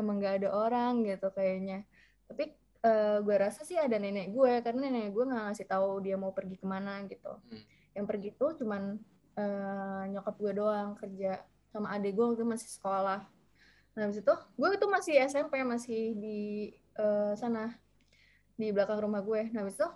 emang 0.00 0.16
gak 0.16 0.40
ada 0.40 0.48
orang 0.48 1.04
gitu 1.04 1.28
kayaknya. 1.28 1.84
Tapi 2.24 2.56
eh, 2.82 3.18
gue 3.22 3.36
rasa 3.38 3.62
sih 3.62 3.78
ada 3.78 3.94
nenek 3.96 4.34
gue 4.34 4.52
karena 4.60 4.90
nenek 4.90 5.14
gue 5.14 5.24
nggak 5.24 5.42
ngasih 5.50 5.66
tahu 5.70 6.02
dia 6.02 6.18
mau 6.18 6.34
pergi 6.34 6.58
ke 6.58 6.66
mana 6.66 7.06
gitu. 7.06 7.30
Hmm. 7.30 7.62
Yang 7.94 8.06
pergi 8.10 8.28
tuh 8.34 8.50
cuman 8.58 8.82
eh, 9.38 10.02
nyokap 10.10 10.34
gue 10.36 10.52
doang 10.52 10.98
kerja 10.98 11.40
sama 11.70 11.94
adik 11.96 12.18
gue 12.18 12.24
waktu 12.34 12.44
masih 12.44 12.68
sekolah. 12.68 13.24
Nah, 13.92 14.00
habis 14.08 14.20
itu 14.20 14.34
gue 14.34 14.68
itu 14.72 14.86
masih 14.90 15.14
SMP 15.30 15.62
masih 15.62 16.02
di 16.18 16.40
eh, 16.98 17.32
sana 17.38 17.72
di 18.58 18.74
belakang 18.74 19.00
rumah 19.00 19.22
gue. 19.22 19.48
Nah, 19.54 19.64
habis 19.64 19.78
itu 19.78 19.88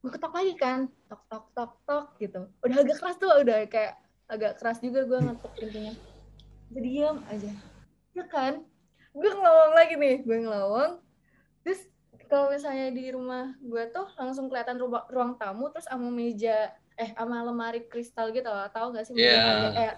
gue 0.00 0.10
ketok 0.16 0.32
lagi 0.32 0.54
kan, 0.56 0.88
tok 1.08 1.22
tok 1.28 1.44
tok 1.56 1.72
tok 1.84 2.06
gitu. 2.20 2.48
Udah 2.64 2.76
agak 2.80 2.96
keras 3.00 3.16
tuh, 3.20 3.32
udah 3.32 3.58
kayak 3.68 4.00
agak 4.30 4.52
keras 4.60 4.78
juga 4.80 5.04
gue 5.08 5.18
ngetok 5.18 5.52
pintunya. 5.58 5.92
Gue 6.70 6.80
diem 6.84 7.18
aja. 7.28 7.52
Ya 8.14 8.24
kan? 8.28 8.64
Gue 9.10 9.30
ngelawang 9.30 9.72
lagi 9.74 9.94
nih, 9.98 10.16
gue 10.22 10.36
ngelawang. 10.46 11.02
Terus 11.66 11.90
kalau 12.30 12.54
misalnya 12.54 12.94
di 12.94 13.10
rumah 13.10 13.58
gue 13.58 13.90
tuh 13.90 14.06
langsung 14.14 14.46
kelihatan 14.46 14.78
ruang, 14.78 15.02
ruang 15.10 15.32
tamu 15.34 15.66
terus 15.74 15.90
sama 15.90 16.06
meja 16.08 16.70
eh 16.94 17.10
sama 17.18 17.42
lemari 17.42 17.90
kristal 17.90 18.30
gitu 18.30 18.46
loh. 18.46 18.70
Tahu 18.70 18.94
gak 18.94 19.04
sih 19.10 19.12
meja 19.18 19.34
Iya. 19.34 19.70
eh, 19.74 19.94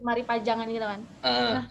lemari 0.00 0.24
pajangan 0.24 0.66
gitu 0.72 0.86
kan. 0.88 1.00
Heeh. 1.20 1.52
Nah. 1.52 1.64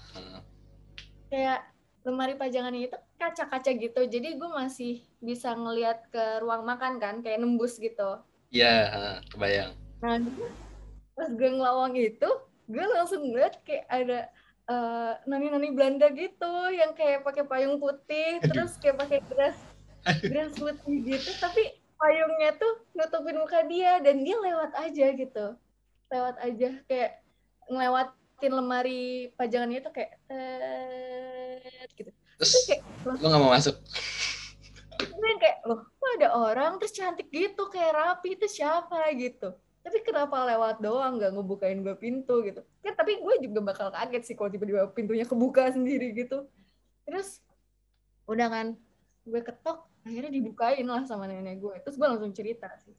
Kayak 1.31 1.59
lemari 2.05 2.33
pajangan 2.37 2.73
itu 2.77 2.97
kaca-kaca 3.17 3.71
gitu. 3.73 4.01
Jadi 4.05 4.37
gue 4.37 4.49
masih 4.53 5.01
bisa 5.17 5.57
ngelihat 5.57 6.05
ke 6.13 6.41
ruang 6.45 6.61
makan 6.61 7.01
kan, 7.01 7.25
kayak 7.25 7.41
nembus 7.41 7.81
gitu. 7.81 8.21
Iya, 8.51 8.73
heeh, 8.91 9.15
kebayang. 9.31 9.71
Nah, 10.03 10.17
pas 11.15 11.29
gue 11.29 11.49
ngelawang 11.49 11.95
itu, 11.95 12.29
gue 12.67 12.85
langsung 12.91 13.21
ngeliat 13.23 13.61
kayak 13.63 13.85
ada 13.87 14.19
eh, 14.71 15.13
nani-nani 15.29 15.71
Belanda 15.71 16.11
gitu 16.11 16.53
yang 16.73 16.91
kayak 16.97 17.23
pakai 17.23 17.47
payung 17.47 17.79
putih, 17.79 18.43
Aduh. 18.43 18.49
terus 18.51 18.75
kayak 18.81 18.97
pakai 18.99 19.19
dress 19.29 19.57
putih 20.57 20.97
gitu, 21.05 21.29
tapi 21.37 21.77
payungnya 22.01 22.57
tuh 22.57 22.81
nutupin 22.97 23.37
muka 23.37 23.61
dia 23.69 24.01
dan 24.01 24.25
dia 24.25 24.37
lewat 24.41 24.73
aja 24.73 25.07
gitu, 25.13 25.45
lewat 26.09 26.35
aja 26.41 26.69
kayak 26.89 27.21
ngelewatin 27.69 28.51
lemari 28.51 29.29
pajangannya 29.37 29.85
itu 29.85 29.91
kayak 29.93 30.17
tet, 30.25 31.89
gitu. 31.93 32.09
Terus 32.41 32.51
Terus 32.51 32.65
kayak 32.65 32.81
lo 33.05 33.27
nggak 33.29 33.41
mau 33.41 33.53
masuk? 33.53 33.75
gue 35.01 35.31
kayak 35.37 35.57
loh 35.65 35.81
kok 35.81 36.11
ada 36.17 36.27
orang? 36.33 36.71
Terus 36.81 36.93
cantik 36.93 37.29
gitu 37.29 37.69
kayak 37.69 37.93
rapi 37.93 38.37
itu 38.37 38.45
siapa 38.49 39.09
gitu. 39.13 39.53
Tapi 39.81 39.97
kenapa 40.05 40.45
lewat 40.45 40.77
doang 40.81 41.17
nggak 41.17 41.37
ngebukain 41.37 41.81
gue 41.81 41.95
pintu 41.97 42.41
gitu? 42.45 42.61
Kan 42.81 42.93
tapi 42.97 43.17
gue 43.21 43.35
juga 43.41 43.59
bakal 43.61 43.89
kaget 43.93 44.23
sih 44.25 44.35
kalau 44.37 44.49
tiba-tiba 44.53 44.89
pintunya 44.93 45.25
kebuka 45.25 45.73
sendiri 45.73 46.13
gitu. 46.13 46.45
Terus 47.05 47.41
udah 48.29 48.47
kan 48.49 48.67
gue 49.25 49.41
ketok 49.41 49.89
akhirnya 50.01 50.31
dibukain 50.33 50.87
lah 50.87 51.03
sama 51.05 51.29
nenek 51.29 51.61
gue. 51.61 51.75
Terus 51.85 51.95
gue 51.97 52.07
langsung 52.07 52.33
cerita 52.33 52.67
sih. 52.81 52.95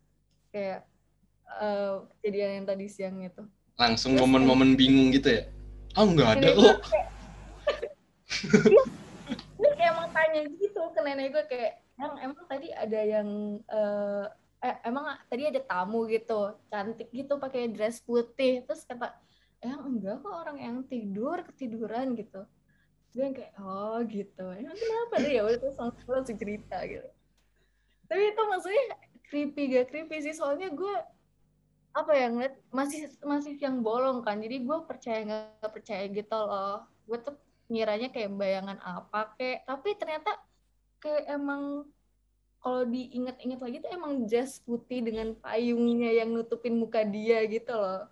Kayak 0.55 0.87
eh, 1.61 1.95
kejadian 2.23 2.51
yang 2.63 2.67
tadi 2.67 2.87
siang 2.89 3.19
itu. 3.21 3.43
Langsung 3.77 4.15
momen-momen 4.17 4.77
bingung 4.79 5.11
gitu 5.11 5.29
ya? 5.29 5.43
Oh 5.99 6.09
nggak 6.09 6.31
ada 6.41 6.49
kok. 6.55 6.77
Dia- 8.65 8.89
dia 9.61 9.71
kayak 9.79 9.91
emang 9.95 10.09
tanya 10.11 10.41
gitu 10.59 10.83
ke 10.91 11.01
nenek 11.05 11.29
gue 11.31 11.45
kayak 11.47 11.73
yang 12.01 12.13
emang 12.19 12.45
tadi 12.49 12.69
ada 12.73 13.01
yang 13.05 13.29
eh, 13.63 14.25
eh, 14.65 14.77
emang 14.89 15.05
tadi 15.29 15.43
ada 15.47 15.61
tamu 15.63 16.09
gitu 16.09 16.57
cantik 16.73 17.09
gitu 17.13 17.37
pakai 17.39 17.71
dress 17.71 18.01
putih? 18.03 18.65
Terus 18.67 18.83
kata 18.89 19.15
yang 19.63 19.79
enggak 19.87 20.19
kok 20.27 20.35
orang 20.35 20.59
yang 20.59 20.77
tidur 20.87 21.39
ketiduran 21.47 22.19
gitu 22.19 22.43
gue 23.13 23.23
yang 23.23 23.37
kayak 23.37 23.53
oh 23.61 24.01
gitu. 24.09 24.47
Emang 24.57 24.77
kenapa 24.77 25.15
deh? 25.21 25.33
Ya 25.37 25.43
udah 25.45 25.59
terus 25.61 25.77
langsung, 25.77 26.09
langsung 26.09 26.37
cerita 26.41 26.77
gitu. 26.89 27.09
Tapi 28.09 28.23
itu 28.33 28.43
maksudnya 28.49 28.85
creepy 29.29 29.63
gak 29.77 29.87
creepy 29.93 30.17
sih. 30.25 30.35
Soalnya 30.37 30.73
gue 30.73 30.95
apa 31.93 32.13
ya 32.17 32.33
ngeliat 32.33 32.57
masih 32.73 33.13
masih 33.21 33.61
yang 33.61 33.85
bolong 33.85 34.25
kan. 34.25 34.41
Jadi 34.41 34.65
gue 34.65 34.79
percaya 34.89 35.21
nggak 35.29 35.73
percaya 35.73 36.09
gitu 36.09 36.37
loh. 36.37 36.89
Gue 37.05 37.21
tuh 37.21 37.37
ngiranya 37.69 38.09
kayak 38.09 38.33
bayangan 38.37 38.81
apa 38.81 39.37
kayak 39.37 39.65
tapi 39.69 39.97
ternyata 39.97 40.33
kayak 41.01 41.25
emang 41.29 41.89
kalau 42.63 42.87
diingat-ingat 42.87 43.59
lagi 43.59 43.77
tuh 43.83 43.91
emang 43.91 44.13
jas 44.31 44.63
putih 44.63 45.03
dengan 45.03 45.35
payungnya 45.41 46.15
yang 46.15 46.33
nutupin 46.33 46.81
muka 46.81 47.05
dia 47.05 47.45
gitu 47.45 47.77
loh. 47.77 48.09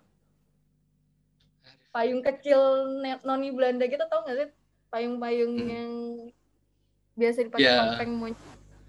Payung 1.89 2.21
kecil 2.21 2.61
noni 3.25 3.49
Belanda 3.51 3.83
gitu 3.89 4.05
tau 4.07 4.23
gak 4.23 4.37
sih 4.37 4.49
payung-payung 4.91 5.55
Hmm. 5.55 5.69
yang 5.69 5.91
biasa 7.13 7.47
dipakai 7.47 7.63
Iya. 7.65 7.79
topeng 7.95 8.11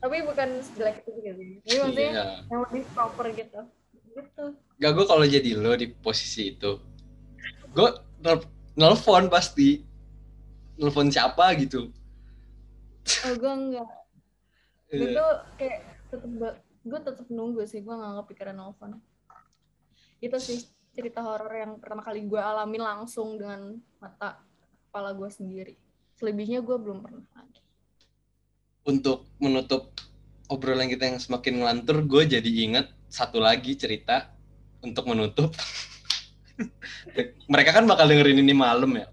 tapi 0.02 0.16
bukan 0.26 0.48
sejelek 0.60 0.96
itu 1.00 1.10
juga 1.14 1.30
sih 1.32 1.50
jadi 1.62 1.76
maksudnya 1.78 2.10
Iya. 2.10 2.24
yang 2.50 2.60
lebih 2.66 2.82
proper 2.90 3.26
gitu 3.30 3.60
gitu 4.12 4.44
Gak 4.76 4.92
gue 4.92 5.06
kalau 5.06 5.22
jadi 5.22 5.50
lo 5.54 5.72
di 5.72 5.86
posisi 5.88 6.50
itu, 6.50 6.74
gue 7.70 7.88
nelfon 8.74 9.30
pasti, 9.30 9.78
nelfon 10.74 11.06
siapa 11.06 11.54
gitu. 11.54 11.94
oh 13.22 13.34
gue 13.34 13.52
enggak 13.52 13.90
gue 14.90 15.06
Iya. 15.06 15.16
tuh 15.16 15.30
kayak 15.56 15.78
tetep 16.10 16.30
gue 16.82 17.00
tetep 17.00 17.26
nunggu 17.30 17.62
sih 17.64 17.78
gue 17.78 17.90
nggak 17.90 18.26
kepikiran 18.26 18.54
nelfon 18.54 18.98
itu 20.18 20.36
sih 20.36 20.58
cerita 20.92 21.22
horor 21.22 21.50
yang 21.50 21.78
pertama 21.78 22.02
kali 22.02 22.22
gue 22.22 22.38
alamin 22.38 22.82
langsung 22.82 23.38
dengan 23.38 23.74
mata 23.96 24.38
kepala 24.86 25.14
gue 25.14 25.30
sendiri 25.30 25.74
selebihnya 26.22 26.62
gue 26.62 26.76
belum 26.78 27.02
pernah 27.02 27.26
lagi 27.34 27.58
untuk 28.86 29.26
menutup 29.42 29.90
obrolan 30.50 30.90
kita 30.90 31.08
yang 31.08 31.18
semakin 31.18 31.62
ngelantur, 31.62 32.04
gue 32.04 32.38
jadi 32.38 32.50
inget 32.50 32.86
satu 33.08 33.40
lagi 33.40 33.72
cerita 33.78 34.30
untuk 34.82 35.06
menutup. 35.08 35.54
Mereka 37.52 37.70
kan 37.72 37.84
bakal 37.88 38.10
dengerin 38.10 38.42
ini 38.42 38.52
malam 38.52 38.92
ya. 38.98 39.06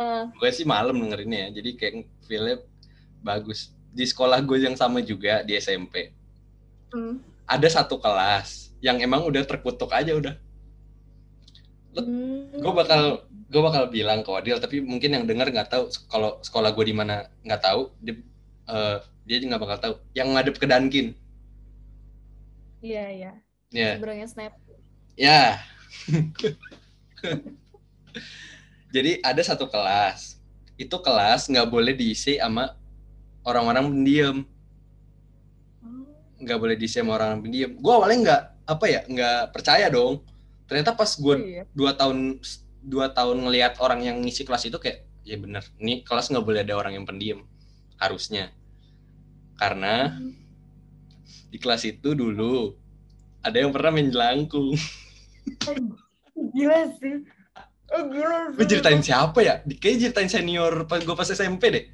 Eh, 0.00 0.24
Gue 0.40 0.50
sih 0.50 0.64
malam 0.66 0.96
dengerinnya 0.98 1.48
ya, 1.48 1.62
jadi 1.62 1.70
kayak 1.76 1.94
feel 2.26 2.64
bagus. 3.20 3.70
Di 3.92 4.08
sekolah 4.08 4.40
gue 4.40 4.56
yang 4.56 4.74
sama 4.74 5.04
juga 5.04 5.44
di 5.44 5.54
SMP, 5.60 6.10
hmm, 6.96 7.20
ada 7.44 7.68
satu 7.68 8.00
kelas 8.00 8.72
yang 8.80 8.98
emang 8.98 9.22
udah 9.28 9.44
terkutuk 9.44 9.92
aja 9.92 10.16
udah. 10.16 10.34
hmm, 11.94 12.56
Gue 12.58 12.72
bakal 12.72 13.28
gue 13.52 13.60
bakal 13.62 13.84
bilang 13.92 14.24
ke 14.24 14.30
Wadil, 14.32 14.56
tapi 14.58 14.80
mungkin 14.80 15.12
yang 15.12 15.24
denger 15.28 15.52
nggak 15.52 15.68
tahu 15.72 15.84
kalau 16.08 16.40
sekolah 16.40 16.72
gue 16.72 16.84
di 16.88 16.94
mana 16.96 17.28
nggak 17.44 17.62
tahu. 17.62 17.80
Dia, 18.00 18.14
eh, 18.72 18.96
dia 19.28 19.36
juga 19.38 19.48
nggak 19.56 19.62
bakal 19.64 19.78
tahu. 19.84 19.94
Yang 20.16 20.28
ngadep 20.34 20.56
ke 20.58 20.66
Dunkin. 20.66 21.06
iya 22.82 23.04
iya 23.14 23.32
Ya. 23.72 23.96
sebenarnya 23.96 24.26
snap 24.28 24.52
Ya. 25.16 25.60
Jadi 28.94 29.20
ada 29.24 29.42
satu 29.44 29.68
kelas. 29.68 30.36
Itu 30.76 31.00
kelas 31.00 31.48
nggak 31.48 31.68
boleh 31.68 31.92
diisi 31.96 32.36
sama 32.40 32.76
orang-orang 33.44 33.88
pendiam. 33.92 34.36
Nggak 36.42 36.58
boleh 36.58 36.74
diisi 36.76 36.98
sama 36.98 37.16
orang 37.16 37.40
pendiam. 37.40 37.70
Gue 37.78 37.92
awalnya 37.92 38.18
nggak 38.24 38.42
apa 38.68 38.84
ya 38.88 39.00
nggak 39.06 39.40
percaya 39.54 39.86
dong. 39.88 40.20
Ternyata 40.68 40.92
pas 40.96 41.10
gue 41.16 41.34
iya 41.56 41.62
dua 41.76 41.92
tahun 41.96 42.40
dua 42.82 43.10
tahun 43.14 43.38
ngelihat 43.46 43.78
orang 43.78 44.00
yang 44.04 44.16
ngisi 44.22 44.42
kelas 44.46 44.66
itu 44.68 44.78
kayak 44.82 45.06
ya 45.22 45.36
bener. 45.38 45.64
Ini 45.78 46.02
kelas 46.06 46.30
nggak 46.34 46.44
boleh 46.44 46.60
ada 46.66 46.74
orang 46.78 46.94
yang 46.98 47.06
pendiam. 47.08 47.40
Harusnya. 47.98 48.50
Karena 49.56 50.18
di 51.52 51.58
kelas 51.60 51.82
itu 51.86 52.16
dulu 52.16 52.72
ada 53.42 53.58
yang 53.58 53.70
pernah 53.74 53.90
main 53.94 54.08
jelangkung. 54.10 54.74
gila 56.54 56.80
sih 56.98 57.16
oh 57.92 58.02
gila 58.10 58.38
Gue 58.56 58.66
ceritain 58.68 59.02
siapa 59.02 59.38
ya? 59.44 59.54
Di- 59.64 59.78
Kayaknya 59.78 60.00
ceritain 60.10 60.30
senior 60.30 60.72
pas 60.88 61.00
gue 61.02 61.16
pas 61.16 61.28
SMP 61.28 61.64
deh. 61.72 61.84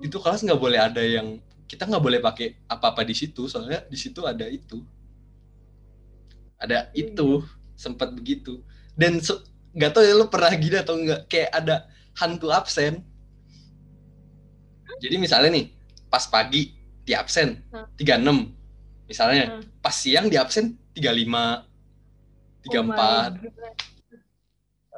Itu 0.00 0.20
kelas 0.20 0.44
nggak 0.44 0.60
boleh 0.60 0.80
ada 0.80 1.02
yang 1.04 1.40
kita 1.66 1.88
nggak 1.88 2.04
boleh 2.04 2.20
pakai 2.22 2.48
apa-apa 2.70 3.02
di 3.02 3.14
situ 3.16 3.48
soalnya 3.50 3.82
di 3.90 3.98
situ 3.98 4.20
ada 4.24 4.46
itu. 4.46 4.78
Ada 6.56 6.88
itu 6.96 7.44
sempat 7.76 8.12
begitu. 8.16 8.64
Dan 8.96 9.20
nggak 9.76 9.90
tahu 9.92 10.02
ya 10.02 10.16
lu 10.16 10.26
pernah 10.26 10.50
gini 10.50 10.76
atau 10.76 10.96
enggak 10.96 11.28
kayak 11.28 11.50
ada 11.52 11.76
hantu 12.16 12.48
absen. 12.48 13.04
Jadi 14.96 15.16
misalnya 15.20 15.52
nih 15.52 15.66
pas 16.08 16.24
pagi 16.24 16.72
di 17.04 17.12
absen 17.12 17.60
Hah. 17.70 17.86
36 17.94 18.56
misalnya 19.06 19.44
Hmm. 19.46 19.62
pas 19.78 19.94
siang 19.94 20.26
di 20.26 20.34
absen 20.34 20.74
35 20.96 21.62
Oh 22.66 22.82
my 22.82 22.96
34 22.96 22.98
God. 22.98 23.32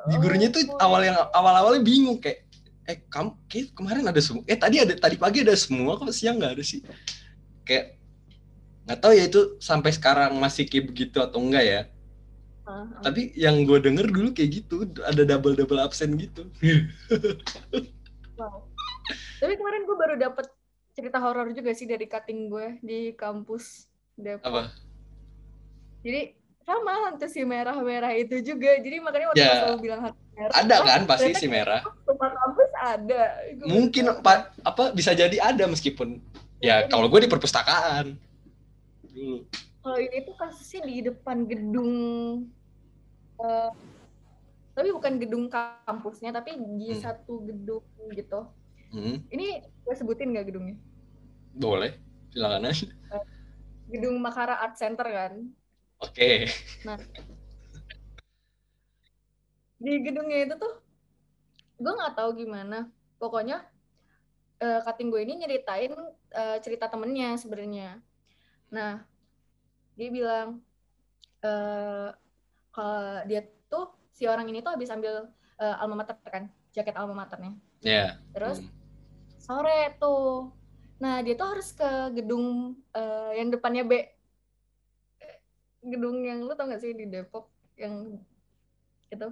di 0.08 0.14
gurunya 0.16 0.48
tuh 0.48 0.62
Oh, 0.64 0.78
awal 0.80 1.04
yang 1.04 1.18
awal-awalnya 1.34 1.82
bingung 1.84 2.16
kayak 2.16 2.46
eh 2.88 3.04
kamu 3.12 3.36
kayak 3.44 3.66
kemarin 3.76 4.08
ada 4.08 4.20
semua 4.22 4.40
eh 4.48 4.56
tadi 4.56 4.80
ada 4.80 4.94
tadi 4.96 5.20
pagi 5.20 5.44
ada 5.44 5.52
semua 5.52 6.00
kok 6.00 6.08
siang 6.08 6.40
nggak 6.40 6.56
ada 6.56 6.64
sih 6.64 6.80
kayak 7.68 8.00
nggak 8.88 8.98
tahu 9.04 9.12
ya 9.12 9.28
itu 9.28 9.40
sampai 9.60 9.92
sekarang 9.92 10.32
masih 10.40 10.64
kayak 10.64 10.88
begitu 10.88 11.20
atau 11.20 11.36
enggak 11.44 11.64
ya 11.66 11.80
tapi 13.00 13.32
yang 13.32 13.64
gue 13.64 13.78
denger 13.78 14.06
dulu 14.06 14.28
kayak 14.30 14.50
gitu 14.54 14.76
ada 15.02 15.24
double 15.24 15.54
double 15.54 15.78
absen 15.78 16.14
gitu 16.14 16.44
Wow. 18.34 18.70
Tapi 19.40 19.52
kemarin 19.52 19.82
gue 19.82 19.96
baru 19.96 20.14
dapet 20.14 20.46
cerita 20.92 21.18
horor 21.18 21.50
juga 21.50 21.70
sih 21.72 21.84
dari 21.84 22.06
cutting 22.06 22.46
gue 22.46 22.78
di 22.80 23.10
kampus 23.12 23.86
Depok. 24.14 24.44
apa 24.44 24.62
Jadi 26.00 26.34
sama 26.60 26.92
hantu 27.04 27.26
si 27.26 27.42
merah-merah 27.42 28.12
itu 28.12 28.38
juga. 28.44 28.76
Jadi 28.76 29.00
makanya 29.00 29.32
waktu 29.32 29.40
Ya. 29.40 29.48
pas 29.48 29.58
selalu 29.64 29.78
bilang 29.80 30.00
hantu 30.04 30.22
merah. 30.30 30.52
ada 30.54 30.74
oh, 30.76 30.84
kan 30.84 31.02
pasti 31.04 31.30
si 31.34 31.46
merah 31.46 31.80
Semua 32.04 32.28
kampus 32.30 32.70
ada. 32.76 33.22
Gua 33.56 33.66
mungkin 33.66 34.04
pak 34.20 34.38
apa 34.60 34.84
bisa 34.92 35.10
jadi 35.12 35.36
ada 35.36 35.64
meskipun 35.64 36.22
ya 36.58 36.82
Jadi- 36.82 36.90
kalau 36.92 37.06
gue 37.08 37.20
di 37.20 37.28
perpustakaan 37.28 38.14
dulu 39.08 39.42
Kalau 39.78 39.98
ini 39.98 40.18
tuh 40.20 40.36
kasusnya 40.36 40.82
di 40.84 41.00
depan 41.00 41.42
gedung 41.42 41.92
eh, 43.42 43.70
tapi 44.76 44.88
bukan 44.94 45.18
gedung 45.22 45.44
kampusnya 45.50 46.30
tapi 46.30 46.54
di 46.78 46.94
Hmm. 46.94 47.02
satu 47.02 47.42
gedung 47.48 47.82
gitu. 48.14 48.46
Hmm, 48.92 49.16
Ini 49.34 49.46
gue 49.84 49.94
sebutin 49.98 50.32
nggak 50.32 50.46
gedungnya? 50.52 50.76
boleh 51.54 51.92
silakan 52.32 52.70
aja 52.70 52.86
Gedung 53.92 54.16
Makara 54.20 54.54
Art 54.64 54.76
Center 54.80 55.06
kan. 55.08 55.32
oke 55.98 56.30
di 59.78 59.92
gedungnya 60.02 60.38
itu 60.46 60.54
tuh 60.58 60.72
gue 61.78 61.92
nggak 61.98 62.14
tahu 62.18 62.30
gimana 62.42 62.90
pokoknya 63.22 63.62
eh, 64.62 64.80
cutting 64.84 65.08
gue 65.12 65.20
ini 65.22 65.34
nyeritain 65.44 65.92
eh, 66.34 66.58
cerita 66.64 66.90
temennya 66.90 67.38
sebenarnya 67.38 68.02
nah 68.74 69.02
dia 69.98 70.08
bilang 70.12 70.48
eh 71.42 72.08
kalau 72.78 73.26
dia 73.26 73.42
tuh 73.66 73.90
si 74.14 74.22
orang 74.30 74.46
ini 74.46 74.62
tuh 74.62 74.70
habis 74.78 74.86
ambil 74.94 75.26
eh, 75.58 75.76
alma 75.82 75.98
mater 75.98 76.14
kan 76.30 76.46
jaket 76.70 76.94
alma 76.94 77.26
maternya. 77.26 77.58
Ya 77.82 78.22
terus 78.30 78.62
Hmm. 78.62 78.70
sore 79.42 79.98
tuh. 79.98 80.54
Nah 81.02 81.18
dia 81.26 81.34
tuh 81.34 81.58
harus 81.58 81.74
ke 81.74 81.90
gedung 82.14 82.78
eh, 82.94 83.30
yang 83.42 83.50
depannya 83.50 83.82
B. 83.82 83.92
Gedung 85.82 86.22
yang 86.22 86.46
lu 86.46 86.54
tau 86.54 86.70
gak 86.70 86.82
sih 86.82 86.94
di 86.94 87.10
Depok? 87.10 87.50
Yang 87.74 88.22
itu. 89.10 89.28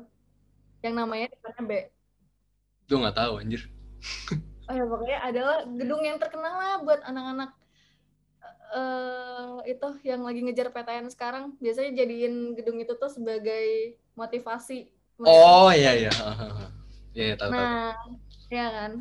Yang 0.82 0.94
namanya 0.94 1.26
depannya 1.30 1.62
B. 1.62 1.72
Gue 2.86 2.98
nggak 3.02 3.18
tahu 3.18 3.32
anjir. 3.42 3.62
Oh 4.66 4.74
ya 4.74 4.82
pokoknya 4.86 5.18
adalah 5.22 5.56
gedung 5.66 6.02
yang 6.02 6.18
terkenal 6.18 6.54
lah 6.54 6.76
buat 6.82 6.98
anak-anak 7.02 7.50
eh 8.74 9.54
itu 9.70 9.88
yang 10.02 10.26
lagi 10.26 10.40
ngejar 10.42 10.74
PTN 10.74 11.06
sekarang 11.12 11.54
biasanya 11.62 11.92
jadiin 12.02 12.58
gedung 12.58 12.78
itu 12.82 12.94
tuh 12.98 13.10
sebagai 13.10 13.98
motivasi 14.18 14.90
oh 15.22 15.70
iya 15.70 15.94
iya 15.94 16.12
Hahaha. 16.12 16.66
iya 17.18 17.34
tahu 17.38 17.50
tahu 17.50 17.54
nah 17.54 17.94
ya 18.50 18.66
kan 18.70 18.92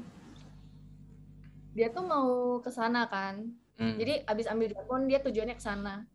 dia 1.76 1.88
tuh 1.92 2.04
mau 2.08 2.60
ke 2.64 2.72
sana 2.72 3.10
kan 3.10 3.50
Hmm. 3.76 4.00
Jadi 4.00 4.24
abis 4.24 4.48
ambil 4.48 4.72
telepon 4.72 5.02
dia 5.08 5.20
tujuannya 5.20 5.56
ke 5.60 5.64
sana. 5.64 6.08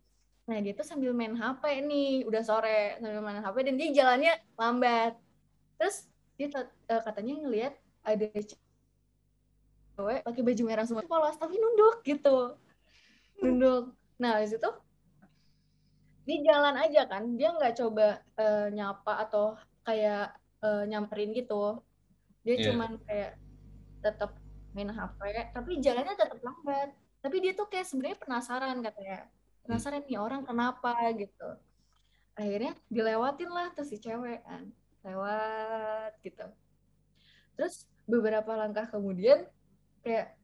Nah 0.48 0.58
dia 0.64 0.72
tuh 0.72 0.86
sambil 0.88 1.12
main 1.12 1.36
HP 1.36 1.84
nih, 1.84 2.24
udah 2.24 2.42
sore 2.42 2.96
sambil 2.98 3.20
main 3.20 3.44
HP 3.44 3.56
dan 3.68 3.74
dia 3.76 3.88
jalannya 3.92 4.32
lambat. 4.56 5.12
Terus 5.76 6.08
dia 6.40 6.48
eh, 6.64 7.02
katanya 7.04 7.34
ngelihat 7.44 7.74
ada 8.00 8.26
cewek 8.32 10.24
pakai 10.24 10.40
baju 10.40 10.62
merah 10.64 10.88
semua 10.88 11.04
polos 11.04 11.36
tapi 11.36 11.60
nunduk 11.60 12.00
gitu, 12.00 12.56
nunduk. 13.40 13.84
Nah 14.20 14.38
habis 14.38 14.52
itu? 14.54 14.70
Dia 16.28 16.38
jalan 16.46 16.76
aja 16.78 17.02
kan, 17.08 17.34
dia 17.34 17.50
nggak 17.50 17.74
coba 17.80 18.20
eh, 18.38 18.68
nyapa 18.70 19.12
atau 19.26 19.56
kayak 19.82 20.36
eh, 20.62 20.84
nyamperin 20.86 21.32
gitu. 21.32 21.80
Dia 22.44 22.54
Iya. 22.56 22.64
cuman 22.72 22.90
kayak 23.04 23.32
tetap 24.00 24.30
main 24.72 24.88
HP, 24.92 25.20
tapi 25.52 25.82
jalannya 25.82 26.14
tetap 26.14 26.38
lambat. 26.40 26.94
Tapi 27.20 27.36
dia 27.44 27.52
tuh 27.52 27.68
kayak 27.68 27.84
sebenarnya 27.84 28.16
penasaran 28.16 28.80
katanya. 28.80 29.28
Penasaran 29.66 30.00
nih 30.08 30.16
orang 30.16 30.42
kenapa 30.46 30.96
gitu. 31.12 31.48
Akhirnya 32.32 32.72
dilewatin 32.88 33.50
lah 33.52 33.68
tuh 33.76 33.84
si 33.84 34.00
cewek 34.00 34.40
kan. 34.40 34.72
Lewat 35.04 36.16
gitu. 36.24 36.48
Terus 37.60 37.84
beberapa 38.08 38.56
langkah 38.56 38.88
kemudian 38.88 39.44
kayak 40.00 40.39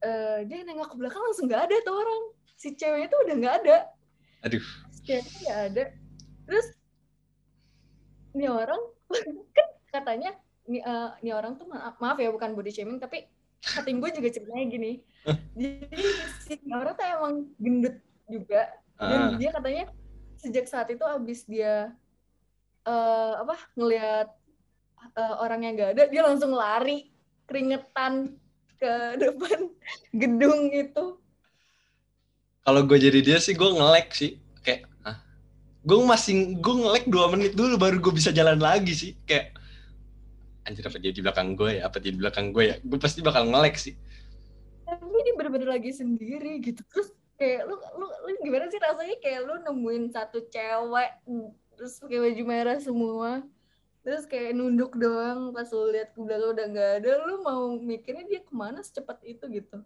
eh, 0.00 0.38
dia 0.46 0.58
nengok 0.62 0.92
ke 0.92 0.96
belakang 0.98 1.22
langsung 1.22 1.46
nggak 1.46 1.68
ada 1.70 1.76
tuh 1.82 1.94
orang. 1.94 2.22
Si 2.58 2.74
ceweknya 2.74 3.08
tuh 3.08 3.18
udah 3.26 3.34
nggak 3.38 3.56
ada. 3.64 3.76
Aduh. 4.46 4.62
si 4.94 5.00
ceweknya 5.04 5.34
nggak 5.42 5.60
ada. 5.72 5.84
Terus 6.48 6.66
ini 8.34 8.46
orang 8.46 8.82
kan 9.56 9.66
katanya 9.90 10.30
ini, 10.68 10.78
eh, 10.80 11.08
ini 11.24 11.30
orang 11.32 11.56
tuh 11.56 11.66
ma- 11.66 11.96
maaf 11.96 12.18
ya 12.20 12.28
bukan 12.28 12.52
body 12.52 12.70
shaming 12.70 13.00
tapi 13.00 13.24
cutting 13.58 13.98
gue 13.98 14.10
juga 14.14 14.28
ceritanya 14.30 14.64
gini. 14.70 14.92
Jadi 15.58 16.02
si 16.46 16.54
orang 16.70 16.94
tuh 16.94 17.06
emang 17.06 17.34
gendut 17.58 17.96
juga. 18.28 18.62
Dan 18.98 19.20
Ah, 19.30 19.38
dia 19.38 19.50
katanya 19.54 19.84
sejak 20.38 20.66
saat 20.66 20.90
itu 20.90 21.02
abis 21.02 21.46
dia 21.46 21.94
eh 22.82 23.32
apa 23.38 23.54
ngelihat 23.78 24.28
eh, 25.14 25.34
orang 25.38 25.60
yang 25.66 25.74
gak 25.74 25.90
ada 25.98 26.04
dia 26.06 26.22
langsung 26.22 26.54
lari. 26.54 27.10
Keringetan 27.48 28.36
ke 28.78 28.94
depan 29.18 29.58
gedung 30.22 30.70
itu. 30.72 31.04
Kalau 32.64 32.80
gue 32.84 32.98
jadi 33.00 33.18
dia 33.20 33.38
sih 33.42 33.52
gue 33.58 33.68
ngelek 33.68 34.08
sih. 34.14 34.38
Kayak 34.62 34.86
ah 35.04 35.18
gue 35.82 35.98
masih 36.04 36.58
gue 36.58 36.74
ngelek 36.78 37.04
dua 37.10 37.26
menit 37.32 37.52
dulu 37.58 37.74
baru 37.76 37.98
gue 37.98 38.14
bisa 38.14 38.30
jalan 38.30 38.62
lagi 38.62 38.94
sih. 38.94 39.12
Kayak 39.26 39.58
anjir 40.64 40.84
apa 40.86 40.98
dia 41.02 41.12
di 41.12 41.20
belakang 41.20 41.58
gue 41.58 41.80
ya? 41.80 41.90
Apa 41.90 41.96
dia 41.98 42.12
di 42.14 42.20
belakang 42.20 42.54
gue 42.54 42.64
ya? 42.70 42.76
Gue 42.80 42.98
pasti 43.02 43.20
bakal 43.20 43.50
ngelek 43.50 43.76
sih. 43.76 43.94
Tapi 44.88 45.04
ini 45.04 45.32
bener-bener 45.36 45.68
lagi 45.68 45.92
sendiri 45.92 46.62
gitu. 46.62 46.80
Terus 46.88 47.12
kayak 47.38 47.70
lu 47.70 47.76
lu 47.96 48.06
lu 48.06 48.30
gimana 48.42 48.66
sih 48.66 48.82
rasanya 48.82 49.16
kayak 49.22 49.40
lu 49.46 49.54
nemuin 49.62 50.10
satu 50.10 50.42
cewek 50.50 51.10
terus 51.78 52.02
pakai 52.02 52.18
baju 52.18 52.42
merah 52.42 52.78
semua 52.82 53.46
terus 54.08 54.24
kayak 54.24 54.56
nunduk 54.56 54.96
doang 54.96 55.52
pas 55.52 55.68
lu 55.68 55.92
lihat 55.92 56.16
ke 56.16 56.20
belakang 56.24 56.56
udah 56.56 56.66
nggak 56.72 56.90
ada 57.04 57.12
lu 57.28 57.44
mau 57.44 57.76
mikirnya 57.76 58.24
dia 58.24 58.40
ke 58.40 58.56
mana 58.56 58.80
secepat 58.80 59.20
itu 59.20 59.44
gitu. 59.52 59.84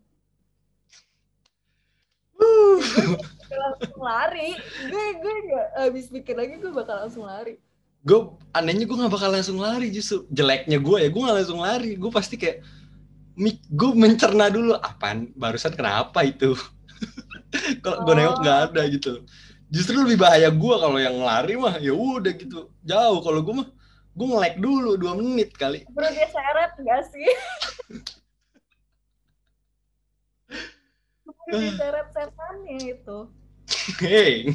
Gue 2.38 3.58
langsung 3.58 3.98
lari. 3.98 4.54
Gue 4.86 5.04
gue 5.18 5.34
nggak 5.50 5.66
habis 5.74 6.06
pikir 6.06 6.38
lagi 6.38 6.54
gue 6.62 6.70
bakal 6.70 7.02
langsung 7.02 7.26
lari. 7.26 7.58
Gue 8.06 8.30
anehnya 8.54 8.86
gue 8.86 8.94
nggak 8.94 9.10
bakal 9.10 9.34
langsung 9.34 9.58
lari 9.58 9.90
justru. 9.90 10.22
Jeleknya 10.30 10.78
gue 10.78 10.96
ya 11.02 11.08
gue 11.10 11.22
nggak 11.26 11.38
langsung 11.42 11.58
lari. 11.58 11.98
Gue 11.98 12.10
pasti 12.14 12.38
kayak 12.38 12.62
mik 13.34 13.58
gue 13.74 13.90
mencerna 13.90 14.54
dulu 14.54 14.78
apaan? 14.78 15.34
Barusan 15.34 15.74
kenapa 15.74 16.22
itu? 16.22 16.54
Kalau 17.82 18.06
gue 18.06 18.14
nengok 18.14 18.38
nggak 18.38 18.58
ada 18.70 18.86
gitu. 18.86 19.26
Justru 19.66 19.98
lebih 19.98 20.22
bahaya 20.22 20.46
gue 20.46 20.74
kalau 20.78 21.00
yang 21.00 21.18
lari 21.18 21.58
mah 21.58 21.80
ya 21.82 21.90
udah 21.90 22.30
gitu. 22.36 22.70
Jauh 22.84 23.18
kalau 23.24 23.40
gue 23.40 23.54
mah 23.56 23.68
gue 24.12 24.26
ngelek 24.28 24.56
dulu 24.58 24.94
dua 24.94 25.16
menit 25.16 25.56
kali. 25.56 25.84
Perut 25.88 26.12
dia 26.12 26.28
seret 26.28 26.72
gak 26.78 27.02
sih? 27.08 27.28
Dia 31.52 31.68
seret 31.76 32.08
setannya 32.12 32.76
itu. 32.80 33.18
Hei. 34.00 34.48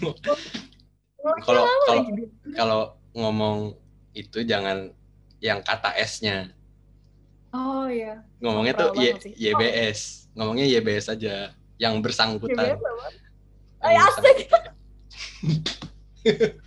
Kalau- 1.45 1.67
kalau- 1.85 2.07
kalau 2.55 2.81
ngomong 3.13 3.77
itu 4.13 4.41
jangan 4.41 4.89
yang 5.37 5.61
kata 5.61 5.93
S-nya. 6.01 6.49
Oh 7.53 7.85
iya. 7.85 8.25
Ngomongnya 8.41 8.73
tuh 8.73 8.89
Y- 8.97 9.13
sih. 9.21 9.33
YBS 9.35 10.29
ngomongnya 10.33 10.65
YBS 10.69 11.13
aja 11.13 11.53
yang 11.77 12.01
bersangkutan. 12.01 12.77
Bang? 12.77 12.81
Yang 12.81 12.97
Ay, 13.85 13.95
asik. 14.01 14.37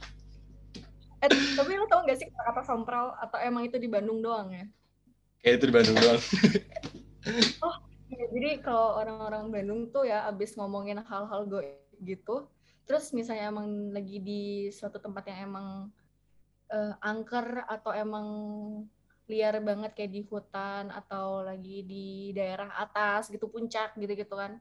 Eh, 1.20 1.28
tapi 1.56 1.76
lo 1.76 1.84
tau 1.84 2.04
gak 2.08 2.16
sih 2.16 2.28
kata 2.32 2.64
sompral 2.64 3.12
atau 3.20 3.36
emang 3.40 3.68
itu 3.68 3.76
di 3.76 3.88
Bandung 3.88 4.24
doang 4.24 4.52
ya? 4.52 4.66
kayak 5.40 5.54
itu 5.56 5.64
di 5.68 5.74
Bandung 5.74 5.96
doang 5.96 6.20
Ya, 8.10 8.26
jadi 8.26 8.58
kalau 8.58 8.98
orang-orang 8.98 9.54
Bandung 9.54 9.80
tuh 9.94 10.02
ya 10.02 10.26
abis 10.26 10.58
ngomongin 10.58 10.98
hal-hal 10.98 11.46
goib 11.46 11.78
gitu, 12.02 12.50
terus 12.82 13.14
misalnya 13.14 13.54
emang 13.54 13.94
lagi 13.94 14.18
di 14.18 14.66
suatu 14.74 14.98
tempat 14.98 15.30
yang 15.30 15.54
emang 15.54 15.66
eh, 16.74 16.94
angker 17.06 17.70
atau 17.70 17.94
emang 17.94 18.26
liar 19.30 19.62
banget 19.62 19.94
kayak 19.94 20.10
di 20.10 20.26
hutan 20.26 20.90
atau 20.90 21.46
lagi 21.46 21.86
di 21.86 22.34
daerah 22.34 22.74
atas 22.82 23.30
gitu 23.30 23.46
puncak 23.46 23.94
gitu-gitu 23.94 24.34
kan. 24.34 24.58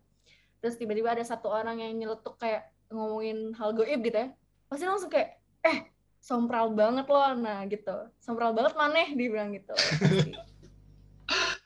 Terus 0.62 0.78
tiba-tiba 0.78 1.18
ada 1.18 1.26
satu 1.26 1.49
orang 1.49 1.82
yang 1.82 1.97
nyeletuk 1.97 2.38
kayak 2.38 2.70
ngomongin 2.93 3.49
hal 3.57 3.74
goib 3.74 3.99
gitu 4.05 4.14
ya. 4.14 4.30
Pasti 4.70 4.86
langsung 4.86 5.10
kayak 5.10 5.41
eh 5.66 5.89
sompral 6.20 6.72
banget 6.72 7.08
loh 7.08 7.32
nah 7.36 7.64
gitu. 7.66 7.96
Sompral 8.20 8.52
banget 8.52 8.74
maneh 8.76 9.08
dibilang 9.14 9.52
gitu. 9.52 9.74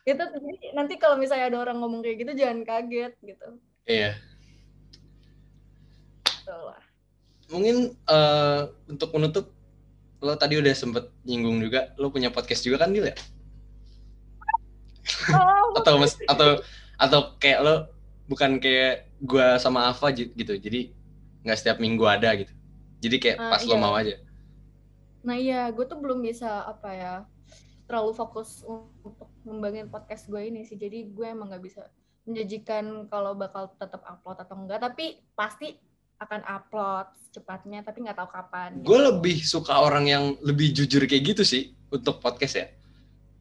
Itu 0.03 0.19
jadi 0.19 0.75
nanti 0.75 0.99
kalau 0.99 1.15
misalnya 1.15 1.47
ada 1.47 1.59
orang 1.63 1.79
ngomong 1.79 2.03
kayak 2.03 2.17
gitu 2.27 2.31
jangan 2.35 2.63
kaget 2.63 3.13
gitu. 3.21 3.47
iya 3.85 4.15
Gitu 6.27 6.51
lah. 6.51 6.79
mungkin 7.47 7.75
eh, 7.95 8.61
untuk 8.87 9.11
menutup 9.15 9.45
lo 10.19 10.35
tadi 10.35 10.55
udah 10.55 10.71
sempet 10.71 11.07
nyinggung 11.23 11.59
juga 11.59 11.91
lo 11.95 12.07
punya 12.09 12.27
podcast 12.27 12.63
juga 12.63 12.83
kan 12.83 12.91
Dil 12.91 13.11
ya 13.11 13.15
Oh, 15.31 15.75
atau 15.79 15.99
mas 15.99 16.15
atau 16.25 16.63
atau 16.95 17.19
kayak 17.37 17.59
lo 17.59 17.75
bukan 18.25 18.55
kayak 18.59 19.11
gua 19.19 19.59
sama 19.59 19.91
Ava 19.91 20.11
gitu 20.15 20.55
jadi 20.55 20.91
nggak 21.43 21.59
setiap 21.59 21.77
minggu 21.79 22.03
ada 22.07 22.31
gitu 22.39 22.51
jadi 23.03 23.15
kayak 23.19 23.37
Ah, 23.37 23.51
pas 23.51 23.63
lo 23.63 23.75
iya. 23.75 23.81
mau 23.83 23.93
aja 23.95 24.15
Nah 25.23 25.35
iya, 25.35 25.71
gue 25.71 25.85
tuh 25.87 25.99
belum 25.99 26.19
bisa 26.21 26.67
apa 26.67 26.89
ya 26.91 27.13
terlalu 27.83 28.11
fokus 28.15 28.63
untuk 28.63 29.27
ngembangin 29.43 29.87
podcast 29.87 30.27
gue 30.27 30.39
ini 30.39 30.63
sih. 30.63 30.75
Jadi 30.75 31.11
gue 31.11 31.27
emang 31.27 31.51
nggak 31.51 31.63
bisa 31.63 31.87
menjanjikan 32.23 33.07
kalau 33.07 33.35
bakal 33.35 33.71
tetap 33.75 34.03
upload 34.03 34.39
atau 34.39 34.55
enggak. 34.55 34.79
Tapi 34.79 35.19
pasti 35.35 35.75
akan 36.19 36.43
upload 36.43 37.07
secepatnya. 37.27 37.83
Tapi 37.83 38.03
nggak 38.03 38.19
tahu 38.19 38.29
kapan. 38.31 38.69
gue 38.79 38.99
lebih 38.99 39.43
suka 39.43 39.79
orang 39.79 40.07
yang 40.07 40.23
lebih 40.43 40.71
jujur 40.71 41.03
kayak 41.03 41.35
gitu 41.35 41.43
sih 41.43 41.71
untuk 41.87 42.19
podcast 42.19 42.55
ya 42.59 42.67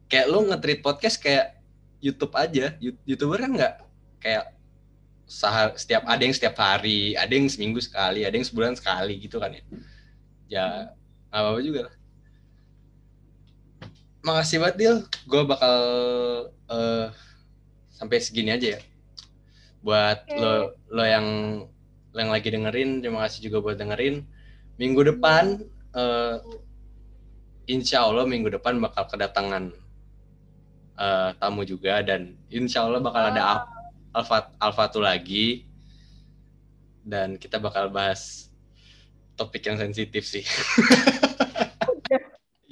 kayak 0.07 0.29
lo 0.29 0.45
nge-treat 0.45 0.79
podcast 0.85 1.17
kayak 1.17 1.57
YouTube 1.97 2.35
aja 2.37 2.75
You- 2.77 2.99
youtuber 3.01 3.41
kan 3.41 3.49
nggak 3.49 3.73
kayak 4.21 4.53
sehar 5.25 5.73
setiap 5.73 6.05
ada 6.05 6.21
yang 6.21 6.35
setiap 6.35 6.53
hari 6.59 7.17
ada 7.17 7.31
yang 7.33 7.49
seminggu 7.49 7.81
sekali 7.81 8.21
ada 8.21 8.35
yang 8.35 8.45
sebulan 8.45 8.77
sekali 8.77 9.17
gitu 9.17 9.41
kan 9.41 9.57
ya 9.57 9.63
ya 10.45 10.65
nggak 11.33 11.41
apa-apa 11.41 11.61
juga 11.65 11.79
lah. 11.89 11.95
Makasih 14.21 14.57
banget 14.61 14.75
Dil. 14.77 14.97
Gue 15.25 15.41
bakal 15.49 15.77
eh, 16.69 17.07
sampai 17.89 18.21
segini 18.21 18.53
aja 18.53 18.77
ya. 18.77 18.81
Buat 19.81 20.29
Oke. 20.29 20.37
lo 20.37 20.53
lo 20.93 21.03
yang 21.03 21.27
lo 22.13 22.17
yang 22.21 22.29
lagi 22.29 22.53
dengerin 22.53 23.01
terima 23.01 23.25
kasih 23.25 23.49
juga 23.49 23.65
buat 23.65 23.81
dengerin. 23.81 24.21
Minggu 24.77 25.01
depan 25.09 25.57
eh, 25.97 26.37
insya 27.65 28.05
Allah 28.05 28.29
minggu 28.29 28.53
depan 28.53 28.77
bakal 28.77 29.09
kedatangan 29.09 29.73
eh, 31.01 31.29
tamu 31.41 31.65
juga 31.65 32.05
dan 32.05 32.37
insya 32.53 32.85
Allah 32.85 33.01
bakal 33.01 33.33
ada 33.33 33.41
Al- 33.41 33.69
Alfa 34.21 34.53
Alfatu 34.61 35.01
lagi. 35.01 35.65
Dan 37.03 37.35
kita 37.35 37.59
bakal 37.59 37.91
bahas 37.91 38.52
topik 39.43 39.67
yang 39.67 39.75
sensitif 39.75 40.23
sih. 40.23 40.43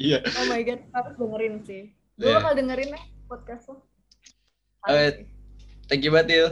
Iya. 0.02 0.18
Oh 0.42 0.50
my 0.50 0.66
god, 0.66 0.82
harus 0.98 1.14
dengerin 1.14 1.62
sih. 1.62 1.94
Gue 2.18 2.34
Iya. 2.34 2.42
bakal 2.42 2.58
dengerin 2.58 2.90
ya 2.90 3.02
podcast 3.30 3.70
lo. 3.70 3.86
Eh, 4.90 5.14
sih. 5.14 5.26
Thank 5.86 6.02
you 6.02 6.10
banget, 6.10 6.28
Dil. 6.34 6.48